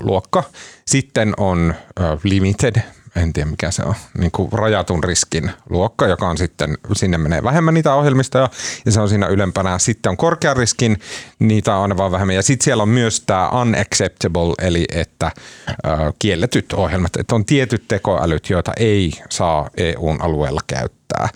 luokka. 0.01 0.43
Sitten 0.85 1.33
on 1.37 1.75
limited 2.23 2.81
en 3.15 3.33
tiedä 3.33 3.49
mikä 3.49 3.71
se 3.71 3.83
on, 3.83 3.95
niin 4.17 4.31
kuin 4.31 4.51
rajatun 4.51 5.03
riskin 5.03 5.51
luokka, 5.69 6.07
joka 6.07 6.29
on 6.29 6.37
sitten, 6.37 6.77
sinne 6.93 7.17
menee 7.17 7.43
vähemmän 7.43 7.73
niitä 7.73 7.93
ohjelmistoja 7.93 8.49
ja 8.85 8.91
se 8.91 9.01
on 9.01 9.09
siinä 9.09 9.27
ylempänä. 9.27 9.79
Sitten 9.79 10.09
on 10.09 10.17
korkean 10.17 10.57
riskin, 10.57 10.99
niitä 11.39 11.75
on 11.75 11.81
aina 11.81 11.97
vaan 11.97 12.11
vähemmän. 12.11 12.35
Ja 12.35 12.43
sitten 12.43 12.63
siellä 12.63 12.83
on 12.83 12.89
myös 12.89 13.21
tämä 13.21 13.49
unacceptable, 13.49 14.53
eli 14.61 14.85
että 14.91 15.25
äh, 15.25 15.99
kielletyt 16.19 16.73
ohjelmat, 16.73 17.15
että 17.15 17.35
on 17.35 17.45
tietyt 17.45 17.87
tekoälyt, 17.87 18.49
joita 18.49 18.71
ei 18.77 19.11
saa 19.29 19.69
EUn 19.77 20.21
alueella 20.21 20.61
käyttää. 20.67 21.29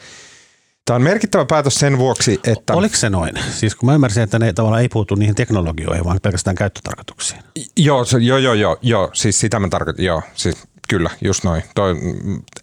Tämä 0.85 0.95
on 0.95 1.01
merkittävä 1.01 1.45
päätös 1.45 1.75
sen 1.75 1.97
vuoksi, 1.97 2.39
että... 2.43 2.73
Oliko 2.73 2.95
se 2.95 3.09
noin? 3.09 3.33
Siis 3.51 3.75
kun 3.75 3.89
mä 3.89 3.93
ymmärsin, 3.93 4.23
että 4.23 4.39
ne 4.39 4.53
tavallaan 4.53 4.81
ei 4.81 4.89
puutu 4.89 5.15
niihin 5.15 5.35
teknologioihin, 5.35 6.05
vaan 6.05 6.19
pelkästään 6.23 6.55
käyttötarkoituksiin. 6.55 7.41
Joo, 7.77 8.05
se, 8.05 8.17
joo, 8.17 8.37
joo, 8.37 8.53
joo, 8.53 8.77
joo, 8.81 9.09
siis 9.13 9.39
sitä 9.39 9.59
mä 9.59 9.67
tarkoitan, 9.69 10.05
joo. 10.05 10.21
Siis 10.33 10.57
Kyllä, 10.89 11.09
just 11.21 11.43
noin. 11.43 11.63
Toi 11.75 11.95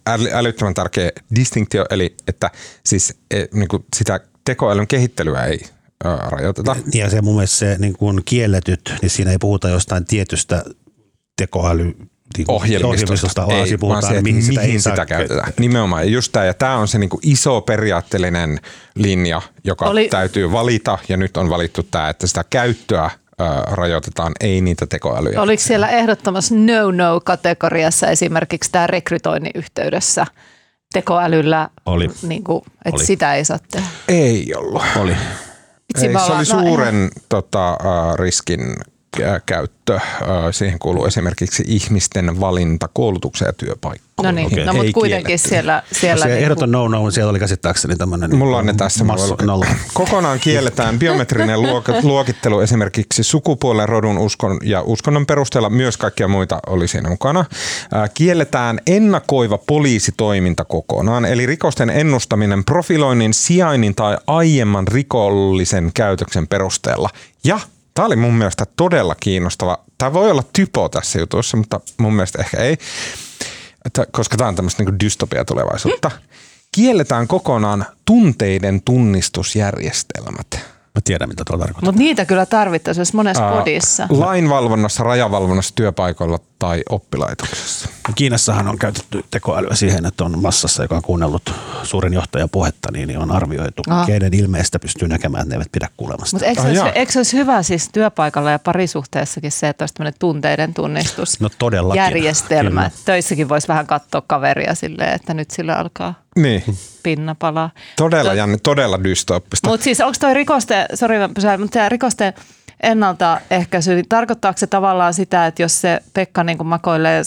äly, 0.06 0.28
älyttömän 0.32 0.74
tärkeä 0.74 1.10
distinktio, 1.34 1.86
eli 1.90 2.16
että 2.28 2.50
siis 2.84 3.14
e, 3.30 3.44
niin 3.52 3.68
kuin 3.68 3.84
sitä 3.96 4.20
tekoälyn 4.44 4.86
kehittelyä 4.86 5.44
ei 5.44 5.60
ö, 6.04 6.16
rajoiteta. 6.16 6.76
Ja 6.94 7.10
se 7.10 7.22
mun 7.22 7.34
mielestä 7.34 7.56
se 7.56 7.76
niin 7.78 7.92
kuin 7.92 8.22
kielletyt, 8.24 8.94
niin 9.02 9.10
siinä 9.10 9.30
ei 9.30 9.38
puhuta 9.38 9.68
jostain 9.68 10.04
tietystä 10.04 10.64
tekoäly 11.36 11.94
niin 12.38 12.50
ohjelmistosta, 12.50 13.46
vaan 13.46 13.66
ei, 13.66 13.76
puhutaan, 13.76 14.02
vaan 14.02 14.14
se, 14.14 14.22
mihin, 14.22 14.42
sitä, 14.42 14.60
mihin 14.60 14.82
sitä 14.82 15.06
käytetään. 15.06 15.52
Nimenomaan. 15.58 16.12
Just 16.12 16.32
tämä, 16.32 16.44
ja 16.44 16.54
tämä 16.54 16.76
on 16.76 16.88
se 16.88 16.98
niin 16.98 17.10
kuin 17.10 17.20
iso 17.22 17.60
periaatteellinen 17.60 18.60
linja, 18.94 19.42
joka 19.64 19.84
Oli... 19.84 20.08
täytyy 20.08 20.52
valita, 20.52 20.98
ja 21.08 21.16
nyt 21.16 21.36
on 21.36 21.50
valittu 21.50 21.82
tämä, 21.82 22.08
että 22.08 22.26
sitä 22.26 22.44
käyttöä 22.50 23.10
rajoitetaan, 23.70 24.32
ei 24.40 24.60
niitä 24.60 24.86
tekoälyjä. 24.86 25.40
Oliko 25.40 25.62
siellä 25.62 25.88
ehdottomassa 25.88 26.54
no-no-kategoriassa 26.54 28.06
esimerkiksi 28.06 28.72
tämä 28.72 28.86
rekrytoinnin 28.86 29.52
yhteydessä 29.54 30.26
tekoälyllä, 30.92 31.68
oli. 31.86 32.08
Niin 32.22 32.44
kuin, 32.44 32.62
että 32.84 32.96
oli. 32.96 33.06
sitä 33.06 33.34
ei 33.34 33.44
saa 33.44 33.58
tehdä? 33.70 33.86
Ei 34.08 34.54
ollut. 34.56 34.82
Oli. 34.96 35.16
Ei, 36.02 36.12
se 36.26 36.32
oli 36.32 36.44
suuren 36.44 37.04
no, 37.04 37.10
tota, 37.28 37.78
riskin 38.16 38.60
käyttö. 39.46 40.00
Siihen 40.50 40.78
kuuluu 40.78 41.06
esimerkiksi 41.06 41.64
ihmisten 41.66 42.40
valinta 42.40 42.88
koulutukseen 42.92 43.48
ja 43.48 43.52
työpaikkaan. 43.52 44.12
No 44.22 44.30
niin, 44.30 44.46
okay. 44.46 44.64
no, 44.64 44.72
mutta 44.72 44.92
kuitenkin 44.92 45.26
kielletty. 45.26 45.48
siellä... 45.48 45.82
siellä 45.92 46.24
no, 46.26 46.32
ehdoton 46.32 46.68
niin 46.68 46.72
no-no, 46.72 47.10
siellä 47.10 47.30
oli 47.30 47.38
käsittääkseni 47.38 47.96
tämmöinen... 47.96 48.36
Mulla 48.36 48.56
on 48.56 48.66
ne 48.66 48.74
tässä. 48.74 49.04
Nolla. 49.42 49.66
Kokonaan 49.94 50.40
kielletään 50.40 50.98
biometrinen 50.98 51.58
luokittelu 52.02 52.60
esimerkiksi 52.60 53.22
sukupuolen, 53.22 53.88
rodun, 53.88 54.18
uskon 54.18 54.58
ja 54.62 54.82
uskonnon 54.82 55.26
perusteella. 55.26 55.70
Myös 55.70 55.96
kaikkia 55.96 56.28
muita 56.28 56.60
oli 56.66 56.88
siinä 56.88 57.08
mukana. 57.08 57.44
Kielletään 58.14 58.80
ennakoiva 58.86 59.58
poliisitoiminta 59.58 60.64
kokonaan, 60.64 61.24
eli 61.24 61.46
rikosten 61.46 61.90
ennustaminen 61.90 62.64
profiloinnin, 62.64 63.34
sijainnin 63.34 63.94
tai 63.94 64.16
aiemman 64.26 64.88
rikollisen 64.88 65.90
käytöksen 65.94 66.48
perusteella. 66.48 67.08
Ja 67.44 67.60
Tämä 67.94 68.06
oli 68.06 68.16
mun 68.16 68.34
mielestä 68.34 68.64
todella 68.76 69.14
kiinnostava. 69.20 69.78
Tämä 69.98 70.12
voi 70.12 70.30
olla 70.30 70.44
typo 70.52 70.88
tässä 70.88 71.18
jutussa, 71.18 71.56
mutta 71.56 71.80
mun 71.98 72.14
mielestä 72.14 72.38
ehkä 72.42 72.56
ei, 72.56 72.78
että, 73.84 74.06
koska 74.12 74.36
tämä 74.36 74.48
on 74.48 74.54
tämmöistä 74.54 74.84
niin 74.84 75.00
dystopia 75.00 75.44
tulevaisuutta. 75.44 76.10
Kielletään 76.72 77.28
kokonaan 77.28 77.86
tunteiden 78.04 78.82
tunnistusjärjestelmät. 78.84 80.46
Mä 80.94 81.00
tiedän, 81.04 81.28
mitä 81.28 81.42
tuo 81.46 81.58
tarkoittaa. 81.58 81.86
Mutta 81.92 81.98
niitä 81.98 82.24
kyllä 82.24 82.46
tarvittaisiin 82.46 83.06
monessa 83.12 83.50
kodissa. 83.50 84.06
Lainvalvonnassa, 84.10 85.04
rajavalvonnassa, 85.04 85.74
työpaikoilla 85.74 86.38
tai 86.62 86.82
oppilaitoksessa. 86.90 87.88
Kiinassahan 88.14 88.68
on 88.68 88.78
käytetty 88.78 89.24
tekoälyä 89.30 89.74
siihen, 89.74 90.06
että 90.06 90.24
on 90.24 90.42
massassa, 90.42 90.82
joka 90.82 90.96
on 90.96 91.02
kuunnellut 91.02 91.52
suuren 91.82 92.12
johtajan 92.12 92.48
puhetta, 92.50 92.88
niin 92.92 93.18
on 93.18 93.30
arvioitu, 93.30 93.82
Aha. 93.90 94.06
keiden 94.06 94.34
ilmeestä 94.34 94.78
pystyy 94.78 95.08
näkemään, 95.08 95.42
että 95.42 95.48
ne 95.48 95.54
eivät 95.54 95.72
pidä 95.72 95.88
kuulemasta. 95.96 96.36
Mutta 96.36 96.46
eikö, 96.46 96.60
Ah, 96.60 96.66
se 96.66 96.72
jaa. 96.72 96.84
olisi, 96.84 96.98
eikö 96.98 97.12
se 97.12 97.18
olisi 97.18 97.36
hyvä 97.36 97.62
siis 97.62 97.88
työpaikalla 97.92 98.50
ja 98.50 98.58
parisuhteessakin 98.58 99.52
se, 99.52 99.68
että 99.68 99.82
olisi 99.82 99.94
tämmöinen 99.94 100.18
tunteiden 100.18 100.74
tunnistus? 100.74 101.40
No 101.40 101.48
todellakin. 101.58 102.02
järjestelmä. 102.02 102.80
Kyllä. 102.90 103.02
Töissäkin 103.04 103.48
voisi 103.48 103.68
vähän 103.68 103.86
katsoa 103.86 104.22
kaveria 104.26 104.74
silleen, 104.74 105.12
että 105.14 105.34
nyt 105.34 105.50
sillä 105.50 105.74
alkaa 105.76 106.14
Niin, 106.36 106.64
pinna 107.02 107.36
palaa. 107.38 107.70
todella 107.96 108.34
jännä, 108.34 108.56
todella 108.62 109.04
dystooppista. 109.04 109.68
Mutta 109.68 109.84
siis 109.84 110.00
onko 110.00 110.14
toi 110.20 110.34
rikosten, 110.34 110.86
sori 110.94 111.18
mä 111.18 111.28
mutta 111.28 111.72
tämä 111.72 111.88
rikosten 111.88 112.32
ennaltaehkäisy, 112.82 113.94
niin 113.94 114.08
tarkoittaako 114.08 114.58
se 114.58 114.66
tavallaan 114.66 115.14
sitä, 115.14 115.46
että 115.46 115.62
jos 115.62 115.80
se 115.80 116.00
Pekka 116.14 116.44
niin 116.44 116.66
makoilee 116.66 117.22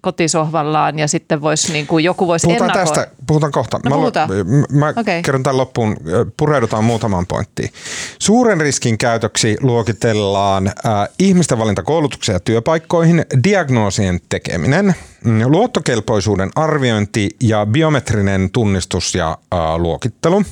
kotisohvallaan 0.00 0.98
ja 0.98 1.08
sitten 1.08 1.40
voisi, 1.40 1.72
niin 1.72 1.86
kuin, 1.86 2.04
joku 2.04 2.26
voisi 2.26 2.46
Puhutaan 2.46 2.70
ennakoida. 2.70 2.94
tästä, 2.94 3.14
puhutaan 3.26 3.52
kohta. 3.52 3.80
No 3.84 3.90
mä, 3.90 3.96
puhutaan. 3.96 4.30
mä 4.72 4.92
Okei. 4.96 5.22
kerron 5.22 5.42
tämän 5.42 5.56
loppuun, 5.56 5.96
pureudutaan 6.36 6.84
muutamaan 6.84 7.26
pointtiin. 7.26 7.70
Suuren 8.18 8.60
riskin 8.60 8.98
käytöksi 8.98 9.56
luokitellaan 9.60 10.66
äh, 10.66 10.72
ihmisten 11.18 11.58
valinta 11.58 11.82
koulutukseen 11.82 12.36
ja 12.36 12.40
työpaikkoihin, 12.40 13.26
diagnoosien 13.44 14.20
tekeminen, 14.28 14.94
mm, 15.24 15.42
luottokelpoisuuden 15.46 16.50
arviointi 16.56 17.30
ja 17.40 17.66
biometrinen 17.66 18.50
tunnistus 18.50 19.14
ja 19.14 19.38
äh, 19.54 19.76
luokittelu. 19.76 20.42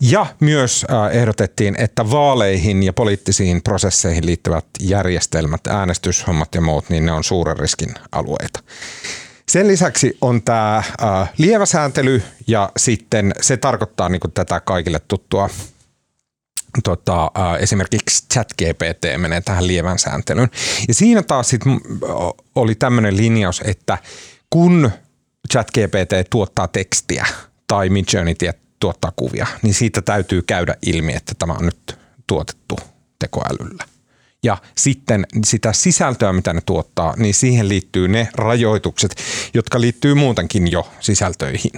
Ja 0.00 0.26
myös 0.40 0.86
ehdotettiin, 1.12 1.74
että 1.78 2.10
vaaleihin 2.10 2.82
ja 2.82 2.92
poliittisiin 2.92 3.62
prosesseihin 3.62 4.26
liittyvät 4.26 4.64
järjestelmät, 4.80 5.66
äänestyshommat 5.66 6.54
ja 6.54 6.60
muut, 6.60 6.90
niin 6.90 7.06
ne 7.06 7.12
on 7.12 7.24
suuren 7.24 7.58
riskin 7.58 7.94
alueita. 8.40 8.60
Sen 9.48 9.68
lisäksi 9.68 10.18
on 10.20 10.42
tämä 10.42 10.82
lievä 11.38 11.66
sääntely 11.66 12.22
ja 12.46 12.72
sitten 12.76 13.32
se 13.40 13.56
tarkoittaa 13.56 14.08
niin 14.08 14.20
tätä 14.34 14.60
kaikille 14.60 15.00
tuttua 15.08 15.50
tota, 16.84 17.30
esimerkiksi 17.60 18.26
ChatGPT 18.32 19.04
menee 19.18 19.40
tähän 19.40 19.66
lievän 19.66 19.98
sääntelyyn. 19.98 20.50
Ja 20.88 20.94
siinä 20.94 21.22
taas 21.22 21.48
sit 21.48 21.64
mm, 21.64 21.80
oli 22.54 22.74
tämmöinen 22.74 23.16
linjaus, 23.16 23.62
että 23.64 23.98
kun 24.50 24.90
ChatGPT 25.52 26.30
tuottaa 26.30 26.68
tekstiä 26.68 27.26
tai 27.66 27.88
Midjourney 27.88 28.34
tuottaa 28.80 29.12
kuvia, 29.16 29.46
niin 29.62 29.74
siitä 29.74 30.02
täytyy 30.02 30.42
käydä 30.42 30.74
ilmi, 30.86 31.14
että 31.14 31.32
tämä 31.38 31.52
on 31.52 31.64
nyt 31.64 31.98
tuotettu 32.26 32.76
tekoälyllä. 33.18 33.95
Ja 34.46 34.56
sitten 34.76 35.26
sitä 35.44 35.72
sisältöä, 35.72 36.32
mitä 36.32 36.52
ne 36.52 36.60
tuottaa, 36.66 37.14
niin 37.16 37.34
siihen 37.34 37.68
liittyy 37.68 38.08
ne 38.08 38.28
rajoitukset, 38.34 39.16
jotka 39.54 39.80
liittyy 39.80 40.14
muutenkin 40.14 40.70
jo 40.72 40.88
sisältöihin. 41.00 41.70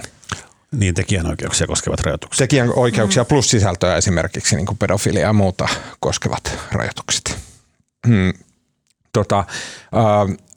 Niin 0.71 0.95
tekijänoikeuksia 0.95 1.67
koskevat 1.67 1.99
rajoitukset. 1.99 2.37
Tekijän 2.37 2.73
oikeuksia 2.75 3.25
plus 3.25 3.49
sisältöä 3.49 3.95
esimerkiksi 3.95 4.55
niin 4.55 4.65
kuin 4.65 4.77
pedofilia 4.77 5.21
ja 5.21 5.33
muuta 5.33 5.67
koskevat 5.99 6.59
rajoitukset. 6.71 7.37
Hmm. 8.07 8.33
Tota, 9.13 9.43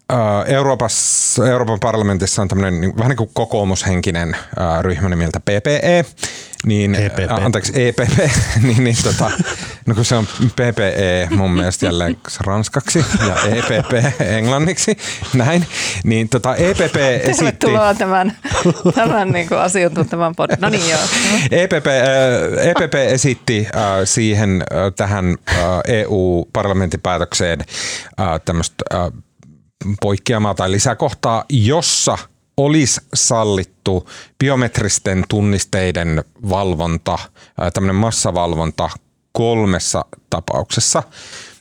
ää, 0.09 0.45
Euroopassa, 0.47 1.49
Euroopan 1.49 1.81
parlamentissa 1.81 2.43
on 2.43 2.49
tämmöinen 2.49 2.81
niin, 2.81 2.97
vähän 2.97 3.09
niin 3.09 3.17
kuin 3.17 3.31
kokoomushenkinen 3.35 4.37
ää, 4.59 4.83
ryhmä 4.83 5.09
nimeltä 5.09 5.41
PPE. 5.41 6.05
Niin, 6.67 6.95
EPP. 6.95 7.31
anteeksi, 7.31 7.73
EPP. 7.89 8.19
niin, 8.67 8.85
niin, 8.85 8.97
tota, 9.05 9.31
no 9.87 9.95
kun 9.95 10.05
se 10.05 10.15
on 10.15 10.27
PPE 10.27 11.29
mun 11.31 11.51
mielestä 11.51 11.87
jälleen 11.87 12.17
ranskaksi 12.41 13.05
ja 13.29 13.37
EPP 13.57 14.21
englanniksi, 14.21 14.97
näin. 15.35 15.67
Niin 16.05 16.29
tota, 16.29 16.57
EPP 16.57 16.97
esitti... 16.97 17.37
Tervetuloa 17.37 17.95
tämän, 17.95 18.37
tämän 18.95 19.33
niin 19.33 19.49
kuin 19.49 19.61
asiantuntevan 19.61 20.35
podin. 20.35 20.57
No 20.61 20.69
niin 20.69 20.91
joo. 20.91 21.01
EPP, 21.51 21.87
äh, 21.87 22.67
EPP 22.67 22.95
esitti 22.95 23.67
äh, 23.77 23.83
siihen 24.05 24.63
äh, 24.73 24.93
tähän 24.97 25.37
äh, 25.49 25.57
EU-parlamentin 25.87 27.01
päätökseen 27.01 27.59
äh, 28.21 28.41
tämmöistä 28.45 28.85
äh, 28.95 29.01
poikkeamaa 30.03 30.55
tai 30.55 30.71
lisäkohtaa, 30.71 31.45
jossa 31.51 32.19
olisi 32.57 33.01
sallittu 33.15 34.09
biometristen 34.39 35.25
tunnisteiden 35.29 36.25
valvonta, 36.49 37.19
tämmöinen 37.75 37.97
massavalvonta 37.97 38.91
kolmessa 39.33 40.05
tapauksessa. 40.31 41.03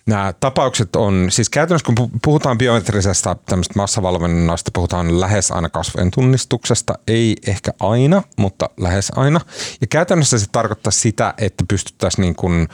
Nämä 0.05 0.33
tapaukset 0.39 0.95
on, 0.95 1.27
siis 1.29 1.49
käytännössä 1.49 1.85
kun 1.85 1.95
pu- 1.99 2.19
puhutaan 2.23 2.57
biometrisestä 2.57 3.35
tämmöistä 3.45 3.73
massavalvonnasta, 3.75 4.71
puhutaan 4.73 5.19
lähes 5.19 5.51
aina 5.51 5.69
kasvojen 5.69 6.11
tunnistuksesta, 6.11 6.93
ei 7.07 7.35
ehkä 7.47 7.71
aina, 7.79 8.23
mutta 8.37 8.69
lähes 8.77 9.11
aina. 9.15 9.39
Ja 9.81 9.87
käytännössä 9.87 10.39
se 10.39 10.45
tarkoittaa 10.51 10.91
sitä, 10.91 11.33
että 11.37 11.63
pystyttäisiin 11.67 12.21
niin 12.21 12.35
kuin 12.35 12.67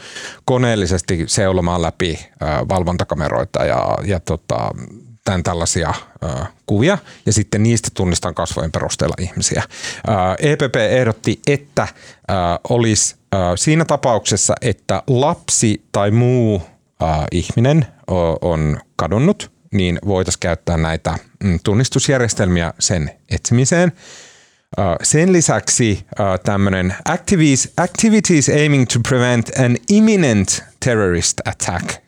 koneellisesti 0.45 1.23
seulomaan 1.27 1.81
läpi 1.81 2.19
valvontakameroita 2.69 3.65
ja, 3.65 3.97
ja 4.05 4.19
tota, 4.19 4.71
tämän 5.27 5.43
tällaisia 5.43 5.93
ö, 6.23 6.27
kuvia 6.65 6.97
ja 7.25 7.33
sitten 7.33 7.63
niistä 7.63 7.89
tunnistan 7.93 8.35
kasvojen 8.35 8.71
perusteella 8.71 9.15
ihmisiä. 9.19 9.63
Ö, 10.07 10.11
EPP 10.39 10.75
ehdotti, 10.75 11.41
että 11.47 11.87
ö, 11.87 12.33
olisi 12.69 13.15
ö, 13.35 13.37
siinä 13.55 13.85
tapauksessa, 13.85 14.55
että 14.61 15.03
lapsi 15.07 15.83
tai 15.91 16.11
muu 16.11 16.61
ö, 17.01 17.05
ihminen 17.31 17.85
o, 18.11 18.15
on 18.41 18.79
kadonnut, 18.95 19.51
niin 19.73 19.99
voitaisiin 20.05 20.39
käyttää 20.39 20.77
näitä 20.77 21.17
mm, 21.43 21.59
tunnistusjärjestelmiä 21.63 22.73
sen 22.79 23.11
etsimiseen. 23.29 23.91
Ö, 24.79 24.81
Sen 25.03 25.33
lisäksi 25.33 26.05
tämmöinen 26.43 26.95
activities, 27.05 27.73
activities 27.77 28.49
aiming 28.49 28.85
to 28.93 28.99
prevent 29.09 29.49
an 29.65 29.77
imminent 29.89 30.63
terrorist 30.79 31.41
attack– 31.45 31.89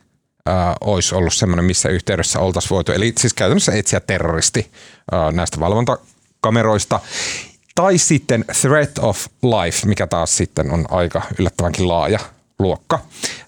äh, 0.50 0.74
olisi 0.80 1.14
ollut 1.14 1.34
semmoinen, 1.34 1.64
missä 1.64 1.88
yhteydessä 1.88 2.40
oltaisiin 2.40 2.70
voitu, 2.70 2.92
eli 2.92 3.12
siis 3.18 3.34
käytännössä 3.34 3.72
etsiä 3.72 4.00
terroristi 4.00 4.70
äh, 5.14 5.32
näistä 5.32 5.60
valvontakameroista. 5.60 7.00
Tai 7.74 7.98
sitten 7.98 8.44
threat 8.60 8.98
of 8.98 9.26
life, 9.42 9.86
mikä 9.86 10.06
taas 10.06 10.36
sitten 10.36 10.70
on 10.70 10.84
aika 10.90 11.22
yllättävänkin 11.38 11.88
laaja 11.88 12.18
luokka. 12.58 12.98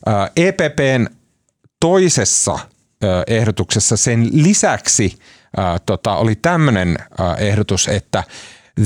Äh, 0.09 0.31
EPPn 0.37 1.07
toisessa 1.81 2.53
äh, 2.53 2.61
ehdotuksessa 3.27 3.97
sen 3.97 4.29
lisäksi 4.33 5.19
äh, 5.59 5.81
tota, 5.87 6.17
oli 6.17 6.35
tämmöinen 6.35 6.99
äh, 7.01 7.37
ehdotus, 7.39 7.89
että 7.89 8.25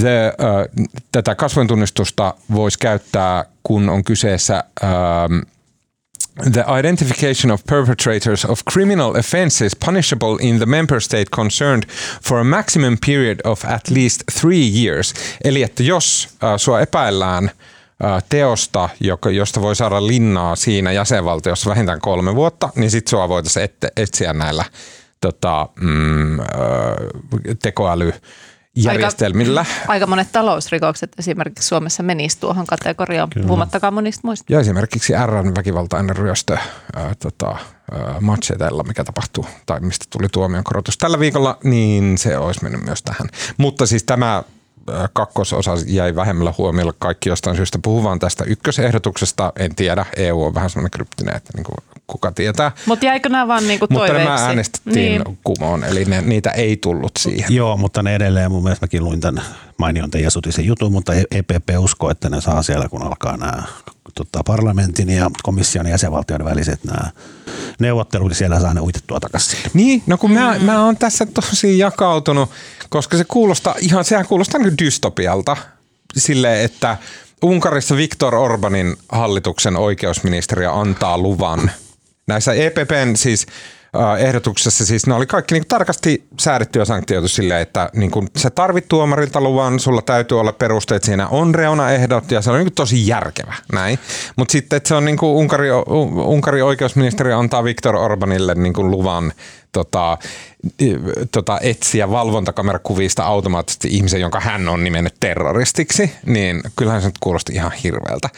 the, 0.01 0.27
äh, 0.27 0.87
tätä 1.13 1.35
kasvointunnistusta 1.35 2.35
voisi 2.53 2.79
käyttää, 2.79 3.45
kun 3.63 3.89
on 3.89 4.05
kyseessä 4.05 4.65
ähm, 4.85 5.39
the 6.45 6.65
identification 6.79 7.51
of 7.51 7.65
perpetrators 7.67 8.45
of 8.45 8.65
criminal 8.65 9.17
offences 9.17 9.75
punishable 9.75 10.37
in 10.41 10.59
the 10.59 10.67
member 10.67 11.01
state 11.01 11.31
concerned 11.31 11.85
for 12.23 12.41
a 12.41 12.45
maximum 12.45 12.99
period 12.99 13.41
of 13.45 13.65
at 13.65 13.91
least 13.91 14.23
three 14.41 14.83
years. 14.83 15.15
Eli 15.45 15.63
että 15.63 15.83
jos 15.83 16.29
äh, 16.45 16.57
sua 16.57 16.81
epäillään 16.81 17.51
äh, 18.05 18.25
teosta, 18.29 18.89
josta 19.33 19.61
voi 19.61 19.77
saada 19.77 20.07
linnaa 20.07 20.57
siinä 20.57 20.93
jäsenvaltiossa 20.93 21.71
vähintään 21.71 22.01
kolme 22.01 22.35
vuotta, 22.35 22.69
niin 22.75 22.91
sit 22.91 23.09
sua 23.09 23.29
voitaisiin 23.29 23.69
etsiä 23.97 24.33
näillä 24.33 24.65
tota, 25.21 25.69
mm, 25.81 26.41
äh, 26.41 26.47
tekoälyjärjestelmillä. 28.83 29.65
Aika 29.89 30.07
monet 30.07 30.29
talousrikokset 30.33 31.13
esimerkiksi 31.19 31.69
Suomessa 31.69 32.03
menisivät 32.03 32.41
tuohon 32.41 32.67
kategoriaan, 32.67 33.29
puhumattakaan 33.43 33.95
monista 33.95 34.21
muista. 34.25 34.53
Ja 34.53 34.61
esimerkiksi 34.61 35.13
RN 35.27 35.53
väkivaltainen 35.57 36.17
ryöstö 36.17 36.57
ää, 36.97 37.15
tota, 37.19 37.47
ää, 37.49 38.21
machetella, 38.21 38.83
mikä 38.83 39.05
tapahtuu, 39.05 39.47
tai 39.67 39.81
mistä 39.81 40.05
tuli 40.11 40.29
tuomion 40.33 40.65
korotus 40.65 40.99
tällä 40.99 41.19
viikolla, 41.19 41.59
niin 41.65 42.19
se 42.19 42.39
olisi 42.39 42.63
mennyt 42.63 42.85
myös 42.85 43.03
tähän. 43.03 43.29
Mutta 43.57 43.87
siis 43.87 44.05
tämä 44.05 44.43
kakkososa 45.13 45.73
jäi 45.87 46.15
vähemmällä 46.15 46.55
huomiolla. 46.59 46.95
Kaikki 46.99 47.29
jostain 47.29 47.57
syystä 47.57 47.79
puhuvan 47.83 48.19
tästä 48.19 48.45
ykkösehdotuksesta. 48.45 49.53
En 49.59 49.75
tiedä, 49.75 50.07
EU 50.17 50.43
on 50.45 50.55
vähän 50.55 50.71
semmoinen 50.71 50.91
kryptinen, 50.91 51.37
että 51.37 51.51
niin 51.55 51.65
kuin 51.65 51.77
kuka 52.07 52.33
tietää. 52.33 52.73
Mutta 52.87 53.07
jäikö 53.07 53.29
nämä 53.29 53.49
vaan 53.49 53.69
niinku 53.69 53.87
Mutta 53.91 53.99
toiveiksi? 53.99 54.25
nämä 54.25 54.47
äänestettiin 54.47 55.23
niin. 55.23 55.39
kumoon, 55.45 55.85
eli 55.85 56.05
ne, 56.05 56.23
niitä 56.23 56.51
ei 56.51 56.77
tullut 56.77 57.13
siihen. 57.19 57.55
Joo, 57.55 57.77
mutta 57.77 58.03
ne 58.03 58.15
edelleen, 58.15 58.51
mun 58.51 58.63
mielestä 58.63 58.85
mäkin 58.85 59.05
luin 59.05 59.21
tämän 59.21 59.45
mainion 59.79 60.11
Teija 60.11 60.31
Sutisen 60.31 60.67
jutun, 60.67 60.93
mutta 60.93 61.13
EPP 61.15 61.69
uskoo, 61.79 62.11
että 62.11 62.31
ne 62.31 62.41
saa 62.41 62.63
siellä, 62.63 62.89
kun 62.89 63.03
alkaa 63.03 63.37
nämä 63.37 63.63
tota, 64.15 64.43
parlamentin 64.47 65.11
ja 65.11 65.31
komission 65.43 65.87
ja 65.87 65.91
jäsenvaltioiden 65.91 66.47
väliset 66.47 66.85
nämä 66.85 67.11
neuvottelut, 67.79 68.29
niin 68.29 68.37
siellä 68.37 68.61
saa 68.61 68.75
ne 68.75 68.81
uitettua 68.81 69.21
takaisin. 69.21 69.59
Niin, 69.75 70.03
no 70.07 70.19
kun 70.19 70.31
mä, 70.31 70.57
mä 70.61 70.85
oon 70.85 70.97
tässä 70.97 71.27
tosi 71.27 71.79
jakautunut, 71.79 72.51
koska 72.89 73.17
se 73.17 73.25
kuulostaa 73.25 73.75
ihan, 73.81 74.05
sehän 74.05 74.27
kuulostaa 74.27 74.61
niin 74.61 74.79
dystopialta 74.79 75.57
sille, 76.17 76.65
että 76.65 76.97
Unkarissa 77.43 77.97
Viktor 77.97 78.35
Orbanin 78.35 78.97
hallituksen 79.09 79.77
oikeusministeriö 79.77 80.73
antaa 80.73 81.19
luvan 81.19 81.71
näissä 82.27 82.53
EPPn 82.53 83.13
siis 83.15 83.47
ehdotuksessa 84.19 84.87
siis 84.87 85.07
ne 85.07 85.15
oli 85.15 85.27
kaikki 85.27 85.55
niin 85.55 85.67
tarkasti 85.69 86.27
säädetty 86.41 86.79
ja 86.79 86.85
sanktioitu 86.85 87.29
silleen, 87.29 87.61
että 87.61 87.91
niin 87.95 88.11
kuin 88.11 88.29
sä 88.37 88.51
tarvit 88.51 88.89
tuomarilta 88.89 89.41
luvan, 89.41 89.81
sulla 89.81 90.03
täytyy 90.03 90.41
olla 90.41 90.53
perusteet, 90.53 91.05
siinä 91.05 91.29
on 91.29 91.55
reunaehdot 91.55 92.31
ja 92.31 92.43
se 92.43 92.51
on 92.51 92.59
niin 92.59 92.75
tosi 92.75 93.07
järkevä 93.07 93.55
näin. 93.73 93.99
Mutta 94.37 94.53
sitten 94.53 94.77
että 94.77 94.89
se 94.89 94.95
on 94.95 95.05
niin 95.05 95.17
kuin 95.17 95.37
Unkari, 95.37 95.69
Unkari 96.25 96.63
oikeusministeriö 96.63 97.39
antaa 97.39 97.65
Viktor 97.65 97.97
Orbanille 97.97 98.55
niin 98.55 98.73
kuin 98.73 98.91
luvan 98.91 99.33
tota, 99.73 100.19
tota, 101.33 101.59
etsiä 101.63 102.11
valvontakamerakuvista 102.11 103.25
automaattisesti 103.25 103.89
ihmisen, 103.89 104.21
jonka 104.21 104.41
hän 104.41 104.69
on 104.69 104.85
nimennyt 104.85 105.15
terroristiksi, 105.21 106.13
niin 106.27 106.63
kyllähän 106.77 107.03
se 107.03 107.09
nyt 107.09 107.19
kuulosti 107.21 107.53
ihan 107.53 107.73
hirveältä. 107.73 108.29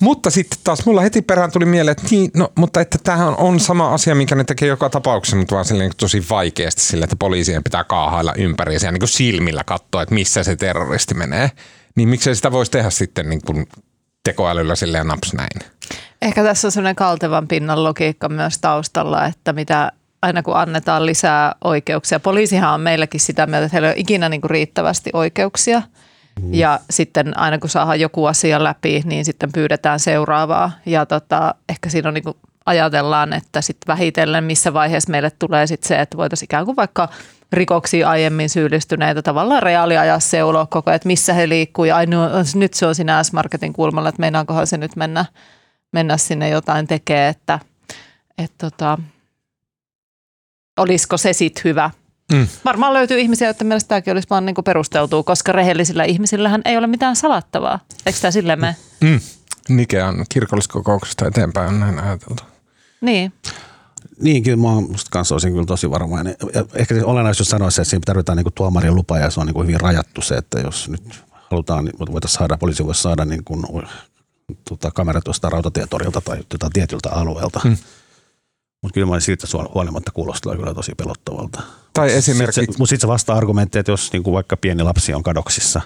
Mutta 0.00 0.30
sitten 0.30 0.58
taas 0.64 0.86
mulla 0.86 1.00
heti 1.00 1.22
perään 1.22 1.52
tuli 1.52 1.64
mieleen, 1.64 1.92
että 1.92 2.06
niin, 2.10 2.30
no, 2.36 2.52
mutta 2.58 2.80
että 2.80 2.98
tämähän 3.04 3.36
on 3.36 3.60
sama 3.60 3.94
asia, 3.94 4.14
minkä 4.14 4.34
ne 4.34 4.44
tekee 4.44 4.68
joka 4.68 4.90
tapauksessa, 4.90 5.36
mutta 5.36 5.54
vaan 5.54 5.64
silleen 5.64 5.90
tosi 5.96 6.24
vaikeasti 6.30 6.82
sille, 6.82 7.04
että 7.04 7.16
poliisien 7.16 7.64
pitää 7.64 7.84
kaahailla 7.84 8.34
ympäri 8.36 8.74
ja 8.82 8.92
niin 8.92 9.08
silmillä 9.08 9.64
katsoa, 9.64 10.02
että 10.02 10.14
missä 10.14 10.42
se 10.42 10.56
terroristi 10.56 11.14
menee. 11.14 11.50
Niin 11.94 12.08
miksei 12.08 12.36
sitä 12.36 12.52
voisi 12.52 12.70
tehdä 12.70 12.90
sitten 12.90 13.28
niin 13.28 13.40
kuin 13.46 13.66
tekoälyllä 14.24 14.74
silleen 14.74 15.06
naps 15.06 15.32
näin? 15.32 15.72
Ehkä 16.22 16.42
tässä 16.42 16.68
on 16.68 16.72
sellainen 16.72 16.96
kaltevan 16.96 17.48
pinnan 17.48 17.84
logiikka 17.84 18.28
myös 18.28 18.58
taustalla, 18.58 19.26
että 19.26 19.52
mitä 19.52 19.92
aina 20.22 20.42
kun 20.42 20.56
annetaan 20.56 21.06
lisää 21.06 21.54
oikeuksia. 21.64 22.20
Poliisihan 22.20 22.74
on 22.74 22.80
meilläkin 22.80 23.20
sitä 23.20 23.46
mieltä, 23.46 23.64
että 23.66 23.74
heillä 23.74 23.88
ei 23.88 23.92
ole 23.92 24.00
ikinä 24.00 24.28
niin 24.28 24.40
kuin 24.40 24.50
riittävästi 24.50 25.10
oikeuksia. 25.12 25.82
Ja 26.50 26.80
sitten 26.90 27.38
aina 27.38 27.58
kun 27.58 27.70
saadaan 27.70 28.00
joku 28.00 28.26
asia 28.26 28.64
läpi, 28.64 29.02
niin 29.04 29.24
sitten 29.24 29.52
pyydetään 29.52 30.00
seuraavaa. 30.00 30.72
Ja 30.86 31.06
tota, 31.06 31.54
ehkä 31.68 31.88
siinä 31.88 32.08
on 32.08 32.14
niin 32.14 32.24
kuin 32.24 32.36
ajatellaan, 32.66 33.32
että 33.32 33.60
sitten 33.60 33.86
vähitellen 33.86 34.44
missä 34.44 34.74
vaiheessa 34.74 35.10
meille 35.10 35.30
tulee 35.30 35.66
sitten 35.66 35.88
se, 35.88 36.00
että 36.00 36.16
voitaisiin 36.16 36.46
ikään 36.46 36.64
kuin 36.64 36.76
vaikka 36.76 37.08
rikoksiin 37.52 38.06
aiemmin 38.06 38.50
syyllistyneitä 38.50 39.22
tavallaan 39.22 39.62
reaaliajassa 39.62 40.30
seuloa 40.30 40.66
koko 40.66 40.90
ajan, 40.90 40.96
että 40.96 41.06
missä 41.06 41.32
he 41.32 41.48
liikkuu. 41.48 41.84
Ja 41.84 41.96
nyt 42.54 42.74
se 42.74 42.86
on 42.86 42.94
siinä 42.94 43.22
S-Marketin 43.22 43.72
kulmalla, 43.72 44.08
että 44.08 44.20
meinaankohan 44.20 44.66
se 44.66 44.76
nyt 44.76 44.96
mennä, 44.96 45.24
mennä 45.92 46.16
sinne 46.16 46.48
jotain 46.48 46.86
tekee, 46.86 47.28
että, 47.28 47.58
että 48.38 48.70
tota, 48.70 48.98
olisiko 50.78 51.16
se 51.16 51.32
sitten 51.32 51.64
hyvä– 51.64 51.90
Mm. 52.32 52.46
Varmaan 52.64 52.94
löytyy 52.94 53.18
ihmisiä, 53.20 53.48
joiden 53.48 53.66
mielestä 53.66 53.88
tämäkin 53.88 54.12
olisi 54.12 54.30
vaan 54.30 54.46
niin 54.46 54.56
perusteltua, 54.64 55.22
koska 55.22 55.52
rehellisillä 55.52 56.04
ihmisillähän 56.04 56.62
ei 56.64 56.76
ole 56.76 56.86
mitään 56.86 57.16
salattavaa. 57.16 57.80
Eikö 58.06 58.18
tämä 58.20 58.30
silleen 58.30 58.60
me? 58.60 58.76
Mm. 59.00 59.20
Nikean 59.68 60.26
kirkolliskokouksesta 60.28 61.26
eteenpäin 61.26 61.68
on 61.68 61.80
näin 61.80 61.98
ajateltu. 61.98 62.42
Niin. 63.00 63.32
Niin, 64.20 64.42
kyllä 64.42 64.56
mä 64.56 64.80
musta 64.80 65.08
kanssa 65.10 65.34
olisin 65.34 65.52
kyllä 65.52 65.66
tosi 65.66 65.90
varovainen. 65.90 66.36
Ja 66.54 66.64
ehkä 66.74 66.94
olennaisuus 67.04 67.48
sanoisi, 67.48 67.80
että 67.80 67.90
siinä 67.90 68.02
tarvitaan 68.06 68.36
niin 68.36 68.54
tuomarin 68.54 68.94
lupa 68.94 69.18
ja 69.18 69.30
se 69.30 69.40
on 69.40 69.46
niin 69.46 69.54
kuin 69.54 69.66
hyvin 69.66 69.80
rajattu 69.80 70.22
se, 70.22 70.34
että 70.34 70.60
jos 70.60 70.88
nyt 70.88 71.24
halutaan, 71.50 71.84
niin 71.84 71.98
voitaisiin 71.98 72.38
saada, 72.38 72.56
poliisi 72.56 72.86
voisi 72.86 73.02
saada 73.02 73.24
niin 73.24 73.44
kuin, 73.44 73.64
tuota, 74.68 74.90
kamera 74.90 75.20
tuosta 75.20 75.50
rautatietorilta 75.50 76.20
tai 76.20 76.38
tuota, 76.48 76.70
tietyltä 76.72 77.10
alueelta. 77.10 77.60
Mm. 77.64 77.76
Mutta 78.84 78.94
kyllä 78.94 79.06
mä 79.06 79.20
siltä 79.20 79.46
huolimatta 79.74 80.12
kuulostaa 80.12 80.56
kyllä 80.56 80.74
tosi 80.74 80.92
pelottavalta. 80.96 81.62
Tai 81.92 82.12
esimerkiksi... 82.12 82.60
Mutta 82.60 82.86
sitten 82.86 83.00
se 83.00 83.08
vasta-argumentti, 83.08 83.78
että 83.78 83.92
jos 83.92 84.12
niinku 84.12 84.32
vaikka 84.32 84.56
pieni 84.56 84.82
lapsi 84.82 85.14
on 85.14 85.22
kadoksissa, 85.22 85.80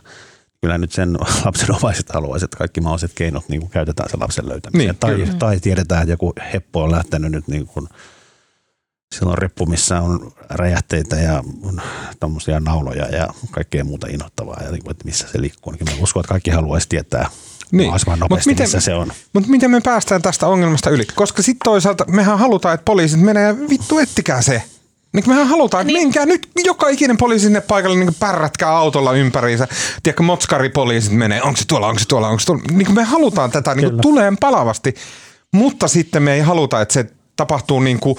kyllä 0.60 0.78
nyt 0.78 0.92
sen 0.92 1.18
lapsen 1.44 1.74
omaiset 1.74 2.10
haluaisivat, 2.14 2.48
että 2.48 2.58
kaikki 2.58 2.80
mahdolliset 2.80 3.12
keinot 3.14 3.48
niin 3.48 3.60
kuin 3.60 3.70
käytetään 3.70 4.10
sen 4.10 4.20
lapsen 4.20 4.48
löytämiseen. 4.48 4.88
Niin, 4.88 5.26
tai, 5.26 5.36
tai 5.38 5.60
tiedetään, 5.60 6.02
että 6.02 6.12
joku 6.12 6.32
heppo 6.52 6.82
on 6.82 6.90
lähtenyt 6.90 7.32
nyt 7.32 7.48
niin 7.48 7.66
kuin, 7.66 7.88
sillä 9.14 9.32
on 9.32 9.38
reppu, 9.38 9.66
missä 9.66 10.00
on 10.00 10.32
räjähteitä 10.50 11.16
ja 11.16 11.44
tämmöisiä 12.20 12.60
nauloja 12.60 13.06
ja 13.06 13.28
kaikkea 13.50 13.84
muuta 13.84 14.06
innoittavaa, 14.10 14.62
ja 14.62 14.68
että 14.90 15.04
missä 15.04 15.28
se 15.28 15.40
liikkuu. 15.40 15.72
Niin 15.72 15.96
mä 15.96 16.02
uskon, 16.02 16.20
että 16.20 16.28
kaikki 16.28 16.50
haluaisi 16.50 16.88
tietää 16.88 17.30
niin. 17.72 17.86
mahdollisimman 17.86 18.18
nopeasti, 18.18 18.50
miten, 18.50 18.64
missä 18.64 18.80
se 18.80 18.94
on. 18.94 19.12
Mutta 19.32 19.50
miten 19.50 19.70
me 19.70 19.80
päästään 19.80 20.22
tästä 20.22 20.46
ongelmasta 20.46 20.90
yli? 20.90 21.06
Koska 21.14 21.42
sitten 21.42 21.64
toisaalta 21.64 22.04
mehän 22.08 22.38
halutaan, 22.38 22.74
että 22.74 22.84
poliisit 22.84 23.20
menee 23.20 23.46
ja 23.46 23.56
vittu 23.70 23.98
ettikää 23.98 24.42
se. 24.42 24.62
Niin 25.12 25.24
mehän 25.26 25.48
halutaan, 25.48 25.80
että 25.80 25.92
niin. 25.92 26.06
menkää 26.06 26.26
nyt 26.26 26.48
joka 26.64 26.88
ikinen 26.88 27.16
poliisi 27.16 27.42
sinne 27.42 27.60
paikalle, 27.60 27.98
niin 27.98 28.14
pärrätkää 28.20 28.68
autolla 28.68 29.12
ympäriinsä. 29.12 29.68
Tiedätkö, 30.02 30.22
motskaripoliisit 30.22 31.12
menee, 31.12 31.42
onko 31.42 31.56
se 31.56 31.64
tuolla, 31.66 31.86
onko 31.88 31.98
se 31.98 32.08
tuolla, 32.08 32.28
onko 32.28 32.40
se 32.40 32.46
tuolla. 32.46 32.62
Niin 32.70 32.94
me 32.94 33.04
halutaan 33.04 33.50
tätä 33.50 33.74
niin 33.74 34.00
tuleen 34.02 34.36
palavasti, 34.36 34.94
mutta 35.52 35.88
sitten 35.88 36.22
me 36.22 36.34
ei 36.34 36.40
haluta, 36.40 36.80
että 36.80 36.94
se 36.94 37.06
tapahtuu 37.36 37.80
niin 37.80 38.00
kuin, 38.00 38.16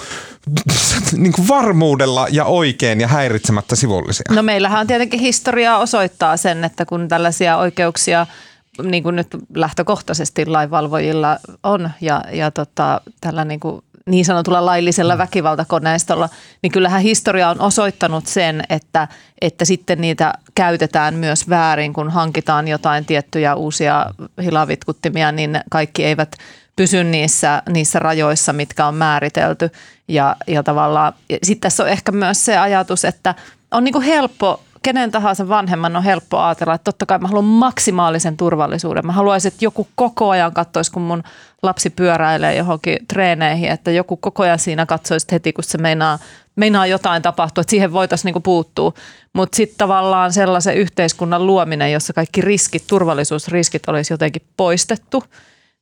niin 1.18 1.34
kuin 1.34 1.48
varmuudella 1.48 2.28
ja 2.32 2.46
oikein 2.46 3.02
ja 3.02 3.08
häiritsemättä 3.08 3.76
sivullisia. 3.76 4.26
No 4.30 4.44
meillähän 4.44 4.80
on 4.80 4.88
tietenkin 4.88 5.20
historiaa 5.20 5.78
osoittaa 5.78 6.38
sen, 6.38 6.64
että 6.64 6.86
kun 6.86 7.08
tällaisia 7.08 7.58
oikeuksia– 7.58 8.28
niin 8.84 9.04
kuin 9.04 9.16
nyt 9.16 9.28
lähtökohtaisesti 9.56 10.46
lainvalvojilla 10.46 11.38
on 11.64 11.90
ja, 12.02 12.24
ja 12.32 12.52
tota, 12.52 13.02
tällä 13.22 13.46
niin, 13.46 13.60
kuin 13.60 13.82
niin 14.06 14.26
sanotulla 14.26 14.66
laillisella 14.66 15.16
mm. 15.16 15.20
väkivaltakoneistolla, 15.20 16.30
niin 16.62 16.72
kyllähän 16.72 17.02
historia 17.02 17.50
on 17.50 17.62
osoittanut 17.62 18.28
sen, 18.28 18.64
että, 18.70 19.08
että 19.42 19.66
sitten 19.66 20.02
niitä 20.02 20.34
käytetään 20.56 21.14
myös 21.14 21.50
väärin, 21.50 21.94
kun 21.94 22.10
hankitaan 22.10 22.68
jotain 22.68 23.06
tiettyjä 23.06 23.56
uusia 23.56 24.06
hilavitkuttimia, 24.44 25.32
niin 25.32 25.62
kaikki 25.70 26.06
eivät 26.06 26.36
pysy 26.76 27.04
niissä, 27.04 27.64
niissä 27.70 28.00
rajoissa, 28.00 28.54
mitkä 28.54 28.86
on 28.86 28.96
määritelty. 28.96 29.72
Ja, 30.08 30.36
ja 30.48 30.64
tavallaan 30.64 31.14
sitten 31.44 31.62
tässä 31.62 31.84
on 31.84 31.90
ehkä 31.90 32.12
myös 32.12 32.46
se 32.46 32.58
ajatus, 32.58 33.06
että 33.06 33.36
on 33.72 33.84
niin 33.84 33.94
kuin 33.94 34.06
helppo 34.06 34.62
kenen 34.84 35.12
tahansa 35.12 35.50
vanhemman 35.50 35.96
on 35.96 36.04
helppo 36.04 36.40
ajatella, 36.40 36.74
että 36.74 36.84
totta 36.84 37.06
kai 37.06 37.20
mä 37.20 37.28
haluan 37.28 37.46
maksimaalisen 37.46 38.38
turvallisuuden. 38.38 39.06
Mä 39.06 39.12
haluaisin, 39.12 39.52
että 39.52 39.66
joku 39.66 39.88
koko 39.96 40.30
ajan 40.30 40.54
katsoisi, 40.54 40.92
kun 40.92 41.02
mun 41.02 41.24
lapsi 41.64 41.90
pyöräilee 41.90 42.56
johonkin 42.56 42.98
treeneihin, 43.08 43.70
että 43.72 43.92
joku 43.92 44.18
koko 44.18 44.44
ajan 44.44 44.60
siinä 44.60 44.86
katsoisi 44.86 45.28
heti, 45.32 45.54
kun 45.54 45.64
se 45.64 45.78
meinaa, 45.78 46.20
meinaa 46.56 46.86
jotain 46.86 47.22
tapahtua, 47.22 47.62
että 47.62 47.72
siihen 47.72 47.94
voitaisiin 47.94 48.26
niinku 48.26 48.40
puuttua. 48.40 48.94
Mutta 49.34 49.56
sitten 49.56 49.78
tavallaan 49.78 50.34
sellaisen 50.34 50.76
yhteiskunnan 50.76 51.48
luominen, 51.48 51.92
jossa 51.92 52.14
kaikki 52.14 52.42
riskit, 52.42 52.88
turvallisuusriskit 52.88 53.90
olisi 53.90 54.14
jotenkin 54.14 54.42
poistettu– 54.58 55.24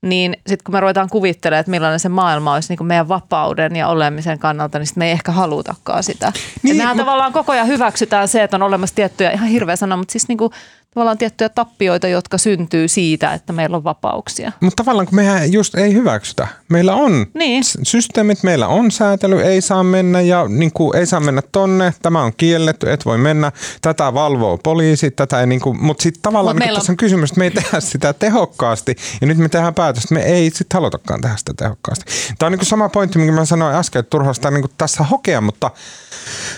niin 0.01 0.33
sitten 0.33 0.63
kun 0.65 0.75
me 0.75 0.79
ruvetaan 0.79 1.09
kuvittelemaan, 1.09 1.59
että 1.59 1.71
millainen 1.71 1.99
se 1.99 2.09
maailma 2.09 2.53
olisi 2.53 2.69
niin 2.69 2.77
kuin 2.77 2.87
meidän 2.87 3.07
vapauden 3.07 3.75
ja 3.75 3.87
olemisen 3.87 4.39
kannalta, 4.39 4.79
niin 4.79 4.87
sitten 4.87 5.01
me 5.01 5.05
ei 5.05 5.11
ehkä 5.11 5.31
halutakaan 5.31 6.03
sitä. 6.03 6.33
Niin, 6.63 6.77
mehän 6.77 6.97
mut... 6.97 7.05
tavallaan 7.05 7.33
koko 7.33 7.51
ajan 7.51 7.67
hyväksytään 7.67 8.27
se, 8.27 8.43
että 8.43 8.57
on 8.57 8.63
olemassa 8.63 8.95
tiettyjä, 8.95 9.31
ihan 9.31 9.47
hirveä 9.47 9.75
sana, 9.75 9.97
mutta 9.97 10.11
siis 10.11 10.27
niin 10.27 10.37
kuin 10.37 10.51
tavallaan 10.93 11.17
tiettyjä 11.17 11.49
tappioita, 11.49 12.07
jotka 12.07 12.37
syntyy 12.37 12.87
siitä, 12.87 13.33
että 13.33 13.53
meillä 13.53 13.77
on 13.77 13.83
vapauksia. 13.83 14.51
Mutta 14.59 14.83
tavallaan 14.83 15.07
kun 15.07 15.15
mehän 15.15 15.51
just 15.51 15.75
ei 15.75 15.93
hyväksytä. 15.93 16.47
Meillä 16.69 16.95
on 16.95 17.25
niin. 17.33 17.63
systeemit, 17.83 18.43
meillä 18.43 18.67
on 18.67 18.91
säätely, 18.91 19.41
ei 19.41 19.61
saa 19.61 19.83
mennä 19.83 20.21
ja 20.21 20.45
niin 20.47 20.71
kuin, 20.73 20.97
ei 20.97 21.05
saa 21.05 21.19
mennä 21.19 21.41
tonne, 21.51 21.93
tämä 22.01 22.21
on 22.21 22.31
kielletty, 22.37 22.91
et 22.91 23.05
voi 23.05 23.17
mennä, 23.17 23.51
tätä 23.81 24.13
valvoo 24.13 24.57
poliisi, 24.57 25.11
tätä 25.11 25.39
ei 25.39 25.47
niin 25.47 25.61
kuin, 25.61 25.83
mutta 25.83 26.03
sitten 26.03 26.21
tavallaan 26.21 26.55
Mut 26.55 26.65
niin 26.65 26.75
tässä 26.75 26.91
on 26.91 26.97
kysymys, 26.97 27.29
että 27.29 27.39
me 27.39 27.45
ei 27.45 27.51
tehdä 27.51 27.79
sitä 27.79 28.13
tehokkaasti 28.13 28.95
ja 29.21 29.27
nyt 29.27 29.37
me 29.37 29.49
tehdään 29.49 29.73
päätös, 29.73 30.03
että 30.03 30.13
me 30.13 30.21
ei 30.23 30.51
sitten 30.53 30.77
halutakaan 30.77 31.21
tehdä 31.21 31.37
sitä 31.37 31.53
tehokkaasti. 31.57 32.05
Tämä 32.39 32.47
on 32.47 32.51
niin 32.51 32.59
kuin 32.59 32.67
sama 32.67 32.89
pointti, 32.89 33.19
minkä 33.19 33.33
mä 33.33 33.45
sanoin 33.45 33.75
äsken, 33.75 33.99
että 33.99 34.09
turhaa 34.09 34.33
sitä 34.33 34.51
niin 34.51 34.61
kuin 34.61 34.71
tässä 34.77 35.03
hokea, 35.03 35.41
mutta 35.41 35.71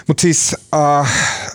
mutta 0.07 0.21
siis, 0.21 0.55
uh, 0.75 1.07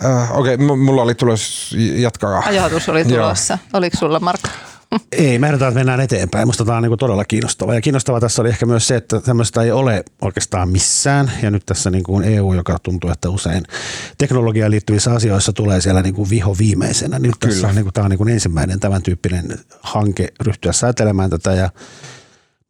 uh, 0.04 0.38
okei, 0.38 0.54
okay, 0.54 0.66
mulla 0.76 1.02
oli 1.02 1.14
tulos 1.14 1.74
jatkaa. 1.96 2.42
Ajatus 2.74 2.88
oli 2.88 3.04
tulossa. 3.04 3.58
Joo. 3.62 3.78
Oliko 3.78 3.96
sulla, 3.96 4.20
Marko? 4.20 4.48
Ei, 5.12 5.38
mä 5.38 5.46
ehdotan, 5.46 5.68
että 5.68 5.78
mennään 5.78 6.00
eteenpäin. 6.00 6.48
Musta 6.48 6.64
tämä 6.64 6.76
on 6.76 6.82
niin 6.82 6.98
todella 6.98 7.24
kiinnostavaa. 7.24 7.74
Ja 7.74 7.80
kiinnostavaa 7.80 8.20
tässä 8.20 8.42
oli 8.42 8.48
ehkä 8.48 8.66
myös 8.66 8.86
se, 8.86 8.96
että 8.96 9.20
tämmöistä 9.20 9.62
ei 9.62 9.70
ole 9.70 10.04
oikeastaan 10.22 10.68
missään. 10.68 11.32
Ja 11.42 11.50
nyt 11.50 11.66
tässä 11.66 11.90
niin 11.90 12.04
kuin 12.04 12.24
EU, 12.24 12.52
joka 12.52 12.78
tuntuu, 12.82 13.10
että 13.10 13.30
usein 13.30 13.64
teknologiaan 14.18 14.70
liittyvissä 14.70 15.12
asioissa 15.12 15.52
tulee 15.52 15.80
siellä 15.80 16.02
niin 16.02 16.14
kuin 16.14 16.30
viho 16.30 16.56
viimeisenä. 16.58 17.18
Niin 17.18 17.32
Kyllä. 17.40 17.54
tässä 17.54 17.68
on, 17.68 17.74
niin 17.74 17.84
kuin, 17.84 17.92
tämä 17.92 18.04
on 18.04 18.10
niin 18.10 18.18
kuin 18.18 18.28
ensimmäinen 18.28 18.80
tämän 18.80 19.02
tyyppinen 19.02 19.58
hanke 19.80 20.28
ryhtyä 20.40 20.72
säätelemään 20.72 21.30
tätä. 21.30 21.52
Ja 21.52 21.70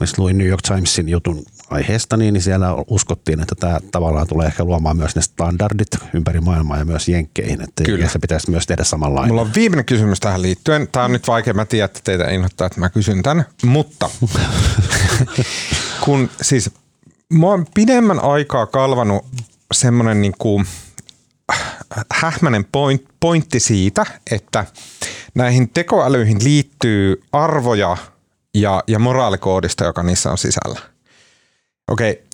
mä 0.01 0.07
luin 0.19 0.39
New 0.39 0.47
York 0.47 0.63
Timesin 0.63 1.09
jutun 1.09 1.43
aiheesta, 1.71 2.17
niin 2.17 2.43
siellä 2.43 2.69
uskottiin, 2.89 3.41
että 3.41 3.55
tämä 3.55 3.79
tavallaan 3.93 4.27
tulee 4.27 4.47
ehkä 4.47 4.65
luomaan 4.65 4.97
myös 4.97 5.17
ne 5.17 5.23
standardit 5.23 5.89
ympäri 6.15 6.41
maailmaa 6.41 6.79
ja 6.79 6.85
myös 6.85 7.09
jenkkeihin, 7.09 7.61
että 7.61 7.85
Kyllä. 7.85 8.09
se 8.09 8.19
pitäisi 8.19 8.51
myös 8.51 8.67
tehdä 8.67 8.85
samanlainen. 8.85 9.29
Mulla 9.29 9.43
on 9.43 9.55
viimeinen 9.55 9.85
kysymys 9.85 10.21
tähän 10.21 10.43
liittyen. 10.43 10.89
Tämä 10.93 11.05
on 11.05 11.13
nyt 11.13 11.29
vaikea, 11.29 11.55
mä 11.55 11.65
tiedän, 11.65 11.85
että 11.85 12.01
teitä 12.05 12.31
innoittaa, 12.31 12.67
että 12.67 12.81
mä 12.81 12.91
kysyn 12.91 13.23
tämän, 13.23 13.45
mutta 13.65 14.11
kun 16.05 16.31
siis 16.43 16.71
mä 17.33 17.47
oon 17.47 17.67
pidemmän 17.75 18.21
aikaa 18.21 18.67
kalvanut 18.67 19.27
semmoinen 19.73 20.23
niin 20.23 20.35
kuin 20.39 20.67
hähmäinen 22.13 22.65
point, 22.73 23.03
pointti 23.21 23.61
siitä, 23.61 24.07
että 24.31 24.65
näihin 25.35 25.69
tekoälyihin 25.69 26.45
liittyy 26.45 27.23
arvoja 27.33 27.97
ja, 28.55 28.83
ja 28.87 28.99
moraalikoodista, 28.99 29.85
joka 29.85 30.03
niissä 30.03 30.31
on 30.31 30.39
sisällä. 30.39 30.81
Okei, 31.91 32.25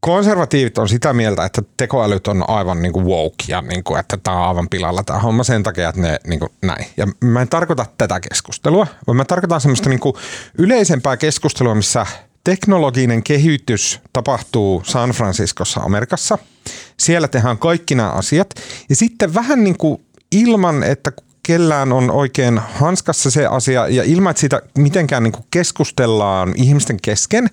konservatiivit 0.00 0.78
on 0.78 0.88
sitä 0.88 1.12
mieltä, 1.12 1.44
että 1.44 1.62
tekoälyt 1.76 2.28
on 2.28 2.44
aivan 2.50 2.82
niin 2.82 2.92
kuin 2.92 3.06
woke 3.06 3.44
ja 3.48 3.60
niin 3.62 3.84
kuin, 3.84 4.00
että 4.00 4.16
tämä 4.16 4.36
on 4.36 4.48
aivan 4.48 4.68
pilalla 4.68 5.02
tämä 5.02 5.18
homma 5.18 5.44
sen 5.44 5.62
takia, 5.62 5.88
että 5.88 6.00
ne 6.00 6.18
niin 6.26 6.40
kuin 6.40 6.52
näin. 6.62 6.86
Ja 6.96 7.06
mä 7.24 7.42
en 7.42 7.48
tarkoita 7.48 7.86
tätä 7.98 8.20
keskustelua, 8.20 8.86
vaan 9.06 9.16
mä 9.16 9.24
tarkoitan 9.24 9.60
semmoista 9.60 9.88
niin 9.88 10.00
kuin 10.00 10.14
yleisempää 10.58 11.16
keskustelua, 11.16 11.74
missä 11.74 12.06
teknologinen 12.44 13.22
kehitys 13.22 14.00
tapahtuu 14.12 14.82
San 14.84 15.10
Franciscossa 15.10 15.80
Amerikassa. 15.80 16.38
Siellä 16.96 17.28
tehdään 17.28 17.58
kaikki 17.58 17.94
nämä 17.94 18.10
asiat. 18.10 18.50
Ja 18.88 18.96
sitten 18.96 19.34
vähän 19.34 19.64
niin 19.64 19.78
kuin 19.78 20.04
ilman, 20.32 20.82
että 20.82 21.12
kellään 21.42 21.92
on 21.92 22.10
oikein 22.10 22.58
hanskassa 22.58 23.30
se 23.30 23.46
asia 23.46 23.88
ja 23.88 24.02
ilman, 24.02 24.30
että 24.30 24.40
siitä 24.40 24.62
mitenkään 24.78 25.22
niin 25.22 25.32
keskustellaan 25.50 26.52
ihmisten 26.56 26.96
kesken, 27.02 27.50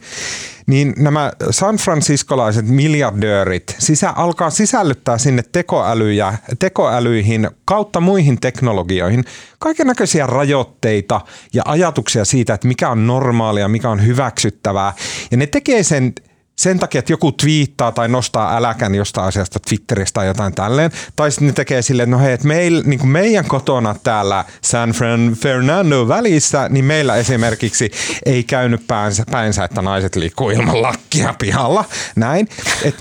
niin 0.67 0.93
nämä 0.97 1.31
San 1.49 1.75
Franciscolaiset 1.75 2.67
miljardöörit 2.67 3.75
sisä, 3.79 4.09
alkaa 4.09 4.49
sisällyttää 4.49 5.17
sinne 5.17 5.43
tekoälyjä, 5.51 6.33
tekoälyihin 6.59 7.49
kautta 7.65 7.99
muihin 7.99 8.39
teknologioihin 8.39 9.25
kaiken 9.59 9.87
näköisiä 9.87 10.27
rajoitteita 10.27 11.21
ja 11.53 11.63
ajatuksia 11.65 12.25
siitä, 12.25 12.53
että 12.53 12.67
mikä 12.67 12.89
on 12.89 13.07
normaalia, 13.07 13.67
mikä 13.67 13.89
on 13.89 14.05
hyväksyttävää. 14.05 14.93
Ja 15.31 15.37
ne 15.37 15.45
tekee 15.45 15.83
sen 15.83 16.13
sen 16.59 16.79
takia, 16.79 16.99
että 16.99 17.13
joku 17.13 17.31
twiittaa 17.31 17.91
tai 17.91 18.07
nostaa 18.07 18.57
äläkän 18.57 18.95
jostain 18.95 19.27
asiasta 19.27 19.59
Twitteristä 19.69 20.13
tai 20.13 20.27
jotain 20.27 20.53
tälleen. 20.53 20.91
Tai 21.15 21.31
sitten 21.31 21.47
ne 21.47 21.53
tekee 21.53 21.81
silleen, 21.81 22.09
että 22.09 22.17
no 22.17 22.23
hei, 22.23 22.33
että 22.33 22.47
meil, 22.47 22.83
niin 22.85 22.99
kuin 22.99 23.09
meidän 23.09 23.45
kotona 23.45 23.95
täällä 24.03 24.45
San 24.61 24.93
Fernando 25.35 26.07
välissä, 26.07 26.69
niin 26.69 26.85
meillä 26.85 27.15
esimerkiksi 27.15 27.91
ei 28.25 28.43
käynyt 28.43 28.87
päänsä, 28.87 29.23
päänsä 29.31 29.63
että 29.63 29.81
naiset 29.81 30.15
liikkuu 30.15 30.49
ilman 30.49 30.81
lakkia 30.81 31.35
pihalla. 31.39 31.85
Näin. 32.15 32.47
Et, 32.83 32.95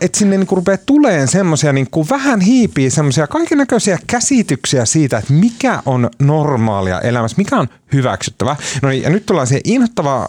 että 0.00 0.18
sinne 0.18 0.36
niin 0.36 0.48
rupeaa 0.50 0.78
tuleen 0.86 1.28
semmoisia, 1.28 1.72
niin 1.72 1.90
kuin 1.90 2.08
vähän 2.10 2.40
hiipii 2.40 2.90
semmoisia 2.90 3.26
kaikenlaisia 3.26 3.98
käsityksiä 4.06 4.84
siitä, 4.84 5.18
että 5.18 5.32
mikä 5.32 5.82
on 5.86 6.10
normaalia 6.22 7.00
elämässä, 7.00 7.34
mikä 7.38 7.56
on 7.56 7.68
hyväksyttävä. 7.92 8.56
No 8.82 8.88
niin, 8.88 9.02
ja 9.02 9.10
nyt 9.10 9.26
tullaan 9.26 9.46
siihen 9.46 9.62
inhottavaa 9.64 10.28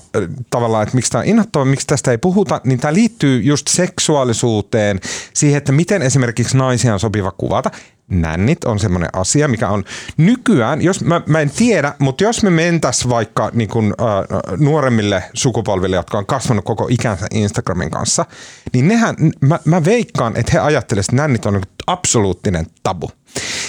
tavallaan, 0.49 0.83
että 0.83 0.95
miksi 0.95 1.11
tämä 1.11 1.19
on 1.19 1.27
inhottava, 1.27 1.65
miksi 1.65 1.87
tästä 1.87 2.11
ei 2.11 2.17
puhuta, 2.17 2.34
niin 2.63 2.79
tämä 2.79 2.93
liittyy 2.93 3.41
just 3.41 3.67
seksuaalisuuteen, 3.67 4.99
siihen, 5.33 5.57
että 5.57 5.71
miten 5.71 6.01
esimerkiksi 6.01 6.57
naisia 6.57 6.93
on 6.93 6.99
sopiva 6.99 7.31
kuvata. 7.31 7.71
Nännit 8.07 8.63
on 8.63 8.79
semmoinen 8.79 9.09
asia, 9.13 9.47
mikä 9.47 9.69
on 9.69 9.83
nykyään, 10.17 10.81
jos 10.81 11.03
mä, 11.03 11.21
mä 11.25 11.39
en 11.39 11.49
tiedä, 11.49 11.93
mutta 11.99 12.23
jos 12.23 12.43
me 12.43 12.49
mentäs 12.49 13.09
vaikka 13.09 13.51
niin 13.53 13.69
kun, 13.69 13.93
äh, 14.01 14.57
nuoremmille 14.57 15.23
sukupolville, 15.33 15.95
jotka 15.95 16.17
on 16.17 16.25
kasvanut 16.25 16.65
koko 16.65 16.87
ikänsä 16.89 17.27
Instagramin 17.31 17.91
kanssa, 17.91 18.25
niin 18.73 18.87
nehän, 18.87 19.15
mä, 19.41 19.59
mä 19.65 19.85
veikkaan, 19.85 20.37
että 20.37 20.51
he 20.53 20.59
ajattelevat, 20.59 21.05
että 21.05 21.15
nännit 21.15 21.45
on 21.45 21.61
absoluuttinen 21.87 22.67
tabu. 22.83 23.09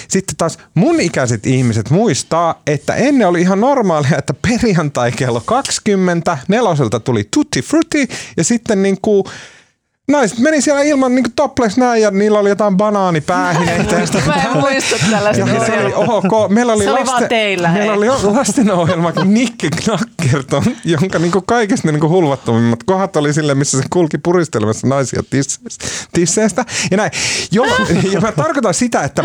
Sitten 0.07 0.35
taas 0.37 0.57
mun 0.73 0.99
ikäiset 0.99 1.45
ihmiset 1.45 1.89
muistaa, 1.89 2.61
että 2.67 2.95
ennen 2.95 3.27
oli 3.27 3.41
ihan 3.41 3.61
normaalia, 3.61 4.17
että 4.17 4.33
perjantai 4.33 5.11
kello 5.11 5.41
20, 5.45 6.37
neloselta 6.47 6.99
tuli 6.99 7.27
Tutti 7.33 7.61
Frutti 7.61 8.07
ja 8.37 8.43
sitten 8.43 8.83
niin 8.83 8.97
kuin 9.01 9.23
naiset 10.11 10.39
meni 10.39 10.61
siellä 10.61 10.81
ilman 10.81 11.15
niin 11.15 11.25
topless 11.35 11.77
näin 11.77 12.01
ja 12.01 12.11
niillä 12.11 12.39
oli 12.39 12.49
jotain 12.49 12.77
banaanipäähineitä. 12.77 13.95
Mä 14.25 14.33
en 14.33 14.57
muista 14.57 14.95
tällaista. 15.11 15.49
Ja 15.49 15.65
se 15.65 15.79
oli, 15.79 15.93
ok, 15.93 16.49
meillä 16.49 16.73
oli, 16.73 16.83
se 16.83 16.89
oli 16.89 16.99
lasten, 16.99 17.15
vaan 17.15 17.29
teillä, 17.29 17.69
meillä 17.69 17.91
hei. 17.91 18.09
oli 18.09 18.35
lastenohjelma 18.35 19.11
Nick 19.25 19.55
Knackerton, 19.83 20.63
jonka 20.85 21.19
niin 21.19 21.31
kaikista 21.45 21.91
niin 21.91 22.09
hulvattomimmat 22.09 22.83
kohdat 22.83 23.15
oli 23.15 23.33
sille, 23.33 23.55
missä 23.55 23.77
se 23.77 23.83
kulki 23.89 24.17
puristelemassa 24.17 24.87
naisia 24.87 25.23
tisseistä. 25.29 25.85
tisseistä 26.13 26.65
ja 26.91 26.97
näin. 26.97 27.11
Jo, 27.51 27.63
ja 28.13 28.21
mä 28.21 28.31
tarkoitan 28.31 28.73
sitä, 28.73 29.01
että 29.01 29.23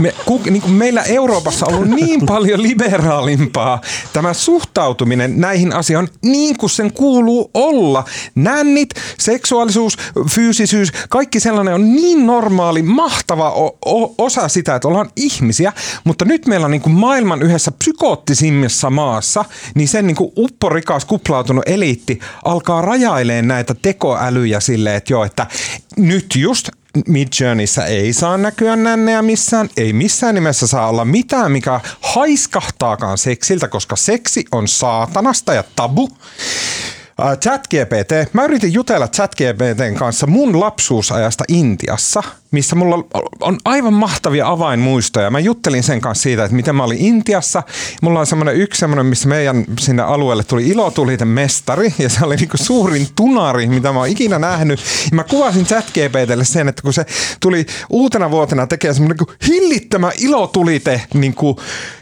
me, 0.00 0.14
ku, 0.24 0.40
niin 0.50 0.62
kuin 0.62 0.72
meillä 0.72 1.02
Euroopassa 1.02 1.66
on 1.66 1.74
ollut 1.74 1.88
niin 1.88 2.26
paljon 2.26 2.62
liberaalimpaa 2.62 3.80
tämä 4.12 4.32
suhtautuminen 4.32 5.40
näihin 5.40 5.72
asioihin 5.72 6.14
niin 6.22 6.56
kuin 6.56 6.70
sen 6.70 6.92
kuuluu 6.92 7.50
olla. 7.54 8.04
Nännit, 8.34 8.88
seksuaalisuus, 9.18 9.96
fyysisyys, 10.30 10.92
kaikki 11.08 11.40
sellainen 11.40 11.74
on 11.74 11.92
niin 11.92 12.26
normaali, 12.26 12.82
mahtava 12.82 13.50
o- 13.50 13.78
o- 13.86 14.14
osa 14.18 14.48
sitä, 14.48 14.74
että 14.74 14.88
ollaan 14.88 15.10
ihmisiä, 15.16 15.72
mutta 16.04 16.24
nyt 16.24 16.46
meillä 16.46 16.64
on 16.64 16.70
niin 16.70 16.82
kuin 16.82 16.94
maailman 16.94 17.42
yhdessä 17.42 17.70
psykoottisimmassa 17.70 18.90
maassa, 18.90 19.44
niin 19.74 19.88
sen 19.88 20.06
niin 20.06 20.16
kuin 20.16 20.32
upporikas 20.36 21.04
kuplautunut 21.04 21.64
eliitti 21.66 22.18
alkaa 22.44 22.80
rajaileen 22.80 23.48
näitä 23.48 23.74
tekoälyjä 23.82 24.60
silleen, 24.60 24.96
että 24.96 25.12
joo, 25.12 25.24
että 25.24 25.46
nyt 25.96 26.26
just 26.36 26.68
Midjourneyssä 27.08 27.84
ei 27.84 28.12
saa 28.12 28.38
näkyä 28.38 28.76
nännejä 28.76 29.22
missään, 29.22 29.68
ei 29.76 29.92
missään 29.92 30.34
nimessä 30.34 30.66
saa 30.66 30.88
olla 30.88 31.04
mitään, 31.04 31.52
mikä 31.52 31.80
haiskahtaakaan 32.00 33.18
seksiltä, 33.18 33.68
koska 33.68 33.96
seksi 33.96 34.44
on 34.52 34.68
saatanasta 34.68 35.54
ja 35.54 35.64
tabu. 35.76 36.08
Äh, 37.20 37.38
ChatGPT, 37.38 38.32
mä 38.32 38.44
yritin 38.44 38.72
jutella 38.72 39.08
ChatGPTn 39.08 39.94
kanssa 39.98 40.26
mun 40.26 40.60
lapsuusajasta 40.60 41.44
Intiassa, 41.48 42.22
missä 42.54 42.76
mulla 42.76 43.04
on 43.40 43.58
aivan 43.64 43.94
mahtavia 43.94 44.48
avainmuistoja. 44.48 45.30
Mä 45.30 45.38
juttelin 45.38 45.82
sen 45.82 46.00
kanssa 46.00 46.22
siitä, 46.22 46.44
että 46.44 46.56
miten 46.56 46.76
mä 46.76 46.84
olin 46.84 46.98
Intiassa. 46.98 47.62
Mulla 48.02 48.20
on 48.20 48.26
semmoinen 48.26 48.56
yksi 48.56 48.80
semmoinen, 48.80 49.06
missä 49.06 49.28
meidän 49.28 49.64
sinne 49.80 50.02
alueelle 50.02 50.44
tuli 50.44 50.68
ilotuliten 50.68 51.28
mestari, 51.28 51.94
ja 51.98 52.08
se 52.08 52.24
oli 52.24 52.36
niinku 52.36 52.56
suurin 52.56 53.08
tunari, 53.16 53.66
mitä 53.66 53.92
mä 53.92 53.98
oon 53.98 54.08
ikinä 54.08 54.38
nähnyt. 54.38 54.80
Ja 55.10 55.16
mä 55.16 55.24
kuvasin 55.24 55.66
ChatGPTlle 55.66 56.44
sen, 56.44 56.68
että 56.68 56.82
kun 56.82 56.92
se 56.92 57.06
tuli 57.40 57.66
uutena 57.90 58.30
vuotena 58.30 58.66
tekemään 58.66 58.94
semmoinen 58.94 59.16
niinku 59.16 59.32
hillittömä 59.46 60.10
ilotulite, 60.18 61.02
niinku 61.14 61.60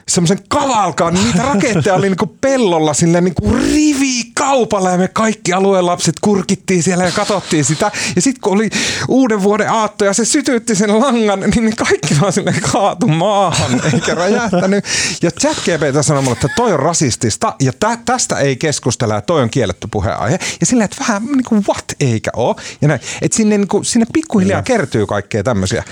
semmoisen 0.09 0.39
kavalkaan, 0.49 1.15
niin 1.15 1.25
niitä 1.27 1.43
raketteja 1.43 1.95
oli 1.95 2.09
niinku 2.09 2.37
pellolla 2.41 2.95
sille 2.95 3.21
niinku 3.21 3.55
rivi 3.55 4.25
kaupalla 4.35 4.91
ja 4.91 4.99
me 4.99 5.09
kaikki 5.09 5.53
alueen 5.53 5.87
lapset 5.87 6.15
kurkittiin 6.21 6.83
siellä 6.83 7.05
ja 7.05 7.11
katsottiin 7.11 7.65
sitä. 7.65 7.91
Ja 8.17 8.23
sitten 8.23 8.41
kun 8.41 8.53
oli 8.53 8.71
uuden 9.09 9.43
vuoden 9.43 9.71
aatto 9.71 10.05
ja 10.05 10.13
se 10.13 10.25
sytytti 10.47 10.75
sen 10.75 11.01
langan, 11.01 11.41
niin 11.41 11.77
kaikki 11.77 12.21
vaan 12.21 12.33
sille 12.33 12.55
kaatu 12.73 13.09
maahan 13.09 13.81
eikä 13.95 14.15
räjähtänyt. 14.15 14.85
Ja 15.23 15.31
ChatGPT 15.31 15.97
sanoi 16.01 16.23
mulle, 16.23 16.37
että 16.37 16.49
toi 16.57 16.73
on 16.73 16.81
rasistista 16.81 17.55
ja 17.61 17.73
tä, 17.81 17.99
tästä 18.05 18.39
ei 18.39 18.57
keskustella 18.57 19.15
ja 19.15 19.21
toi 19.21 19.43
on 19.43 19.51
kielletty 19.51 19.89
puheenaihe. 19.91 20.39
Ja 20.61 20.67
silleen, 20.67 20.85
että 20.85 20.97
vähän 21.01 21.25
niin 21.25 21.45
kuin 21.45 21.65
what 21.69 21.85
eikä 22.01 22.31
ole. 22.37 22.57
Ja 22.81 22.89
näin, 22.89 23.01
että 23.23 23.37
sinne, 23.37 23.59
niin 23.59 23.69
kuin, 23.69 23.85
sinne 23.85 24.07
pikkuhiljaa 24.13 24.63
kertyy 24.63 25.07
kaikkea 25.07 25.43
tämmöisiä. 25.43 25.85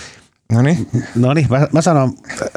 No 0.51 0.63
niin. 0.63 0.89
No 1.15 1.35
niin, 1.35 1.47
mä, 1.51 1.69
mä 1.73 1.83
sanon, 1.83 2.13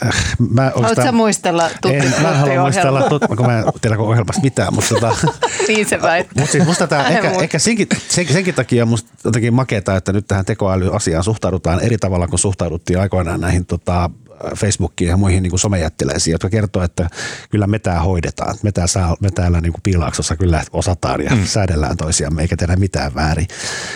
äh, 0.06 0.36
mä 0.50 0.62
Haluatko 0.62 0.80
oikeastaan- 0.80 1.08
sä 1.08 1.12
muistella 1.12 1.70
Tutti 1.82 1.98
en, 1.98 2.14
mä 2.22 2.30
en 2.30 2.36
halua 2.38 2.62
muistella, 2.62 3.02
tut, 3.10 3.24
kun 3.38 3.46
mä 3.46 3.60
en 3.60 3.66
tiedä 3.82 3.98
koko 3.98 4.10
ohjelmasta 4.10 4.42
mitään, 4.42 4.74
mutta 4.74 4.90
tota, 4.90 5.16
Niin 5.68 5.90
se 5.90 6.02
väittää. 6.02 6.42
Mutta 6.42 6.52
siis 6.52 6.66
musta 6.66 6.88
tämä, 6.88 7.08
ehkä, 7.08 7.32
ehkä 7.32 7.60
senkin, 7.60 7.88
sen, 8.10 8.28
senkin 8.28 8.54
takia 8.56 8.86
musta 8.86 9.10
jotenkin 9.26 9.54
makeeta, 9.54 9.96
että 9.96 10.14
nyt 10.14 10.28
tähän 10.28 10.46
tekoälyasiaan 10.46 11.24
suhtaudutaan 11.24 11.80
eri 11.80 11.98
tavalla 11.98 12.28
kuin 12.28 12.40
suhtauduttiin 12.40 13.00
aikoinaan 13.00 13.42
näihin 13.42 13.66
tota, 13.66 14.10
Facebookiin 14.56 15.10
ja 15.10 15.18
muihin 15.18 15.44
niin 15.44 15.50
kuin 15.52 15.60
somejättiläisiin, 15.60 16.32
jotka 16.32 16.50
kertoo, 16.50 16.84
että 16.84 17.08
kyllä 17.50 17.68
me 17.68 17.80
tämä 17.80 18.00
hoidetaan. 18.00 18.56
Me, 18.64 18.72
tää 18.72 18.88
saa, 18.88 19.18
me 19.20 19.32
täällä 19.32 19.62
niin 19.62 19.74
kuin 19.74 19.82
piilaaksossa 19.84 20.36
kyllä 20.36 20.64
osataan 20.74 21.22
ja 21.22 21.36
mm. 21.36 21.46
säädellään 21.46 21.98
toisiamme 21.98 22.42
eikä 22.42 22.58
tehdä 22.58 22.76
mitään 22.76 23.16
väärin. 23.16 23.48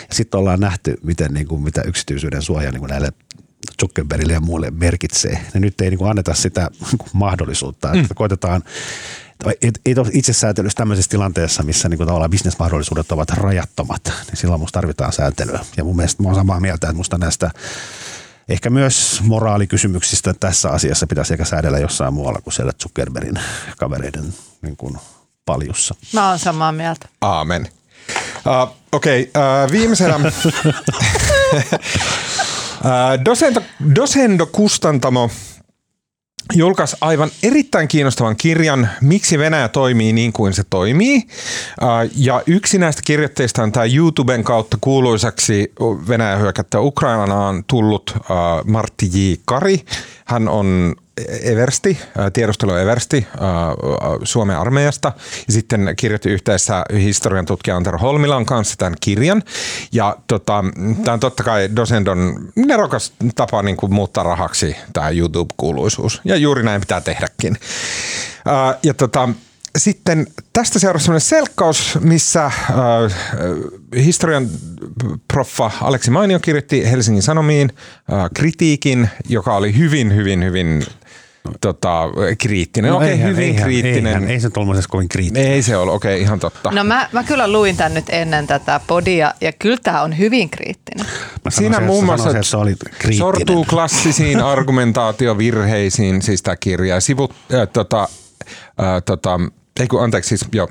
Ja 0.09 0.15
sitten 0.15 0.39
ollaan 0.39 0.59
nähty, 0.59 0.97
miten, 1.03 1.33
niin 1.33 1.47
kuin, 1.47 1.61
mitä 1.63 1.81
yksityisyyden 1.81 2.41
suoja 2.41 2.71
niin 2.71 2.79
kuin 2.79 2.89
näille 2.89 3.11
Zuckerbergille 3.81 4.33
ja 4.33 4.41
muille 4.41 4.71
merkitsee. 4.71 5.45
Ja 5.53 5.59
nyt 5.59 5.81
ei 5.81 5.89
niin 5.89 5.97
kuin 5.97 6.09
anneta 6.09 6.33
sitä 6.33 6.69
niin 6.79 6.97
kuin 6.97 7.09
mahdollisuutta, 7.13 7.91
että 7.93 8.13
koitetaan 8.13 8.63
ei, 9.61 9.71
ei 9.85 9.93
ole 9.97 10.09
itsesäätelyssä 10.13 10.77
tämmöisessä 10.77 11.09
tilanteessa, 11.09 11.63
missä 11.63 11.89
niin 11.89 11.97
kuin 11.97 12.07
tavallaan 12.07 12.31
bisnesmahdollisuudet 12.31 13.11
ovat 13.11 13.29
rajattomat, 13.29 14.01
niin 14.05 14.37
silloin 14.37 14.61
musta 14.61 14.77
tarvitaan 14.77 15.13
sääntelyä. 15.13 15.59
Ja 15.77 15.83
mun 15.83 15.95
mielestä 15.95 16.23
mä 16.23 16.29
oon 16.29 16.35
samaa 16.35 16.59
mieltä, 16.59 16.87
että 16.87 16.97
musta 16.97 17.17
näistä 17.17 17.51
ehkä 18.49 18.69
myös 18.69 19.21
moraalikysymyksistä 19.23 20.33
tässä 20.33 20.69
asiassa 20.69 21.07
pitäisi 21.07 21.33
ehkä 21.33 21.45
säädellä 21.45 21.79
jossain 21.79 22.13
muualla 22.13 22.41
kuin 22.41 22.53
siellä 22.53 22.71
Zuckerbergin 22.83 23.39
kavereiden 23.77 24.33
niin 24.61 24.77
kuin 24.77 24.97
paljussa. 25.45 25.95
Mä 26.13 26.29
oon 26.29 26.39
samaa 26.39 26.71
mieltä. 26.71 27.07
Aamen. 27.21 27.69
Uh, 28.45 28.75
Okei, 28.91 29.31
okay, 29.35 29.65
uh, 29.65 29.71
viimeisenä 29.71 30.19
Dosendo, 33.25 33.61
Dosendo 33.95 34.45
Kustantamo 34.45 35.29
julkaisi 36.53 36.97
aivan 37.01 37.29
erittäin 37.43 37.87
kiinnostavan 37.87 38.35
kirjan, 38.35 38.89
miksi 39.01 39.39
Venäjä 39.39 39.67
toimii 39.67 40.13
niin 40.13 40.33
kuin 40.33 40.53
se 40.53 40.63
toimii. 40.69 41.27
Ja 42.15 42.41
yksi 42.47 42.77
näistä 42.77 43.01
kirjoitteista 43.05 43.63
on 43.63 43.71
tämä 43.71 43.85
YouTuben 43.85 44.43
kautta 44.43 44.77
kuuluisaksi 44.81 45.73
Venäjä 46.07 46.37
hyökättä 46.37 46.79
Ukrainaan 46.79 47.63
tullut 47.67 48.17
Martti 48.65 49.05
J. 49.13 49.33
Kari. 49.45 49.85
Hän 50.25 50.47
on 50.47 50.95
Eversti, 51.41 51.97
tiedustelu 52.33 52.75
Eversti 52.75 53.27
Suomen 54.23 54.57
armeijasta 54.57 55.11
ja 55.47 55.53
sitten 55.53 55.93
kirjoitti 55.97 56.29
yhteensä 56.29 56.83
historian 56.93 57.45
tutkija 57.45 57.77
Antero 57.77 57.97
Holmilan 57.97 58.45
kanssa 58.45 58.75
tämän 58.77 58.95
kirjan. 59.01 59.43
Ja 59.91 60.17
tota, 60.27 60.63
tämä 61.03 61.13
on 61.13 61.19
totta 61.19 61.43
kai 61.43 61.69
Dosendon 61.75 62.51
nerokas 62.55 63.13
tapa 63.35 63.63
niin 63.63 63.77
kuin 63.77 63.93
muuttaa 63.93 64.23
rahaksi 64.23 64.75
tämä 64.93 65.09
YouTube-kuuluisuus 65.09 66.21
ja 66.25 66.35
juuri 66.35 66.63
näin 66.63 66.81
pitää 66.81 67.01
tehdäkin. 67.01 67.57
Ja 68.83 68.93
tota, 68.93 69.29
sitten 69.77 70.27
tästä 70.53 70.79
seuraa 70.79 70.99
sellainen 70.99 71.21
selkkaus, 71.21 71.97
missä 72.01 72.45
äh, 72.45 72.53
historian 73.95 74.49
proffa 75.33 75.71
Aleksi 75.81 76.11
Mainio 76.11 76.39
kirjoitti 76.39 76.91
Helsingin 76.91 77.23
Sanomiin 77.23 77.69
äh, 78.13 78.29
kritiikin, 78.33 79.09
joka 79.29 79.55
oli 79.55 79.77
hyvin, 79.77 80.15
hyvin, 80.15 80.43
hyvin 80.43 80.83
tota, 81.61 82.03
kriittinen. 82.37 82.91
No, 82.91 82.97
okei, 82.97 83.13
okay, 83.13 83.27
hyvin 83.27 83.43
eihän, 83.43 83.63
kriittinen. 83.63 84.05
Eihän, 84.07 84.29
ei 84.29 84.39
se 84.39 84.49
tuollaisessa 84.49 84.89
kovin 84.89 85.09
kriittinen. 85.09 85.51
Ei 85.51 85.61
se 85.61 85.77
ole, 85.77 85.91
okei, 85.91 86.13
okay, 86.13 86.21
ihan 86.21 86.39
totta. 86.39 86.71
No 86.71 86.83
mä, 86.83 87.09
mä 87.11 87.23
kyllä 87.23 87.51
luin 87.51 87.77
tämän 87.77 87.93
nyt 87.93 88.05
ennen 88.09 88.47
tätä 88.47 88.81
podia 88.87 89.33
ja 89.41 89.51
kyllä 89.51 89.77
tämä 89.83 90.01
on 90.01 90.17
hyvin 90.17 90.49
kriittinen. 90.49 91.05
Mä 91.45 91.51
Siinä 91.51 91.79
muun 91.79 92.05
muassa 92.05 92.23
sanoisin, 92.23 92.49
se 92.49 92.57
oli 92.57 92.75
kriittinen. 92.75 93.17
sortuu 93.17 93.65
klassisiin 93.65 94.41
argumentaatiovirheisiin, 94.53 96.21
siis 96.21 96.43
tämä 96.43 96.55
kirja. 96.55 97.01
Sivut, 97.01 97.33
äh, 97.53 97.67
tota, 97.73 98.07
äh, 98.81 99.03
tota, 99.05 99.39
ei 99.79 99.87
kun, 99.87 100.03
anteeksi, 100.03 100.27
siis 100.27 100.49
joo. 100.51 100.69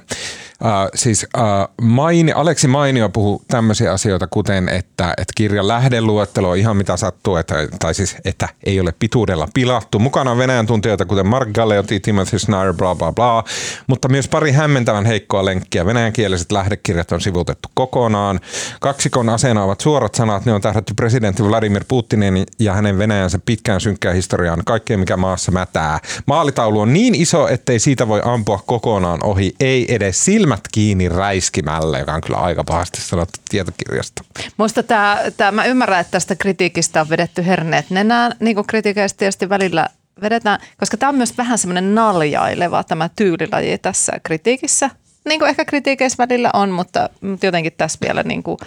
Uh, 0.65 0.91
siis 0.95 1.27
uh, 1.37 1.75
Maini, 1.83 2.33
Aleksi 2.33 2.69
Mainio 2.69 3.09
puhuu 3.09 3.43
tämmöisiä 3.49 3.93
asioita, 3.93 4.27
kuten 4.27 4.69
että, 4.69 5.15
että 5.19 5.33
kirjan 5.37 5.69
lähdeluettelo 5.69 6.51
on 6.51 6.57
ihan 6.57 6.77
mitä 6.77 6.97
sattuu, 6.97 7.37
että, 7.37 7.55
tai 7.79 7.95
siis 7.95 8.17
että 8.25 8.49
ei 8.67 8.81
ole 8.81 8.95
pituudella 8.99 9.49
pilattu. 9.55 9.99
Mukana 9.99 10.31
on 10.31 10.39
Venäjän 10.39 10.67
tuntijoita, 10.67 11.05
kuten 11.05 11.27
Mark 11.27 11.49
Galeotti, 11.49 12.01
Timothy 12.01 12.39
Snyder, 12.39 12.75
bla 12.75 12.95
bla 12.95 13.13
bla, 13.13 13.45
mutta 13.87 14.09
myös 14.09 14.29
pari 14.29 14.53
hämmentävän 14.53 15.07
heikkoa 15.07 15.45
lenkkiä. 15.45 15.87
Venäjänkieliset 15.87 16.53
lähdekirjat 16.53 17.13
on 17.13 17.21
sivutettu 17.21 17.69
kokonaan. 17.75 18.41
Kaksikon 18.81 19.29
aseena 19.29 19.65
ovat 19.65 19.81
suorat 19.81 20.15
sanat, 20.15 20.45
ne 20.45 20.53
on 20.53 20.61
tähdätty 20.61 20.95
presidentti 20.95 21.45
Vladimir 21.45 21.85
Putinin 21.89 22.47
ja 22.59 22.73
hänen 22.73 22.99
Venäjänsä 22.99 23.39
pitkään 23.47 23.81
synkkää 23.81 24.13
historiaan, 24.13 24.63
kaikkea 24.65 24.99
mikä 24.99 25.17
maassa 25.17 25.53
mätää. 25.53 25.99
Maalitaulu 26.27 26.81
on 26.81 26.93
niin 26.93 27.15
iso, 27.15 27.49
ettei 27.49 27.79
siitä 27.79 28.09
voi 28.09 28.21
ampua 28.25 28.61
kokonaan 28.67 29.25
ohi, 29.25 29.55
ei 29.61 29.95
edes 29.95 30.25
sillä 30.25 30.46
silmät 30.47 30.69
kiinni 30.73 31.09
räiskimällä, 31.09 31.99
joka 31.99 32.15
on 32.15 32.21
kyllä 32.21 32.39
aika 32.39 32.65
pahasti 32.65 33.01
sanottu 33.01 33.41
tietokirjasta. 33.49 34.25
Musta 34.57 34.83
tämä, 34.83 35.19
tämä, 35.37 35.53
mä 35.53 35.65
ymmärrän, 35.65 36.01
että 36.01 36.11
tästä 36.11 36.37
kritiikistä 36.37 37.01
on 37.01 37.09
vedetty 37.09 37.47
herneet 37.47 37.91
nenään, 37.91 38.33
niin 38.41 38.55
kuin 38.55 38.67
kritiikeistä 38.67 39.19
tietysti 39.19 39.49
välillä 39.49 39.89
vedetään, 40.21 40.59
koska 40.79 40.97
tämä 40.97 41.09
on 41.09 41.17
myös 41.17 41.39
vähän 41.39 41.59
semmoinen 41.59 41.95
naljaileva 41.95 42.85
tämä 42.85 43.11
tyylilaji 43.17 43.79
tässä 43.79 44.13
kritiikissä. 44.23 44.91
Niin 45.29 45.41
kuin 45.41 45.49
ehkä 45.49 45.65
kritiikeissä 45.65 46.27
välillä 46.29 46.51
on, 46.53 46.71
mutta, 46.71 47.11
mutta 47.21 47.47
jotenkin 47.47 47.73
tässä 47.77 47.99
vielä 48.03 48.23
niin 48.23 48.43
kuin 48.43 48.59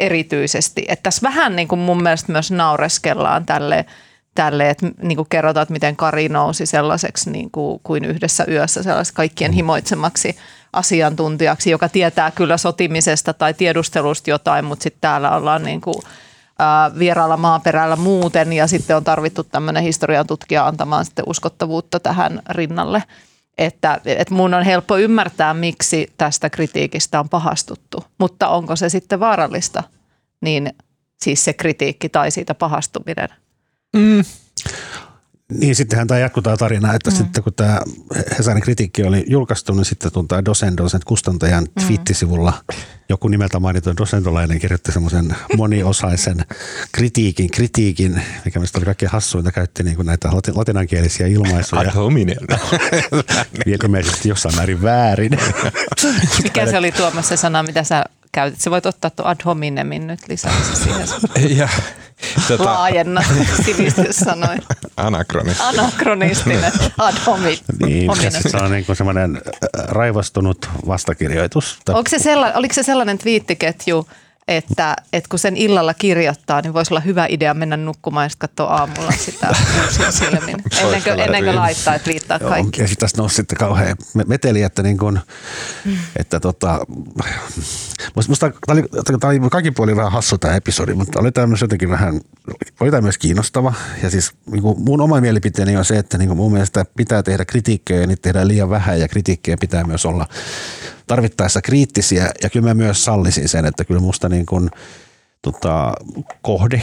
erityisesti. 0.00 0.84
Että 0.88 1.02
tässä 1.02 1.22
vähän 1.22 1.56
niin 1.56 1.68
kuin 1.68 1.78
mun 1.78 2.02
mielestä 2.02 2.32
myös 2.32 2.50
naureskellaan 2.50 3.46
tälle 3.46 3.84
tälle, 4.34 4.70
että 4.70 4.86
niin 5.02 5.16
kuin 5.16 5.28
kerrotaan, 5.30 5.62
että 5.62 5.72
miten 5.72 5.96
Kari 5.96 6.28
nousi 6.28 6.66
sellaiseksi 6.66 7.30
niin 7.30 7.50
kuin, 7.50 7.80
kuin 7.82 8.04
yhdessä 8.04 8.44
yössä 8.48 8.82
sellaiseksi 8.82 9.14
kaikkien 9.14 9.50
mm. 9.50 9.54
himoitsemaksi 9.54 10.36
asiantuntijaksi, 10.72 11.70
joka 11.70 11.88
tietää 11.88 12.30
kyllä 12.30 12.56
sotimisesta 12.56 13.32
tai 13.32 13.54
tiedustelusta 13.54 14.30
jotain, 14.30 14.64
mutta 14.64 14.82
sitten 14.82 15.00
täällä 15.00 15.36
ollaan 15.36 15.62
niin 15.62 15.80
kuin, 15.80 15.94
ää, 16.58 16.98
vieraalla 16.98 17.36
maaperällä 17.36 17.96
muuten 17.96 18.52
ja 18.52 18.66
sitten 18.66 18.96
on 18.96 19.04
tarvittu 19.04 19.44
tämmöinen 19.44 19.82
historian 19.82 20.26
tutkija 20.26 20.66
antamaan 20.66 21.04
sitten 21.04 21.24
uskottavuutta 21.28 22.00
tähän 22.00 22.42
rinnalle. 22.50 23.02
Että, 23.58 24.00
että 24.04 24.34
mun 24.34 24.54
on 24.54 24.62
helppo 24.62 24.96
ymmärtää, 24.96 25.54
miksi 25.54 26.12
tästä 26.18 26.50
kritiikistä 26.50 27.20
on 27.20 27.28
pahastuttu, 27.28 28.04
mutta 28.18 28.48
onko 28.48 28.76
se 28.76 28.88
sitten 28.88 29.20
vaarallista, 29.20 29.82
niin 30.40 30.72
siis 31.22 31.44
se 31.44 31.52
kritiikki 31.52 32.08
tai 32.08 32.30
siitä 32.30 32.54
pahastuminen– 32.54 33.28
Mm. 33.94 34.24
Niin, 35.52 35.76
sittenhän 35.76 36.06
tämä 36.06 36.20
jatkuu 36.20 36.42
tämä 36.42 36.56
tarina, 36.56 36.94
että 36.94 37.10
mm. 37.10 37.16
sitten 37.16 37.42
kun 37.42 37.54
tämä 37.54 37.80
Hesarin 38.38 38.62
kritiikki 38.62 39.02
oli 39.02 39.24
julkaistu, 39.28 39.74
niin 39.74 39.84
sitten 39.84 40.12
tuon 40.12 40.28
tämä 40.28 40.44
Dosendo, 40.44 40.88
sen 40.88 41.00
kustantajan 41.04 41.64
mm. 41.64 41.86
twiittisivulla 41.86 42.52
joku 43.08 43.28
nimeltä 43.28 43.60
mainittu 43.60 43.96
Dosendolainen 43.96 44.58
kirjoitti 44.58 44.92
semmoisen 44.92 45.36
moniosaisen 45.56 46.44
kritiikin, 46.92 47.50
kritiikin, 47.50 48.22
mikä 48.44 48.60
mistä 48.60 48.78
oli 48.78 48.84
kaikkein 48.84 49.12
hassuinta, 49.12 49.52
käytti 49.52 49.82
niin 49.82 49.96
kuin 49.96 50.06
näitä 50.06 50.28
latinankielisiä 50.54 51.26
ilmaisuja. 51.26 51.80
Ad 51.80 51.94
hominem. 51.94 52.36
Ilmeisesti 53.66 54.28
jossain 54.28 54.56
määrin 54.56 54.82
väärin. 54.82 55.38
Mikä 56.42 56.66
se 56.66 56.78
oli 56.78 56.92
Tuomas 56.92 57.28
se 57.28 57.36
sana, 57.36 57.62
mitä 57.62 57.82
sä 57.82 58.04
käytit? 58.32 58.60
Sä 58.60 58.70
voit 58.70 58.86
ottaa 58.86 59.10
tuon 59.10 59.28
ad 59.28 59.40
hominemin 59.44 60.06
nyt 60.06 60.20
lisäksi 60.28 60.76
siihen. 60.76 61.08
ja, 61.58 61.68
tota... 62.48 62.64
Laajenna 62.64 63.22
sanoin. 64.10 64.62
Anakronistinen. 64.96 65.80
Anakronistinen 65.80 66.72
ad 66.98 67.14
hominem. 67.26 67.58
Niin, 67.86 68.10
se 68.30 68.56
on 68.56 68.70
niin 68.70 68.86
kuin 68.86 68.96
semmoinen 68.96 69.36
äh, 69.36 69.84
raivostunut 69.88 70.68
vastakirjoitus. 70.86 71.78
Onko 71.88 72.10
se 72.10 72.18
sella, 72.18 72.52
oliko 72.54 72.74
se 72.74 72.82
sellainen 72.82 73.18
twiittiketju, 73.18 74.06
että, 74.48 74.96
että 75.12 75.28
kun 75.28 75.38
sen 75.38 75.56
illalla 75.56 75.94
kirjoittaa, 75.94 76.60
niin 76.60 76.74
voisi 76.74 76.94
olla 76.94 77.00
hyvä 77.00 77.26
idea 77.28 77.54
mennä 77.54 77.76
nukkumaan 77.76 78.24
ja 78.24 78.34
katsoa 78.38 78.66
aamulla 78.66 79.12
sitä 79.18 79.48
silmin. 80.10 80.56
Ennen 80.80 81.02
kuin, 81.02 81.20
ennen 81.20 81.44
kuin 81.44 81.56
laittaa, 81.56 81.94
että 81.94 82.10
viittaa 82.10 82.38
kaikki. 82.38 82.80
Ja 82.80 82.88
sitten 82.88 83.00
tässä 83.00 83.16
nousi 83.18 83.34
sitten 83.34 83.58
kauhean 83.58 83.96
meteli, 84.26 84.62
että, 84.62 84.82
niin 84.82 84.98
kuin, 84.98 85.20
mm. 85.84 85.96
että 86.16 86.40
tota, 86.40 86.80
musta 88.28 88.50
tämä 88.66 88.80
oli, 88.80 88.82
tämä 89.20 89.30
oli 89.30 89.50
kaikin 89.50 89.74
puolin 89.74 89.96
vähän 89.96 90.12
hassu 90.12 90.38
tämä 90.38 90.54
episodi, 90.54 90.94
mutta 90.94 91.20
oli 91.20 91.32
tämä 91.32 91.46
myös 91.46 91.60
jotenkin 91.60 91.90
vähän, 91.90 92.20
oli 92.80 92.90
tämä 92.90 93.00
myös 93.00 93.18
kiinnostava. 93.18 93.74
Ja 94.02 94.10
siis 94.10 94.32
niin 94.50 94.62
kuin 94.62 94.80
mun 94.80 95.00
oma 95.00 95.20
mielipiteeni 95.20 95.76
on 95.76 95.84
se, 95.84 95.98
että 95.98 96.18
niin 96.18 96.28
kuin 96.28 96.38
mun 96.38 96.52
mielestä 96.52 96.86
pitää 96.96 97.22
tehdä 97.22 97.44
kritiikkejä 97.44 98.00
ja 98.00 98.06
niitä 98.06 98.22
tehdään 98.22 98.48
liian 98.48 98.70
vähän 98.70 99.00
ja 99.00 99.08
kritiikkejä 99.08 99.56
pitää 99.60 99.84
myös 99.84 100.06
olla 100.06 100.26
tarvittaessa 101.06 101.62
kriittisiä 101.62 102.30
ja 102.42 102.50
kyllä 102.50 102.66
mä 102.68 102.74
myös 102.74 103.04
sallisin 103.04 103.48
sen, 103.48 103.66
että 103.66 103.84
kyllä 103.84 104.00
musta 104.00 104.28
niin 104.28 104.46
kuin, 104.46 104.70
tota, 105.42 105.92
kohde 106.42 106.82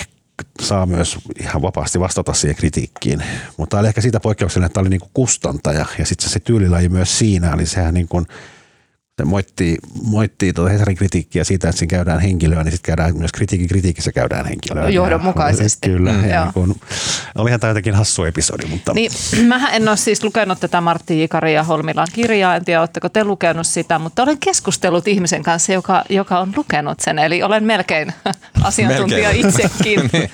saa 0.62 0.86
myös 0.86 1.18
ihan 1.40 1.62
vapaasti 1.62 2.00
vastata 2.00 2.34
siihen 2.34 2.56
kritiikkiin. 2.56 3.24
Mutta 3.58 3.80
oli 3.80 3.88
ehkä 3.88 4.02
siitä 4.02 4.20
poikkeuksellinen, 4.20 4.66
että 4.66 4.74
tämä 4.74 4.82
oli 4.82 4.90
niin 4.90 5.00
kuin 5.00 5.12
kustantaja 5.14 5.86
ja 5.98 6.06
sitten 6.06 6.30
se 6.30 6.40
tyylilaji 6.40 6.90
myös 6.90 7.20
siinä, 7.20 7.52
eli 7.52 7.66
sehän 7.66 7.94
niin 7.94 8.08
kuin– 8.08 8.26
se 9.18 9.26
moittii, 9.26 9.78
moittii 10.04 10.54
tuota 10.54 10.72
Hesarin 10.72 10.98
kritiikkiä 10.98 11.44
siitä, 11.44 11.70
että 11.70 11.80
siinä 11.80 11.90
käydään 11.90 12.20
henkilöä, 12.20 12.64
niin 12.64 12.72
sitten 12.72 12.96
käydään 12.96 13.18
myös 13.18 13.32
kritiikin 13.32 13.68
kritiikissä 13.68 14.12
käydään 14.12 14.46
henkilöä. 14.46 14.90
Johdonmukaisesti. 14.90 15.90
Ja, 15.90 15.98
kyllä. 15.98 16.14
Mm. 16.14 16.30
Ja 16.30 16.52
kun, 16.54 16.76
olihan 17.38 17.60
tämä 17.60 17.70
jotenkin 17.72 17.96
hassu 17.96 18.24
episodi. 18.24 18.66
Mutta... 18.66 18.94
Niin, 18.94 19.12
mähän 19.48 19.74
en 19.74 19.90
ole 19.90 19.98
siis 19.98 20.24
lukenut 20.24 20.60
tätä 20.60 20.82
Martti 20.82 21.20
Jikari 21.20 21.54
ja 21.54 21.64
Holmilan 21.64 22.08
kirjaa, 22.14 22.56
en 22.56 22.66
tiedä, 22.66 22.80
oletteko 22.80 23.10
te 23.10 23.24
lukenut 23.24 23.68
sitä, 23.68 24.00
mutta 24.00 24.24
olen 24.24 24.38
keskustellut 24.38 25.08
ihmisen 25.08 25.44
kanssa, 25.44 25.74
joka, 25.74 26.04
joka 26.10 26.40
on 26.40 26.54
lukenut 26.56 27.00
sen, 27.00 27.20
eli 27.20 27.44
olen 27.44 27.64
melkein 27.64 28.14
asiantuntija 28.64 29.30
melkein. 29.30 29.48
itsekin. 29.48 30.00
niin. 30.14 30.32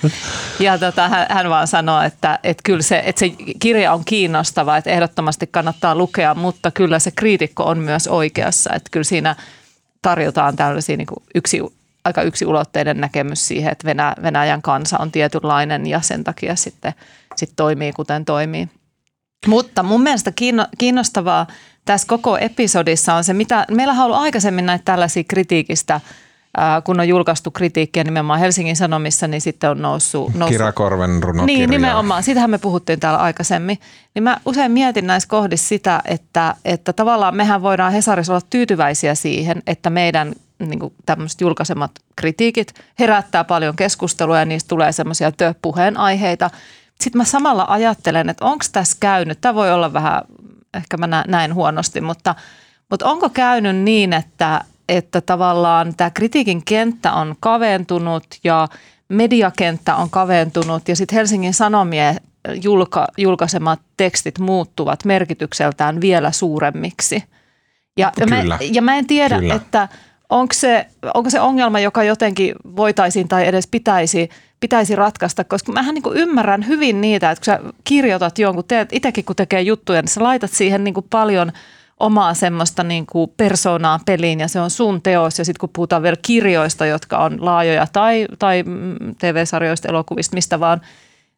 Ja 0.60 0.78
tota, 0.78 1.10
hän, 1.10 1.26
hän 1.30 1.50
vaan 1.50 1.68
sanoo, 1.68 2.02
että, 2.02 2.40
että 2.44 2.62
kyllä 2.64 2.82
se, 2.82 3.04
että 3.06 3.20
se 3.20 3.32
kirja 3.60 3.94
on 3.94 4.06
kiinnostava, 4.06 4.78
että 4.78 4.90
ehdottomasti 4.90 5.48
kannattaa 5.48 5.96
lukea, 5.96 6.36
mutta 6.36 6.72
kyllä 6.72 7.00
se 7.00 7.12
kriitikko 7.12 7.64
on 7.64 7.78
myös 7.78 8.08
oikeassa 8.08 8.77
että 8.78 8.90
kyllä 8.92 9.04
siinä 9.04 9.36
tarjotaan 10.02 10.56
tällaisia 10.56 10.98
niin 10.98 11.08
kuin 11.08 11.24
yksi, 11.36 11.62
aika 12.04 12.22
yksiulotteinen 12.22 13.02
näkemys 13.02 13.48
siihen, 13.48 13.72
että 13.72 13.86
Venä, 13.86 14.16
Venäjän 14.24 14.62
kansa 14.62 14.98
on 15.00 15.12
tietynlainen 15.12 15.88
ja 15.88 16.02
sen 16.02 16.24
takia 16.24 16.56
sitten 16.56 16.94
sit 17.36 17.52
toimii 17.56 17.94
kuten 17.94 18.26
toimii. 18.26 18.70
Mutta 19.48 19.84
mun 19.84 20.04
mielestä 20.04 20.34
kiinnostavaa 20.78 21.48
tässä 21.86 22.08
koko 22.08 22.38
episodissa 22.38 23.14
on 23.14 23.24
se, 23.24 23.34
mitä 23.34 23.66
meillä 23.72 23.94
on 23.94 24.00
ollut 24.00 24.18
aikaisemmin 24.18 24.66
näitä 24.66 24.86
tällaisia 24.86 25.24
kritiikistä– 25.24 26.02
kun 26.84 27.00
on 27.00 27.08
julkaistu 27.08 27.52
kritiikkiä 27.52 28.04
nimenomaan 28.04 28.40
Helsingin 28.40 28.76
Sanomissa, 28.76 29.28
niin 29.28 29.42
sitten 29.42 29.70
on 29.70 29.82
noussut... 29.82 30.34
noussut 30.34 30.50
Kirakorven 30.50 31.24
runokirja. 31.24 31.46
Niin, 31.46 31.70
nimenomaan. 31.70 32.24
Siitähän 32.24 32.50
me 32.50 32.58
puhuttiin 32.58 33.00
täällä 33.00 33.20
aikaisemmin. 33.20 33.78
Niin 34.16 34.24
mä 34.24 34.38
usein 34.46 34.72
mietin 34.72 35.08
näissä 35.08 35.30
kohdissa 35.30 35.68
sitä, 35.68 36.02
että, 36.06 36.56
että 36.66 36.94
tavallaan 36.94 37.36
mehän 37.36 37.62
voidaan 37.62 37.94
Hesarissa 37.94 38.34
olla 38.34 38.46
tyytyväisiä 38.50 39.16
siihen, 39.16 39.64
että 39.68 39.90
meidän 39.90 40.34
niin 40.60 40.80
tämmöiset 41.06 41.42
julkaisemat 41.42 41.92
kritiikit 42.16 42.74
herättää 43.00 43.44
paljon 43.44 43.76
keskustelua 43.76 44.40
ja 44.40 44.46
niistä 44.46 44.68
tulee 44.68 44.92
semmoisia 44.92 45.32
puheenaiheita. 45.62 46.50
Sitten 47.02 47.20
mä 47.20 47.26
samalla 47.26 47.66
ajattelen, 47.70 48.30
että 48.30 48.46
onko 48.46 48.66
tässä 48.72 48.98
käynyt, 49.00 49.42
tämä 49.42 49.56
voi 49.56 49.72
olla 49.72 49.94
vähän, 49.94 50.22
ehkä 50.74 50.98
mä 50.98 51.24
näin 51.28 51.54
huonosti, 51.54 52.02
mutta, 52.02 52.36
mutta 52.90 53.06
onko 53.06 53.30
käynyt 53.30 53.76
niin, 53.76 54.14
että, 54.14 54.64
että 54.90 55.22
tavallaan 55.22 55.96
tämä 55.96 56.10
kritiikin 56.10 56.66
kenttä 56.66 57.14
on 57.14 57.36
kaventunut 57.40 58.26
ja 58.44 58.68
mediakenttä 59.10 59.96
on 59.96 60.10
kaventunut 60.10 60.90
ja 60.90 60.96
sitten 60.96 61.16
Helsingin 61.16 61.54
Sanomien 61.54 62.16
julka, 62.64 63.08
julkaisemat 63.18 63.80
tekstit 63.98 64.40
muuttuvat 64.40 65.06
merkitykseltään 65.06 66.02
vielä 66.02 66.32
suuremmiksi. 66.32 67.24
Ja, 67.98 68.12
ja, 68.20 68.28
mä, 68.28 68.42
Kyllä. 68.42 68.58
ja 68.72 68.82
mä 68.82 68.96
en 68.96 69.08
tiedä, 69.08 69.40
Kyllä. 69.40 69.56
että 69.56 69.88
onko 70.30 70.54
se, 70.54 70.86
onko 71.14 71.30
se 71.30 71.40
ongelma, 71.40 71.80
joka 71.80 72.04
jotenkin 72.04 72.56
voitaisiin 72.76 73.28
tai 73.28 73.48
edes 73.48 73.68
pitäisi, 73.68 74.30
pitäisi 74.60 74.96
ratkaista, 74.96 75.44
koska 75.44 75.72
mähän 75.72 75.96
niin 75.96 76.04
ymmärrän 76.14 76.68
hyvin 76.68 77.02
niitä, 77.02 77.32
että 77.32 77.40
kun 77.40 77.46
sä 77.46 77.74
kirjoitat 77.84 78.40
jonkun, 78.40 78.64
teet 78.68 78.90
itsekin 78.92 79.26
kun 79.26 79.36
tekee 79.36 79.62
juttuja, 79.62 80.02
niin 80.02 80.10
sä 80.10 80.24
laitat 80.24 80.52
siihen 80.52 80.84
niin 80.84 80.94
paljon 81.10 81.52
omaa 82.00 82.34
semmoista 82.34 82.84
niin 82.84 83.06
kuin 83.06 83.32
persoonaa 83.38 84.00
peliin 84.06 84.40
ja 84.40 84.48
se 84.48 84.60
on 84.60 84.70
sun 84.70 85.02
teos 85.02 85.40
ja 85.40 85.46
sitten 85.46 85.60
kun 85.60 85.70
puhutaan 85.74 86.04
vielä 86.04 86.18
kirjoista, 86.22 86.86
jotka 86.86 87.18
on 87.18 87.46
laajoja 87.46 87.88
tai, 87.94 88.26
tai 88.40 88.64
mm, 88.64 88.96
TV-sarjoista, 89.20 89.88
elokuvista, 89.88 90.36
mistä 90.36 90.60
vaan, 90.60 90.82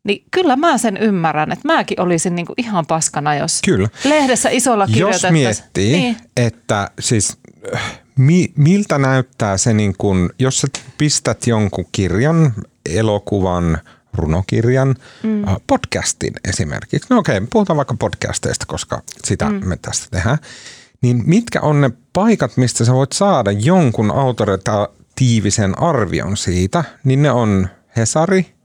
niin 0.03 0.23
kyllä 0.31 0.55
mä 0.55 0.77
sen 0.77 0.97
ymmärrän, 0.97 1.51
että 1.51 1.67
mäkin 1.67 2.01
olisin 2.01 2.35
niin 2.35 2.45
kuin 2.45 2.53
ihan 2.57 2.85
paskana, 2.85 3.35
jos 3.35 3.59
Kyllä. 3.65 3.89
lehdessä 4.03 4.49
isolla 4.49 4.83
Jos 4.83 4.91
kirjoitettaisiin. 4.93 5.33
miettii, 5.33 5.91
Niin. 5.91 6.17
että 6.37 6.91
siis 6.99 7.37
äh, 7.75 7.99
mi, 8.17 8.47
miltä 8.55 8.97
näyttää 8.97 9.57
se, 9.57 9.73
niin 9.73 9.95
kun, 9.97 10.29
jos 10.39 10.61
sä 10.61 10.67
pistät 10.97 11.47
jonkun 11.47 11.85
kirjan, 11.91 12.53
elokuvan, 12.89 13.77
runokirjan, 14.13 14.95
mm. 15.23 15.45
podcastin 15.67 16.33
esimerkiksi. 16.49 17.07
No 17.09 17.17
okei, 17.17 17.41
puhutaan 17.53 17.77
vaikka 17.77 17.95
podcasteista, 17.99 18.65
koska 18.65 19.01
sitä 19.23 19.49
mm. 19.49 19.67
me 19.67 19.77
tästä 19.81 20.07
tehdään. 20.11 20.37
Niin 21.01 21.23
mitkä 21.25 21.61
on 21.61 21.81
ne 21.81 21.91
paikat, 22.13 22.57
mistä 22.57 22.85
sä 22.85 22.93
voit 22.93 23.11
saada 23.11 23.51
jonkun 23.51 24.11
autoritatiivisen 24.11 25.81
arvion 25.81 26.37
siitä, 26.37 26.83
niin 27.03 27.21
ne 27.21 27.31
on 27.31 27.67
Hesari, 27.97 28.59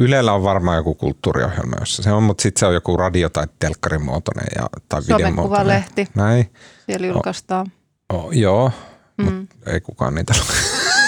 Ylellä 0.00 0.32
on 0.32 0.42
varmaan 0.42 0.76
joku 0.76 0.94
kulttuuriohjelma, 0.94 1.76
jossa 1.80 2.02
se 2.02 2.12
on, 2.12 2.22
mutta 2.22 2.42
sitten 2.42 2.60
se 2.60 2.66
on 2.66 2.74
joku 2.74 2.96
radio- 2.96 3.28
tai 3.28 3.46
telkkarin 3.58 4.02
muotoinen 4.02 4.46
ja, 4.56 4.66
tai 4.88 5.02
Suomen 5.02 5.18
videon 5.18 5.34
muotoinen. 5.34 5.64
Kuvalehti. 5.64 6.08
Näin. 6.14 6.52
Siellä 6.86 7.06
julkaistaan. 7.06 7.72
Oh, 8.12 8.32
joo, 8.32 8.72
mm. 9.16 9.24
mutta 9.24 9.56
ei 9.66 9.80
kukaan 9.80 10.14
niitä 10.14 10.34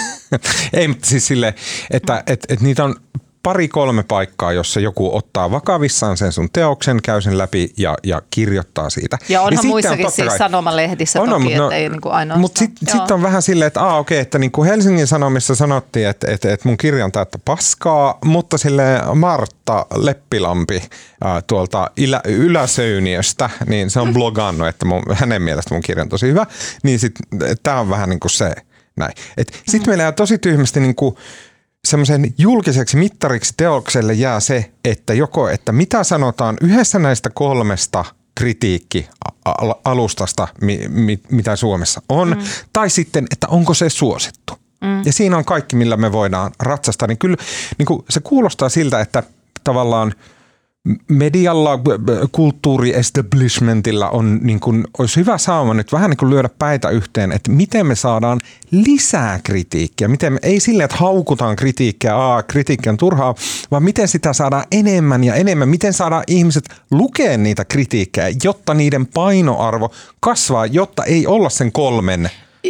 ei, 0.73 0.87
mutta 0.87 1.07
siis 1.07 1.27
silleen, 1.27 1.53
että 1.91 2.23
et, 2.27 2.45
et 2.49 2.61
niitä 2.61 2.83
on 2.83 2.95
pari-kolme 3.43 4.03
paikkaa, 4.03 4.51
jossa 4.51 4.79
joku 4.79 5.15
ottaa 5.17 5.51
vakavissaan 5.51 6.17
sen 6.17 6.31
sun 6.31 6.49
teoksen, 6.53 6.99
käy 7.03 7.21
sen 7.21 7.37
läpi 7.37 7.73
ja, 7.77 7.97
ja 8.03 8.21
kirjoittaa 8.29 8.89
siitä. 8.89 9.17
Ja 9.29 9.41
onhan 9.41 9.51
sitten 9.51 9.69
muissakin 9.69 10.05
totta 10.05 10.15
siis 10.15 10.27
kai- 10.27 10.37
sanomalehdissä 10.37 11.21
on, 11.21 11.29
toki, 11.29 11.43
mutta 11.43 11.63
että 11.63 11.75
ei 11.75 11.89
niinku 11.89 12.09
ainoastaan. 12.09 12.41
Mutta 12.41 12.59
sitten 12.59 12.91
sit 12.91 13.11
on 13.11 13.21
vähän 13.21 13.41
silleen, 13.41 13.67
että 13.67 13.81
aa, 13.81 13.97
okei, 13.97 14.19
että 14.19 14.39
niinku 14.39 14.63
Helsingin 14.63 15.07
Sanomissa 15.07 15.55
sanottiin, 15.55 16.07
että, 16.07 16.31
että, 16.31 16.53
että 16.53 16.67
mun 16.67 16.77
kirja 16.77 17.05
on 17.05 17.11
täyttä 17.11 17.39
paskaa, 17.45 18.17
mutta 18.25 18.57
sille 18.57 18.83
Martta 19.15 19.85
Leppilampi 19.95 20.83
ää, 21.23 21.41
tuolta 21.41 21.91
Ilä, 21.97 22.21
Yläsöyniöstä, 22.25 23.49
niin 23.65 23.89
se 23.89 23.99
on 23.99 24.13
blogannut, 24.13 24.67
että 24.67 24.85
mun, 24.85 25.03
hänen 25.13 25.41
mielestä 25.41 25.75
mun 25.75 25.81
kirja 25.81 26.03
on 26.03 26.09
tosi 26.09 26.27
hyvä, 26.27 26.45
niin 26.83 26.99
sitten 26.99 27.55
tämä 27.63 27.79
on 27.79 27.89
vähän 27.89 28.09
niin 28.09 28.19
kuin 28.19 28.31
se 28.31 28.55
näin. 28.95 29.13
Sitten 29.67 29.89
meillä 29.89 30.03
jää 30.03 30.11
tosi 30.11 30.37
tyhmästi 30.37 30.79
niin 30.79 30.95
kuin 30.95 31.15
semmoisen 31.87 32.33
julkiseksi 32.37 32.97
mittariksi 32.97 33.53
teokselle 33.57 34.13
jää 34.13 34.39
se, 34.39 34.71
että 34.85 35.13
joko, 35.13 35.49
että 35.49 35.71
mitä 35.71 36.03
sanotaan 36.03 36.57
yhdessä 36.61 36.99
näistä 36.99 37.29
kolmesta 37.29 38.05
kritiikki-alustasta, 38.35 40.47
mi, 40.61 40.81
mi, 40.89 41.19
mitä 41.31 41.55
Suomessa 41.55 42.01
on, 42.09 42.29
mm. 42.29 42.37
tai 42.73 42.89
sitten, 42.89 43.27
että 43.31 43.47
onko 43.47 43.73
se 43.73 43.89
suosittu. 43.89 44.53
Mm. 44.81 45.01
Ja 45.05 45.13
siinä 45.13 45.37
on 45.37 45.45
kaikki, 45.45 45.75
millä 45.75 45.97
me 45.97 46.11
voidaan 46.11 46.51
ratsastaa. 46.59 47.07
Niin 47.07 47.17
kyllä 47.17 47.37
niin 47.77 47.85
kuin 47.85 48.05
se 48.09 48.19
kuulostaa 48.19 48.69
siltä, 48.69 48.99
että 48.99 49.23
tavallaan 49.63 50.13
medialla, 51.07 51.79
kulttuuriestablishmentilla 52.31 54.09
on 54.09 54.39
niin 54.41 54.59
kuin, 54.59 54.87
olisi 54.99 55.15
hyvä 55.19 55.37
sauma 55.37 55.73
nyt 55.73 55.91
vähän 55.91 56.09
niin 56.09 56.17
kuin 56.17 56.29
lyödä 56.29 56.49
päitä 56.59 56.89
yhteen, 56.89 57.31
että 57.31 57.51
miten 57.51 57.85
me 57.85 57.95
saadaan 57.95 58.39
lisää 58.71 59.39
kritiikkiä. 59.43 60.07
Miten 60.07 60.33
me, 60.33 60.39
ei 60.43 60.59
silleen, 60.59 60.85
että 60.85 60.97
haukutaan 60.97 61.55
kritiikkiä, 61.55 62.15
aa, 62.15 62.43
kritiikki 62.43 62.89
on 62.89 62.97
turhaa, 62.97 63.35
vaan 63.71 63.83
miten 63.83 64.07
sitä 64.07 64.33
saadaan 64.33 64.65
enemmän 64.71 65.23
ja 65.23 65.35
enemmän. 65.35 65.69
Miten 65.69 65.93
saadaan 65.93 66.23
ihmiset 66.27 66.69
lukea 66.91 67.37
niitä 67.37 67.65
kritiikkejä, 67.65 68.35
jotta 68.43 68.73
niiden 68.73 69.05
painoarvo 69.07 69.91
kasvaa, 70.19 70.65
jotta 70.65 71.03
ei 71.03 71.27
olla 71.27 71.49
sen 71.49 71.71
kolmen 71.71 72.29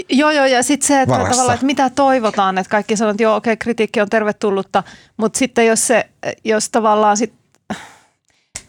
Joo, 0.09 0.31
joo, 0.31 0.45
ja 0.45 0.63
sitten 0.63 0.87
se, 0.87 1.01
että 1.01 1.13
varassa. 1.13 1.31
tavallaan, 1.31 1.53
että 1.53 1.65
mitä 1.65 1.89
toivotaan, 1.89 2.57
että 2.57 2.71
kaikki 2.71 2.97
sanoo, 2.97 3.11
että 3.11 3.23
joo, 3.23 3.35
okei, 3.35 3.57
kritiikki 3.57 4.01
on 4.01 4.09
tervetullutta, 4.09 4.83
mutta 5.17 5.39
sitten 5.39 5.67
jos 5.67 5.87
se, 5.87 6.09
jos 6.43 6.69
tavallaan 6.69 7.17
sit, 7.17 7.33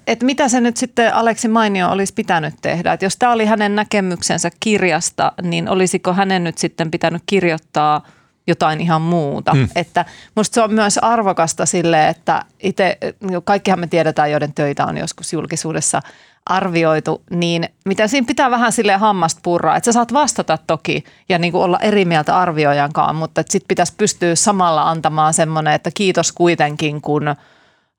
että 0.06 0.24
mitä 0.24 0.48
se 0.48 0.60
nyt 0.60 0.76
sitten 0.76 1.14
Aleksi 1.14 1.48
Mainio 1.48 1.88
olisi 1.90 2.14
pitänyt 2.14 2.54
tehdä, 2.62 2.92
että 2.92 3.06
jos 3.06 3.16
tämä 3.16 3.32
oli 3.32 3.46
hänen 3.46 3.76
näkemyksensä 3.76 4.50
kirjasta, 4.60 5.32
niin 5.42 5.68
olisiko 5.68 6.12
hänen 6.12 6.44
nyt 6.44 6.58
sitten 6.58 6.90
pitänyt 6.90 7.22
kirjoittaa 7.26 8.06
jotain 8.46 8.80
ihan 8.80 9.02
muuta. 9.02 9.54
Mm. 9.54 9.68
Että 9.76 10.04
musta 10.34 10.54
se 10.54 10.62
on 10.62 10.72
myös 10.72 10.98
arvokasta 10.98 11.66
sille, 11.66 12.08
että 12.08 12.44
itse, 12.60 12.98
kaikkihan 13.44 13.80
me 13.80 13.86
tiedetään, 13.86 14.30
joiden 14.30 14.54
töitä 14.54 14.86
on 14.86 14.98
joskus 14.98 15.32
julkisuudessa 15.32 16.02
arvioitu, 16.46 17.22
niin 17.30 17.68
mitä 17.84 18.06
siinä 18.06 18.26
pitää 18.26 18.50
vähän 18.50 18.72
sille 18.72 18.96
hammasta 18.96 19.40
purraa, 19.44 19.76
että 19.76 19.84
sä 19.84 19.92
saat 19.92 20.12
vastata 20.12 20.58
toki 20.66 21.04
ja 21.28 21.38
niin 21.38 21.52
kuin 21.52 21.64
olla 21.64 21.78
eri 21.78 22.04
mieltä 22.04 22.38
arvioijankaan, 22.38 23.16
mutta 23.16 23.42
sitten 23.48 23.68
pitäisi 23.68 23.94
pystyä 23.96 24.34
samalla 24.34 24.90
antamaan 24.90 25.34
semmoinen, 25.34 25.72
että 25.72 25.90
kiitos 25.94 26.32
kuitenkin, 26.32 27.00
kun 27.00 27.34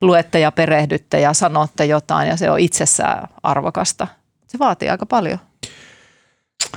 luette 0.04 0.40
ja 0.40 0.52
perehdytte 0.52 1.20
ja 1.20 1.34
sanotte 1.34 1.86
jotain 1.86 2.30
ja 2.30 2.38
se 2.38 2.52
on 2.52 2.60
itsessään 2.60 3.28
arvokasta. 3.44 4.08
Se 4.48 4.60
vaatii 4.60 4.90
aika 4.90 5.06
paljon. 5.06 5.40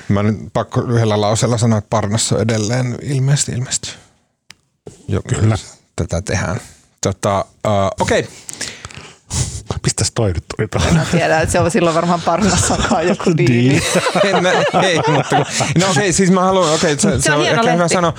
Mä 0.08 0.22
nyt 0.22 0.36
pakko 0.52 0.80
yhdellä 0.80 1.20
lauseella 1.20 1.58
sanoa, 1.58 1.78
että 1.78 1.90
Parnassa 1.90 2.34
on 2.34 2.40
edelleen 2.40 2.98
ilmeisesti 3.02 3.52
ilmestyy. 3.52 3.92
Jo, 5.08 5.22
Kyllä. 5.28 5.56
Tätä 5.96 6.22
tehdään. 6.22 6.60
Tota, 7.00 7.44
uh, 7.66 7.72
Okei, 8.00 8.20
okay. 8.20 8.32
Mistäs 9.86 10.12
toi 10.14 10.32
nyt 10.32 10.44
tuli 10.56 10.68
tuohon? 10.68 10.94
Mä 10.94 11.06
tiedän, 11.10 11.42
että 11.42 11.52
se 11.52 11.60
on 11.60 11.70
silloin 11.70 11.96
varmaan 11.96 12.20
parnassakaan 12.24 13.08
joku 13.08 13.36
diili. 13.36 13.74
en, 14.24 14.46
ei, 14.84 14.96
mutta 14.96 15.36
kun, 15.36 15.46
no 15.78 15.90
okei, 15.90 16.00
okay, 16.00 16.12
siis 16.12 16.30
mä 16.30 16.42
haluan, 16.42 16.74
okei, 16.74 16.92
okay, 16.92 17.12
se, 17.12 17.22
se, 17.22 17.32
on 17.32 17.38
on 17.38 17.44
hieno 17.44 17.60
ehkä 17.60 17.72
hyvä 17.72 17.82
lehti. 17.82 17.94
sanoa. 17.94 18.12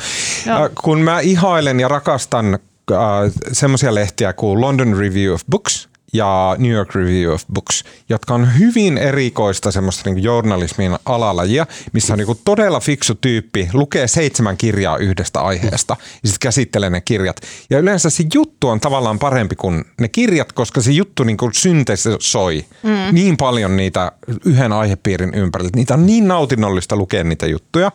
Joo. 0.46 0.66
Uh, 0.66 0.70
kun 0.84 1.00
mä 1.00 1.20
ihailen 1.20 1.80
ja 1.80 1.88
rakastan 1.88 2.60
uh, 2.92 3.32
semmoisia 3.52 3.96
lehtiä 3.96 4.34
kuin 4.34 4.62
London 4.62 4.98
Review 4.98 5.34
of 5.34 5.42
Books 5.50 5.90
ja 6.14 6.56
New 6.58 6.72
York 6.72 6.96
Review 6.96 7.34
of 7.34 7.44
Books, 7.54 7.84
jotka 8.10 8.34
on 8.34 8.60
hyvin 8.60 8.98
erikoista 8.98 9.72
semmoista 9.72 10.10
niin 10.10 10.24
journalismin 10.24 10.96
alalajia, 11.06 11.68
missä 11.94 12.14
on 12.14 12.20
niin 12.20 12.40
todella 12.46 12.80
fiksu 12.80 13.16
tyyppi, 13.16 13.70
lukee 13.74 14.08
seitsemän 14.08 14.58
kirjaa 14.58 14.98
yhdestä 14.98 15.40
aiheesta 15.42 15.96
ja 16.00 16.30
sitten 16.30 16.40
käsittelee 16.40 16.90
ne 16.90 17.02
kirjat. 17.02 17.38
Ja 17.70 17.80
yleensä 17.80 18.10
se 18.10 18.24
juttu 18.34 18.68
on 18.68 18.80
tavallaan 18.80 19.20
parempi 19.20 19.56
kuin 19.56 19.86
ne 20.02 20.08
kirjat, 20.08 20.52
koska 20.52 20.82
se 20.82 20.92
juttu 20.92 21.24
niin 21.24 21.38
syntesoi 21.54 22.66
mm. 22.84 22.90
niin 23.12 23.38
paljon 23.38 23.78
niitä 23.78 24.12
yhden 24.46 24.74
aihepiirin 24.74 25.34
ympärillä. 25.34 25.72
Niitä 25.76 25.94
on 25.94 26.06
niin 26.06 26.28
nautinnollista 26.28 26.96
lukea 26.96 27.24
niitä 27.24 27.48
juttuja. 27.48 27.92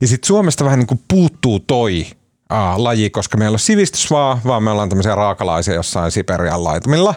Ja 0.00 0.08
sitten 0.08 0.26
Suomesta 0.26 0.64
vähän 0.64 0.78
niin 0.78 0.86
kuin 0.86 1.00
puuttuu 1.08 1.60
toi 1.60 2.06
laji, 2.76 3.10
koska 3.10 3.38
meillä 3.38 3.54
on 3.54 3.58
sivistys 3.58 4.10
vaan, 4.10 4.40
vaan 4.46 4.62
me 4.62 4.70
ollaan 4.70 4.88
tämmöisiä 4.88 5.14
raakalaisia 5.14 5.74
jossain 5.74 6.10
Siperian 6.10 6.64
laitumilla. 6.64 7.14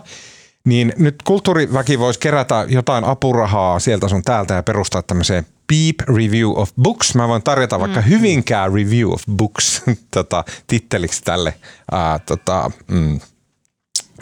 Niin 0.65 0.93
nyt 0.97 1.15
kulttuuriväki 1.23 1.99
voisi 1.99 2.19
kerätä 2.19 2.65
jotain 2.67 3.03
apurahaa 3.03 3.79
sieltä 3.79 4.07
sun 4.07 4.23
täältä 4.23 4.53
ja 4.53 4.63
perustaa 4.63 5.01
tämmöiseen 5.01 5.45
Beep 5.67 6.09
Review 6.17 6.51
of 6.55 6.69
Books. 6.82 7.15
Mä 7.15 7.27
voin 7.27 7.43
tarjota 7.43 7.79
vaikka 7.79 8.01
Hyvinkää 8.01 8.67
Review 8.67 9.11
of 9.11 9.21
Books 9.32 9.82
tota, 10.13 10.43
titteliksi 10.67 11.21
tälle 11.21 11.53
ää, 11.91 12.19
tota, 12.19 12.71
mm, 12.88 13.19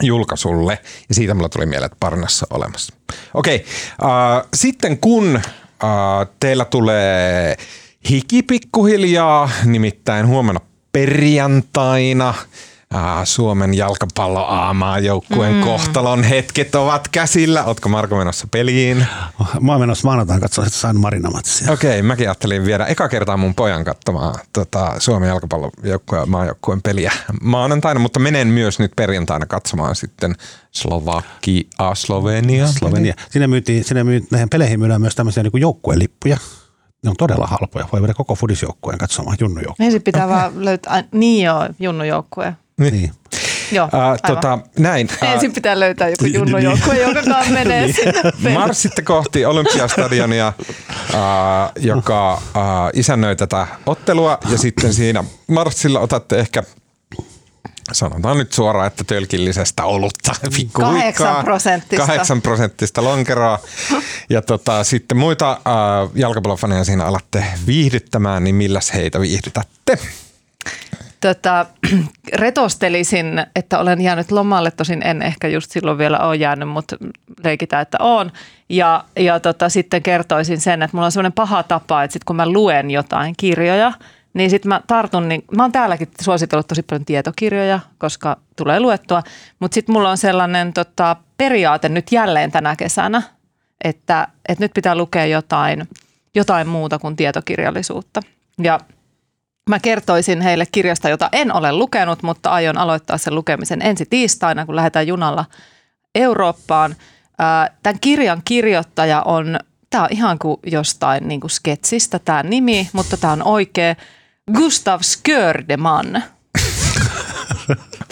julkaisulle. 0.02 0.78
Ja 1.08 1.14
siitä 1.14 1.34
mulla 1.34 1.48
tuli 1.48 1.66
mieleen, 1.66 1.86
että 1.86 1.96
Parnassa 2.00 2.46
olemassa. 2.50 2.94
Okei, 3.34 3.64
äh, 4.02 4.48
sitten 4.54 4.98
kun 4.98 5.36
äh, 5.36 6.28
teillä 6.40 6.64
tulee 6.64 7.56
hiki 8.10 8.42
pikkuhiljaa, 8.42 9.50
nimittäin 9.64 10.26
huomenna 10.26 10.60
perjantaina 10.92 12.34
Suomen 13.24 13.74
jalkapallo 13.74 14.48
joukkueen 15.02 15.54
mm. 15.54 15.64
kohtalon 15.64 16.22
hetket 16.22 16.74
ovat 16.74 17.08
käsillä. 17.08 17.64
Ootko 17.64 17.88
Marko 17.88 18.16
menossa 18.16 18.48
peliin? 18.50 19.06
Mä 19.60 19.72
oon 19.72 19.80
menossa 19.80 20.08
maanantaina 20.08 20.40
katsoa 20.40 20.64
sitä 20.64 20.76
San. 20.76 20.96
Okei, 21.72 21.90
okay, 21.90 22.02
mäkin 22.02 22.28
ajattelin 22.28 22.64
viedä 22.64 22.86
eka 22.86 23.08
kertaa 23.08 23.36
mun 23.36 23.54
pojan 23.54 23.84
katsomaan 23.84 24.34
tota, 24.52 24.94
Suomen 24.98 25.28
jalkapallojoukkueen 25.28 26.30
maajoukkueen 26.30 26.82
peliä 26.82 27.12
maanantaina, 27.42 28.00
mutta 28.00 28.20
menen 28.20 28.48
myös 28.48 28.78
nyt 28.78 28.92
perjantaina 28.96 29.46
katsomaan 29.46 29.96
sitten 29.96 30.34
Slovakia, 30.70 31.94
Slovenia. 31.94 32.66
Slovenia. 32.66 33.14
Siinä 33.30 33.48
myytiin, 33.48 33.84
siinä 33.84 34.04
myytiin, 34.04 34.28
näihin 34.30 34.48
peleihin 34.48 34.80
myydään 34.80 35.00
myös 35.00 35.14
tämmöisiä 35.14 35.42
niin 35.42 35.60
joukkuelippuja. 35.60 36.36
Ne 37.04 37.10
on 37.10 37.16
todella 37.16 37.46
halpoja. 37.46 37.88
Voi 37.92 38.00
viedä 38.02 38.14
koko 38.14 38.34
fudisjoukkueen 38.34 38.98
katsomaan 38.98 39.36
junnujoukkueen. 39.40 39.86
Ensin 39.86 40.02
pitää 40.02 40.24
okay. 40.26 40.36
vaan 40.38 40.64
löytää, 40.64 41.04
niin 41.12 41.44
joo, 41.46 41.68
Junnu 41.78 42.04
joukkue. 42.04 42.54
Niin. 42.80 42.92
Niin. 42.92 43.10
Joo, 43.72 43.88
aivan. 43.92 44.18
tota, 44.26 44.58
näin. 44.78 45.08
Ää, 45.22 45.32
Ensin 45.34 45.52
pitää 45.52 45.80
löytää 45.80 46.08
joku 46.08 46.24
junnu 46.24 46.56
Niin. 46.56 46.64
joukkue, 46.64 47.00
joka 47.00 47.22
kanssa 47.22 47.52
menee 47.52 47.92
sinne. 47.92 48.54
Marssitte 48.54 49.02
kohti 49.02 49.44
Olympiastadionia, 49.46 50.52
ää, 51.14 51.72
joka 51.78 52.42
ää, 52.54 52.90
isännöi 52.94 53.36
tätä 53.36 53.66
ottelua 53.86 54.38
ja 54.50 54.58
sitten 54.58 54.94
siinä 54.94 55.24
marssilla 55.46 56.00
otatte 56.00 56.38
ehkä 56.38 56.62
sanotaan 57.92 58.38
nyt 58.38 58.52
suoraan, 58.52 58.86
että 58.86 59.04
tölkillisestä 59.04 59.84
olutta. 59.84 60.32
pikkuhuikkaa. 60.56 60.92
Kahdeksan 60.92 61.44
prosenttista. 61.44 62.06
Kahdeksan 62.06 62.42
prosenttista 62.42 63.04
lonkeroa. 63.04 63.58
Ja 64.30 64.42
tota, 64.42 64.84
sitten 64.84 65.18
muita 65.18 65.50
äh, 65.50 66.10
jalkapallofaneja 66.14 66.84
siinä 66.84 67.04
alatte 67.04 67.44
viihdyttämään, 67.66 68.44
niin 68.44 68.54
milläs 68.54 68.94
heitä 68.94 69.20
viihdytätte? 69.20 69.98
Tota, 71.20 71.66
retostelisin, 72.32 73.46
että 73.56 73.78
olen 73.78 74.00
jäänyt 74.00 74.30
lomalle, 74.30 74.70
tosin 74.70 75.02
en 75.06 75.22
ehkä 75.22 75.48
just 75.48 75.70
silloin 75.70 75.98
vielä 75.98 76.18
ole 76.18 76.36
jäänyt, 76.36 76.68
mutta 76.68 76.96
leikitään, 77.44 77.82
että 77.82 77.98
on. 78.00 78.32
Ja, 78.68 79.04
ja 79.16 79.40
tota, 79.40 79.68
sitten 79.68 80.02
kertoisin 80.02 80.60
sen, 80.60 80.82
että 80.82 80.96
mulla 80.96 81.06
on 81.06 81.12
sellainen 81.12 81.32
paha 81.32 81.62
tapa, 81.62 82.02
että 82.02 82.12
sit 82.12 82.24
kun 82.24 82.36
mä 82.36 82.48
luen 82.48 82.90
jotain 82.90 83.34
kirjoja, 83.36 83.92
niin 84.34 84.50
sitten 84.50 84.68
mä 84.68 84.80
tartun, 84.86 85.28
niin 85.28 85.44
mä 85.56 85.62
oon 85.62 85.72
täälläkin 85.72 86.08
suositellut 86.22 86.66
tosi 86.66 86.82
paljon 86.82 87.04
tietokirjoja, 87.04 87.80
koska 87.98 88.36
tulee 88.56 88.80
luettua, 88.80 89.22
mutta 89.60 89.74
sitten 89.74 89.92
mulla 89.92 90.10
on 90.10 90.18
sellainen 90.18 90.72
tota, 90.72 91.16
periaate 91.36 91.88
nyt 91.88 92.12
jälleen 92.12 92.50
tänä 92.50 92.76
kesänä, 92.76 93.22
että, 93.84 94.28
että 94.48 94.64
nyt 94.64 94.72
pitää 94.74 94.94
lukea 94.94 95.26
jotain, 95.26 95.88
jotain 96.34 96.68
muuta 96.68 96.98
kuin 96.98 97.16
tietokirjallisuutta. 97.16 98.20
Ja 98.62 98.80
Mä 99.70 99.78
kertoisin 99.78 100.40
heille 100.40 100.66
kirjasta, 100.72 101.08
jota 101.08 101.28
en 101.32 101.52
ole 101.54 101.72
lukenut, 101.72 102.22
mutta 102.22 102.50
aion 102.50 102.78
aloittaa 102.78 103.18
sen 103.18 103.34
lukemisen 103.34 103.82
ensi 103.82 104.06
tiistaina, 104.10 104.66
kun 104.66 104.76
lähdetään 104.76 105.06
junalla 105.06 105.44
Eurooppaan. 106.14 106.96
Tämän 107.82 108.00
kirjan 108.00 108.42
kirjoittaja 108.44 109.22
on, 109.22 109.58
tämä 109.90 110.04
on 110.04 110.08
ihan 110.10 110.38
kuin 110.38 110.56
jostain 110.66 111.28
niin 111.28 111.40
kuin 111.40 111.50
sketsistä 111.50 112.18
tämä 112.18 112.42
nimi, 112.42 112.88
mutta 112.92 113.16
tämä 113.16 113.32
on 113.32 113.42
oikea, 113.42 113.94
Gustav 114.54 115.00
Skördeman. 115.02 116.22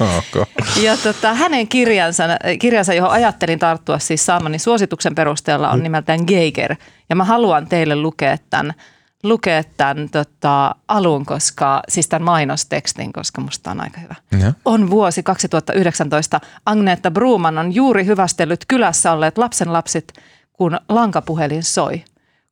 Okay. 0.01 0.45
Ja 0.83 0.97
tota, 0.97 1.35
hänen 1.35 1.69
kirjansa, 1.69 2.25
kirjansa, 2.61 2.95
johon 2.95 3.11
ajattelin 3.11 3.59
tarttua 3.59 3.99
siis 3.99 4.27
saamani 4.27 4.59
suosituksen 4.59 5.15
perusteella, 5.15 5.71
on 5.71 5.83
nimeltään 5.83 6.21
Geiger. 6.27 6.77
Ja 7.09 7.17
mä 7.17 7.25
haluan 7.25 7.67
teille 7.67 7.97
lukea 7.97 8.37
tämän, 8.51 8.75
lukea 9.23 9.63
tämän 9.77 10.09
tota, 10.09 10.75
alun, 10.89 11.27
koska, 11.27 11.83
siis 11.89 12.09
tämän 12.09 12.25
mainostekstin, 12.25 13.13
koska 13.13 13.41
musta 13.41 13.71
on 13.71 13.81
aika 13.81 14.01
hyvä. 14.01 14.15
Ja. 14.41 14.53
On 14.65 14.91
vuosi 14.91 15.23
2019. 15.23 16.41
Agneta 16.67 17.11
Bruman 17.11 17.59
on 17.59 17.75
juuri 17.75 18.07
hyvästellyt 18.07 18.65
kylässä 18.69 19.13
olleet 19.13 19.39
lapsenlapset, 19.39 20.13
kun 20.53 20.79
lankapuhelin 20.89 21.63
soi. 21.63 22.05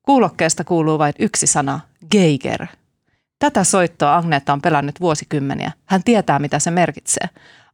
Kuulokkeesta 0.03 0.65
kuuluu 0.65 0.99
vain 0.99 1.15
yksi 1.19 1.47
sana, 1.47 1.81
Geiger. 2.11 2.67
Tätä 3.39 3.65
soittoa 3.65 4.17
Agneta 4.17 4.53
on 4.53 4.63
pelännyt 4.63 5.01
vuosikymmeniä. 5.01 5.73
Hän 5.87 6.03
tietää, 6.05 6.39
mitä 6.39 6.59
se 6.59 6.71
merkitsee. 6.71 7.29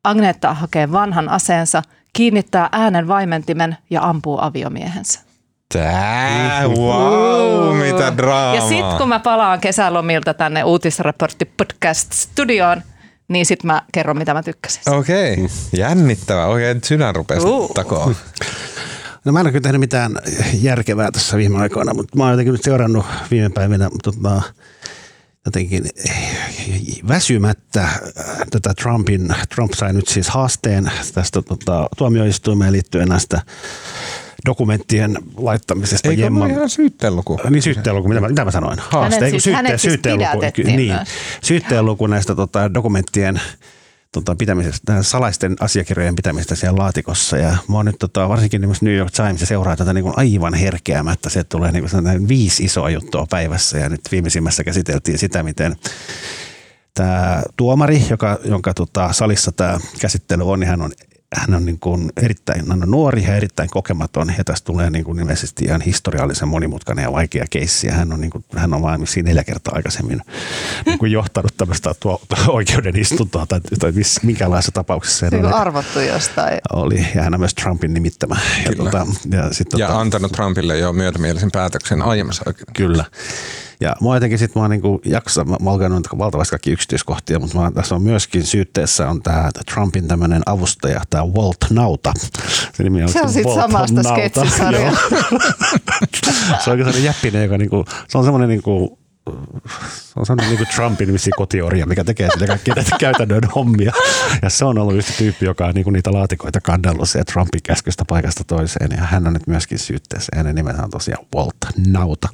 Agneta 0.05 0.55
hakee 0.55 0.93
vanhan 0.93 1.29
aseensa, 1.29 1.83
kiinnittää 2.13 2.69
äänen 2.73 3.09
vaimentimen 3.09 3.77
ja 3.91 4.03
ampuu 4.03 4.39
aviomiehensä. 4.41 5.21
Tää, 5.73 6.69
wow, 6.69 7.77
mitä 7.77 8.17
draamaa. 8.17 8.55
Ja 8.55 8.69
sitten 8.69 8.97
kun 8.99 9.09
mä 9.09 9.21
palaan 9.21 9.61
kesälomilta 9.61 10.35
tänne 10.35 10.65
uutisraportti 10.65 11.45
podcast 11.45 12.13
studioon, 12.13 12.83
niin 13.29 13.47
sitten 13.47 13.67
mä 13.67 13.83
kerron, 13.93 14.19
mitä 14.19 14.35
mä 14.35 14.43
tykkäsin. 14.43 14.83
Okei, 14.95 15.33
okay. 15.33 15.49
jännittävää. 15.73 16.47
Oikein 16.47 16.81
sydän 16.85 17.15
rupesi 17.15 17.47
Uh. 17.47 17.75
takoa. 17.75 18.15
No 19.25 19.33
mä 19.33 19.41
en 19.41 19.47
ole 19.47 19.53
kyllä 19.53 19.63
tehnyt 19.63 19.81
mitään 19.81 20.13
järkevää 20.61 21.11
tässä 21.11 21.37
viime 21.37 21.59
aikoina, 21.59 21.95
mutta 21.95 22.17
mä 22.17 22.23
oon 22.23 22.33
jotenkin 22.33 22.53
nyt 22.53 22.63
seurannut 22.63 23.07
viime 23.31 23.49
päivinä 23.49 23.91
tota, 24.03 24.43
jotenkin 25.47 25.84
väsymättä 27.09 27.82
äh, 27.82 28.01
tätä 28.51 28.74
Trumpin, 28.82 29.28
Trump 29.55 29.72
sai 29.74 29.93
nyt 29.93 30.09
siis 30.09 30.28
haasteen 30.28 30.90
tästä 31.14 31.43
tota, 31.43 31.88
tuomioistuimeen 31.99 32.72
liittyen 32.72 33.09
näistä 33.09 33.40
dokumenttien 34.47 35.18
laittamisesta 35.36 36.09
Eikö 36.09 36.22
Jemman. 36.22 36.43
ole 36.43 36.53
ihan 36.53 36.70
syytteenluku? 36.70 37.40
Niin 37.51 37.62
syytteenluku, 37.62 38.09
mitä 38.09 38.20
mä, 38.20 38.28
mitä 38.28 38.45
mä 38.45 38.51
sanoin? 38.51 38.78
Hänet 39.03 39.22
Ei, 39.22 39.30
kun 39.30 39.40
siis- 39.40 39.45
syytte- 39.45 39.57
hänet 39.57 39.70
siis 39.70 39.82
syytteenluku, 39.93 40.30
pidätettiin 40.38 40.76
niin, 40.76 40.97
syytteenluku 41.43 42.07
näistä 42.07 42.34
tota, 42.34 42.74
dokumenttien 42.74 43.40
tota, 44.13 44.35
pitämisestä, 44.35 45.03
salaisten 45.03 45.57
asiakirjojen 45.61 46.17
pitämisestä 46.17 46.55
siellä 46.55 46.79
laatikossa. 46.79 47.37
Ja 47.37 47.57
mä 47.69 47.77
oon 47.77 47.87
nyt 47.87 47.99
tota, 47.99 48.29
varsinkin 48.29 48.61
niin 48.61 48.75
New 48.81 48.95
York 48.95 49.11
Times 49.11 49.41
seuraa 49.49 49.77
tätä 49.77 49.93
niin 49.93 50.05
kuin 50.05 50.15
aivan 50.17 50.55
herkeämättä. 50.55 51.31
Se 51.31 51.45
tulee 51.45 51.73
niin 51.73 51.85
kuin 51.91 52.29
viisi 52.29 52.65
isoa 52.65 52.91
juttua 52.91 53.27
päivässä 53.31 53.79
ja 53.79 53.89
nyt 53.89 54.01
viimeisimmässä 54.13 54.65
käsiteltiin 54.65 55.19
sitä, 55.19 55.43
miten 55.43 55.77
tämä 56.95 57.43
tuomari, 57.57 58.05
joka, 58.11 58.39
jonka 58.45 58.75
tota, 58.75 59.13
salissa 59.13 59.53
tämä 59.53 59.79
käsittely 60.01 60.51
on, 60.51 60.61
niin 60.61 60.69
hän 60.69 60.83
on 60.83 60.93
hän 61.37 61.55
on, 61.55 61.64
niin 61.64 61.78
kuin 61.78 62.12
erittäin 62.22 62.68
hän 62.68 62.83
on 62.83 62.91
nuori 62.91 63.24
ja 63.24 63.37
erittäin 63.37 63.70
kokematon 63.70 64.35
ja 64.39 64.45
tästä 64.45 64.66
tulee 64.66 64.91
niin 64.91 65.05
kuin 65.05 65.18
ilmeisesti 65.18 65.64
ihan 65.64 65.80
historiallisen 65.80 66.49
monimutkainen 66.49 67.03
ja 67.03 67.12
vaikea 67.12 67.45
keissi. 67.51 67.87
Ja 67.87 67.93
hän 67.93 68.12
on, 68.12 68.20
niin 68.20 68.30
kuin, 68.30 68.45
hän 68.57 68.74
on 68.74 68.83
vain 68.83 69.07
siinä 69.07 69.28
neljä 69.28 69.45
kertaa 69.45 69.74
aikaisemmin 69.76 70.22
niin 70.87 70.99
kuin 70.99 71.12
johtanut 71.18 71.57
tämmöistä 71.57 71.95
tuo, 72.01 72.20
oikeuden 72.49 72.97
istuntoa 72.97 73.47
tai, 73.47 73.61
tai 73.78 73.93
miss, 73.93 74.22
minkälaisessa 74.22 74.72
tapauksessa 74.72 75.26
on 75.26 75.45
oli, 75.45 75.53
arvottu 75.53 76.01
jostain. 76.01 76.59
oli. 76.72 77.07
Ja 77.14 77.22
hän 77.22 77.35
on 77.35 77.41
myös 77.41 77.55
Trumpin 77.55 77.95
nimittämä. 77.95 78.37
Ja, 78.64 78.72
Kyllä. 78.72 78.91
tota, 78.91 79.07
ja, 79.30 79.53
sit, 79.53 79.68
Ja 79.76 79.87
tota, 79.87 80.01
antanut 80.01 80.33
Trumpille 80.33 80.78
jo 80.78 80.93
myötämielisen 80.93 81.51
päätöksen 81.53 82.03
aiemmassa 82.03 82.43
oikeudessa. 82.47 82.72
Kyllä. 82.74 83.05
Ja 83.83 83.97
mua 84.01 84.16
jotenkin 84.16 84.39
sit 84.39 84.55
mä 84.55 84.61
oon 84.61 84.70
niinku 84.70 85.01
jaksa, 85.05 85.45
mä, 85.45 85.57
mä 85.62 85.70
oon 85.70 86.03
valtavasti 86.18 86.51
kaikki 86.51 86.70
yksityiskohtia, 86.70 87.39
mutta 87.39 87.61
mä, 87.61 87.70
tässä 87.70 87.95
on 87.95 88.03
myöskin 88.03 88.47
syytteessä 88.47 89.11
on 89.11 89.22
tämä 89.22 89.51
Trumpin 89.72 90.09
tämmöinen 90.09 90.43
avustaja, 90.47 91.01
tämä 91.11 91.24
Walt 91.26 91.57
Nauta. 91.70 92.12
Se, 92.72 92.83
nimi 92.83 93.09
Se 93.09 93.22
on 93.22 93.28
se 93.28 93.33
sit 93.33 93.45
Walt 93.45 93.61
samasta 93.61 94.03
sketsisarjaa. 94.03 94.93
Se 96.64 96.70
on 96.70 96.78
sellainen 96.78 97.05
jäppinen, 97.05 97.43
joka 97.43 97.59
niinku, 97.59 97.85
se 98.09 98.18
on 98.18 98.24
semmoinen 98.24 98.49
niinku, 98.49 98.99
on 100.16 100.27
sellainen 100.27 100.57
niin 100.57 100.68
Trumpin 100.75 101.12
vissi 101.12 101.31
kotiorja, 101.31 101.87
mikä 101.87 102.05
tekee 102.05 102.29
sille 102.33 102.47
kaikkia 102.47 102.75
näitä 102.75 102.97
käytännön 103.01 103.45
hommia. 103.55 103.93
Ja 104.43 104.51
se 104.51 104.64
on 104.64 104.79
ollut 104.79 105.05
se 105.05 105.12
tyyppi, 105.18 105.45
joka 105.45 105.66
on 105.66 105.75
niin 105.75 105.93
niitä 105.93 106.12
laatikoita 106.12 106.61
kandellut 106.61 107.09
se 107.09 107.25
Trumpin 107.25 107.62
käskystä 107.62 108.05
paikasta 108.09 108.45
toiseen. 108.45 108.91
Ja 108.91 109.03
hän 109.03 109.27
on 109.27 109.33
nyt 109.33 109.47
myöskin 109.47 109.79
syytteessä. 109.79 110.31
Ja 110.33 110.37
hänen 110.37 110.55
nimensä 110.55 110.83
on 110.83 110.91
tosiaan 110.91 111.27
Walt 111.35 111.57
Nauta. 111.87 112.29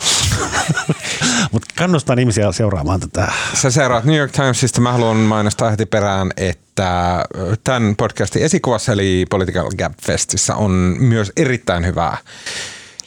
Mutta 1.53 1.69
kannustan 1.79 2.19
ihmisiä 2.19 2.53
seuraamaan 2.53 3.01
tätä. 3.01 3.33
Sä 3.55 3.71
seuraat 3.71 4.05
New 4.05 4.17
York 4.17 4.33
Timesista. 4.33 4.81
Mä 4.81 4.93
haluan 4.93 5.17
mainostaa 5.17 5.71
heti 5.71 5.87
perään, 5.87 6.31
että 6.37 7.25
tämän 7.65 7.97
podcastin 7.97 8.43
esikuvassa 8.43 8.93
eli 8.93 9.27
Political 9.31 9.71
Gap 9.79 9.93
Festissä 10.03 10.55
on 10.55 10.71
myös 10.99 11.33
erittäin 11.37 11.87
hyvää 11.87 12.17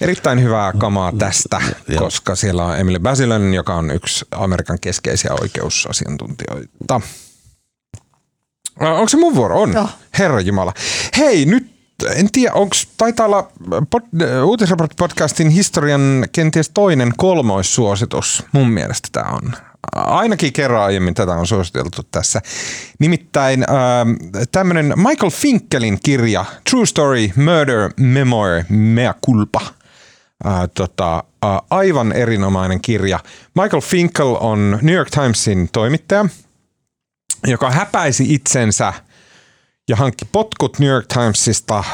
Erittäin 0.01 0.43
hyvää 0.43 0.73
kamaa 0.77 1.11
tästä, 1.17 1.61
Joo. 1.87 1.99
koska 2.03 2.35
siellä 2.35 2.65
on 2.65 2.79
Emily 2.79 2.99
Basilon, 2.99 3.53
joka 3.53 3.75
on 3.75 3.91
yksi 3.91 4.25
Amerikan 4.31 4.77
keskeisiä 4.81 5.31
oikeusasiantuntijoita. 5.41 7.01
Ä, 8.81 8.89
Onko 8.93 9.09
se 9.09 9.17
mun 9.17 9.35
vuoro? 9.35 9.61
On. 9.61 9.73
Joo. 9.73 9.89
Herra 10.19 10.39
Jumala. 10.39 10.73
Hei, 11.17 11.45
nyt 11.45 11.71
en 12.15 12.31
tiedä, 12.31 12.53
onko 12.53 12.75
taitaa 12.97 13.25
olla 13.25 13.51
pod, 13.89 14.01
Uutisraportti-podcastin 14.45 15.49
historian 15.49 16.25
kenties 16.31 16.69
toinen 16.69 17.13
kolmoissuositus. 17.17 18.43
Mun 18.51 18.69
mielestä 18.69 19.09
tämä 19.11 19.29
on. 19.29 19.53
Ainakin 19.95 20.53
kerran 20.53 20.83
aiemmin 20.83 21.13
tätä 21.13 21.31
on 21.31 21.47
suositeltu 21.47 22.01
tässä. 22.11 22.41
Nimittäin 22.99 23.61
äh, 23.61 24.47
tämmöinen 24.51 24.93
Michael 24.95 25.31
Finkelin 25.31 25.99
kirja 26.03 26.45
True 26.69 26.85
Story 26.85 27.29
Murder 27.35 27.89
Memoir 27.97 28.63
Mea 28.69 29.13
Culpa. 29.25 29.80
Äh, 30.45 30.69
tota, 30.73 31.23
äh, 31.45 31.61
aivan 31.69 32.11
erinomainen 32.11 32.81
kirja. 32.81 33.19
Michael 33.55 33.81
Finkel 33.81 34.37
on 34.39 34.79
New 34.81 34.95
York 34.95 35.09
Timesin 35.11 35.69
toimittaja, 35.71 36.25
joka 37.47 37.71
häpäisi 37.71 38.33
itsensä 38.33 38.93
ja 39.91 39.97
hankki 39.97 40.25
potkut 40.31 40.79
New 40.79 40.89
York 40.89 41.05
Timesista 41.13 41.77
äh, 41.79 41.85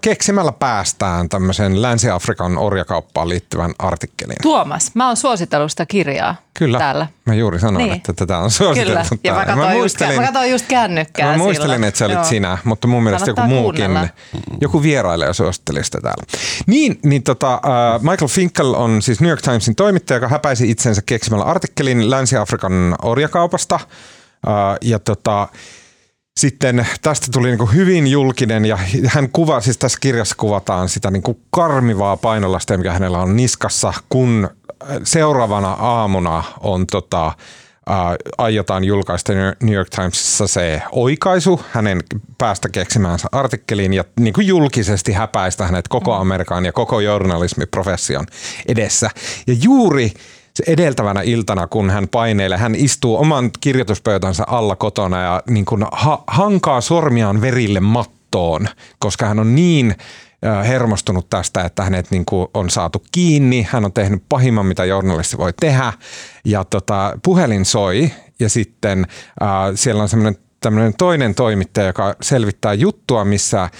keksimällä 0.00 0.52
päästään 0.52 1.28
tämmöisen 1.28 1.82
Länsi-Afrikan 1.82 2.58
orjakauppaan 2.58 3.28
liittyvän 3.28 3.74
artikkelin. 3.78 4.36
Tuomas, 4.42 4.90
mä 4.94 5.06
oon 5.06 5.16
suositellut 5.16 5.70
sitä 5.70 5.86
kirjaa 5.86 6.34
Kyllä, 6.54 6.78
täällä. 6.78 7.06
mä 7.24 7.34
juuri 7.34 7.60
sanoin, 7.60 7.84
Niin. 7.84 7.96
että 7.96 8.12
tätä 8.12 8.38
on 8.38 8.42
Kyllä, 8.42 8.50
suositeltu 8.50 9.14
ja 9.24 9.32
mä 9.32 9.44
täällä. 9.44 9.62
katsoin, 9.62 9.78
just, 9.82 10.00
mä 10.16 10.22
katsoin 10.26 10.50
just 10.50 10.66
kännykkää 10.68 11.30
Mä 11.32 11.38
muistelin, 11.38 11.62
silloin. 11.70 11.84
että 11.84 11.98
sä 11.98 12.04
olit 12.04 12.14
Joo. 12.14 12.24
sinä, 12.24 12.58
mutta 12.64 12.86
mun 12.88 13.02
mielestä 13.02 13.30
joku 13.30 13.40
Kannattaa 13.40 13.62
muukin, 13.62 13.84
kuunnella. 13.84 14.08
joku 14.60 14.82
vierailija 14.82 15.32
suositteli 15.32 15.84
sitä 15.84 16.00
täällä. 16.00 16.24
Niin, 16.66 16.98
niin 17.04 17.22
tota, 17.22 17.54
äh, 17.54 18.00
Michael 18.02 18.28
Finkel 18.28 18.74
on 18.74 19.02
siis 19.02 19.20
New 19.20 19.28
York 19.30 19.42
Timesin 19.42 19.74
toimittaja, 19.74 20.16
joka 20.16 20.28
häpäisi 20.28 20.70
itsensä 20.70 21.02
keksimällä 21.06 21.44
artikkelin 21.44 22.10
Länsi-Afrikan 22.10 22.94
orjakaupasta. 23.02 23.74
Äh, 23.74 23.82
ja 24.80 24.98
tota, 24.98 25.48
sitten 26.36 26.86
tästä 27.02 27.26
tuli 27.32 27.56
niin 27.56 27.74
hyvin 27.74 28.06
julkinen 28.06 28.64
ja 28.64 28.78
hän 29.06 29.28
kuvaa, 29.32 29.60
siis 29.60 29.78
tässä 29.78 29.98
kirjassa 30.00 30.34
kuvataan 30.38 30.88
sitä 30.88 31.10
niin 31.10 31.22
kuin 31.22 31.40
karmivaa 31.50 32.16
painolastia, 32.16 32.78
mikä 32.78 32.92
hänellä 32.92 33.18
on 33.18 33.36
niskassa, 33.36 33.94
kun 34.08 34.50
seuraavana 35.04 35.72
aamuna 35.72 36.44
on 36.60 36.86
tota, 36.86 37.32
ää, 37.86 38.16
aiotaan 38.38 38.84
julkaista 38.84 39.32
New 39.62 39.74
York 39.74 39.90
Timesissa 39.90 40.46
se 40.46 40.82
oikaisu 40.92 41.60
hänen 41.70 42.00
päästä 42.38 42.68
keksimäänsä 42.68 43.28
artikkeliin 43.32 43.92
ja 43.92 44.04
niin 44.20 44.34
kuin 44.34 44.46
julkisesti 44.46 45.12
häpäistä 45.12 45.66
hänet 45.66 45.88
koko 45.88 46.14
Amerikan 46.14 46.64
ja 46.64 46.72
koko 46.72 47.00
journalismiprofession 47.00 48.26
edessä. 48.68 49.10
Ja 49.46 49.54
juuri 49.62 50.12
se 50.56 50.64
edeltävänä 50.66 51.20
iltana, 51.22 51.66
kun 51.66 51.90
hän 51.90 52.08
paineilee, 52.08 52.58
hän 52.58 52.74
istuu 52.74 53.16
oman 53.16 53.50
kirjoituspöytänsä 53.60 54.44
alla 54.46 54.76
kotona 54.76 55.22
ja 55.22 55.42
niin 55.50 55.64
kuin 55.64 55.84
ha- 55.92 56.24
hankaa 56.26 56.80
sormiaan 56.80 57.40
verille 57.40 57.80
mattoon, 57.80 58.68
koska 58.98 59.26
hän 59.26 59.38
on 59.38 59.54
niin 59.54 59.94
hermostunut 60.68 61.30
tästä, 61.30 61.62
että 61.62 61.82
hänet 61.82 62.10
niin 62.10 62.24
kuin 62.24 62.48
on 62.54 62.70
saatu 62.70 63.02
kiinni. 63.12 63.66
Hän 63.70 63.84
on 63.84 63.92
tehnyt 63.92 64.22
pahimman, 64.28 64.66
mitä 64.66 64.84
journalisti 64.84 65.38
voi 65.38 65.52
tehdä. 65.60 65.92
Ja 66.44 66.64
tota, 66.64 67.18
puhelin 67.24 67.64
soi 67.64 68.10
ja 68.40 68.48
sitten 68.48 69.06
äh, 69.42 69.48
siellä 69.74 70.02
on 70.02 70.08
semmoinen 70.08 70.42
tämmöinen 70.60 70.94
toinen 70.98 71.34
toimittaja, 71.34 71.86
joka 71.86 72.16
selvittää 72.22 72.74
juttua, 72.74 73.24
missä 73.24 73.62
äh, 73.62 73.70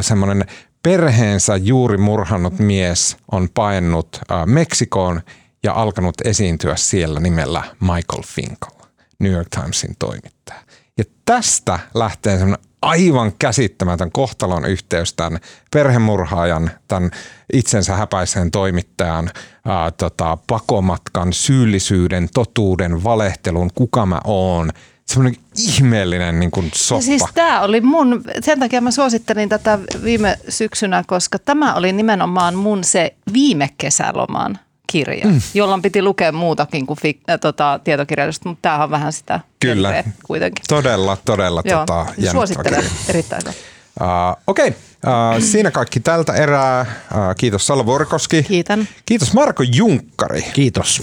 semmoinen 0.00 0.44
perheensä 0.82 1.56
juuri 1.56 1.96
murhannut 1.96 2.58
mies 2.58 3.16
on 3.32 3.48
paennut 3.54 4.08
äh, 4.32 4.46
Meksikoon 4.46 5.20
ja 5.62 5.72
alkanut 5.72 6.14
esiintyä 6.24 6.76
siellä 6.76 7.20
nimellä 7.20 7.62
Michael 7.80 8.22
Finkel, 8.26 8.88
New 9.18 9.32
York 9.32 9.48
Timesin 9.50 9.96
toimittaja. 9.98 10.60
Ja 10.98 11.04
tästä 11.24 11.78
lähtee 11.94 12.38
semmoinen 12.38 12.68
aivan 12.82 13.32
käsittämätön 13.38 14.12
kohtalon 14.12 14.64
yhteys 14.64 15.14
tämän 15.14 15.40
perhemurhaajan, 15.72 16.70
tämän 16.88 17.10
itsensä 17.52 17.96
häpäiseen 17.96 18.50
toimittajan 18.50 19.30
ää, 19.64 19.90
tota, 19.90 20.38
pakomatkan, 20.46 21.32
syyllisyyden, 21.32 22.28
totuuden, 22.34 23.04
valehtelun, 23.04 23.70
kuka 23.74 24.06
mä 24.06 24.20
oon. 24.24 24.70
Semmoinen 25.06 25.40
ihmeellinen 25.56 26.40
niin 26.40 26.50
kuin 26.50 26.70
soppa. 26.74 26.98
Ja 26.98 27.06
siis 27.06 27.24
tämä 27.34 27.60
oli 27.60 27.80
mun, 27.80 28.24
sen 28.40 28.60
takia 28.60 28.80
mä 28.80 28.90
suosittelin 28.90 29.48
tätä 29.48 29.78
viime 30.04 30.38
syksynä, 30.48 31.04
koska 31.06 31.38
tämä 31.38 31.74
oli 31.74 31.92
nimenomaan 31.92 32.54
mun 32.54 32.84
se 32.84 33.14
viime 33.32 33.68
kesäloman 33.78 34.58
kirja, 34.92 35.26
mm. 35.26 35.40
jolloin 35.54 35.82
piti 35.82 36.02
lukea 36.02 36.32
muutakin 36.32 36.86
kuin 36.86 36.98
fik- 36.98 37.22
äh, 37.30 37.40
tota, 37.40 37.80
tietokirjallisuutta, 37.84 38.48
mutta 38.48 38.62
tämähän 38.62 38.84
on 38.84 38.90
vähän 38.90 39.12
sitä 39.12 39.40
Kyllä, 39.60 40.04
kuitenkin. 40.26 40.64
todella, 40.68 41.16
todella 41.24 41.62
Joo, 41.64 41.80
tota, 41.80 42.06
suosittelen 42.32 42.84
erittäin 43.08 43.42
hyvä. 43.42 43.52
Uh, 44.00 44.36
Okei, 44.46 44.68
okay. 44.68 45.36
uh, 45.36 45.42
siinä 45.42 45.70
kaikki 45.70 46.00
tältä 46.00 46.32
erää. 46.32 46.80
Uh, 46.80 47.36
kiitos 47.38 47.66
Salla 47.66 47.86
Vorkoski. 47.86 48.42
Kiitän. 48.42 48.88
Kiitos 49.06 49.32
Marko 49.32 49.62
Junkkari. 49.62 50.42
Kiitos. 50.52 51.02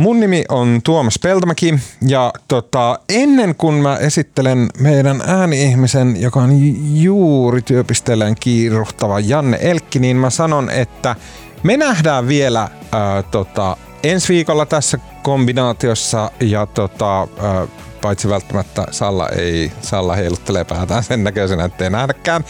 Mun 0.00 0.20
nimi 0.20 0.44
on 0.48 0.80
Tuomas 0.84 1.18
Peltomäki 1.18 1.74
ja 2.06 2.32
tota, 2.48 2.98
ennen 3.08 3.54
kuin 3.54 3.74
mä 3.74 3.96
esittelen 3.96 4.68
meidän 4.78 5.22
ääni-ihmisen, 5.26 6.20
joka 6.20 6.40
on 6.40 6.50
juuri 7.02 7.62
työpisteelleen 7.62 8.36
kiiruhtava 8.40 9.20
Janne 9.20 9.58
Elkki, 9.60 9.98
niin 9.98 10.16
mä 10.16 10.30
sanon, 10.30 10.70
että 10.70 11.16
me 11.62 11.76
nähdään 11.76 12.28
vielä 12.28 12.68
ää, 12.92 13.22
tota, 13.22 13.76
ensi 14.02 14.34
viikolla 14.34 14.66
tässä 14.66 14.98
kombinaatiossa 15.22 16.30
ja 16.40 16.66
tota, 16.66 17.18
ää, 17.20 17.66
paitsi 18.02 18.28
välttämättä 18.28 18.86
Salla 18.90 19.28
ei, 19.28 19.72
Salla 19.82 20.14
heiluttelee 20.14 20.64
päätään 20.64 21.04
sen 21.04 21.24
näköisenä, 21.24 21.64
ettei 21.64 21.90
nähdäkään. 21.90 22.44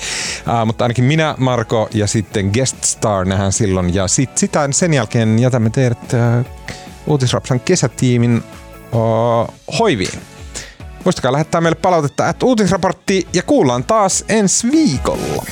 Ää, 0.46 0.64
mutta 0.64 0.84
ainakin 0.84 1.04
minä, 1.04 1.34
Marko 1.38 1.88
ja 1.94 2.06
sitten 2.06 2.50
Guest 2.54 2.84
Star 2.84 3.24
nähdään 3.24 3.52
silloin 3.52 3.94
ja 3.94 4.08
sit, 4.08 4.38
sitä 4.38 4.68
sen 4.70 4.94
jälkeen 4.94 5.38
jätämme 5.38 5.70
teidät 5.70 6.14
ää, 6.14 6.44
Uutisrapsan 7.06 7.60
kesätiimin 7.60 8.42
ää, 8.42 9.56
hoiviin. 9.78 10.20
Muistakaa 11.04 11.32
lähettää 11.32 11.60
meille 11.60 11.78
palautetta 11.82 12.28
at 12.28 12.42
uutisraportti 12.42 13.28
ja 13.32 13.42
kuullaan 13.42 13.84
taas 13.84 14.24
ensi 14.28 14.72
viikolla. 14.72 15.44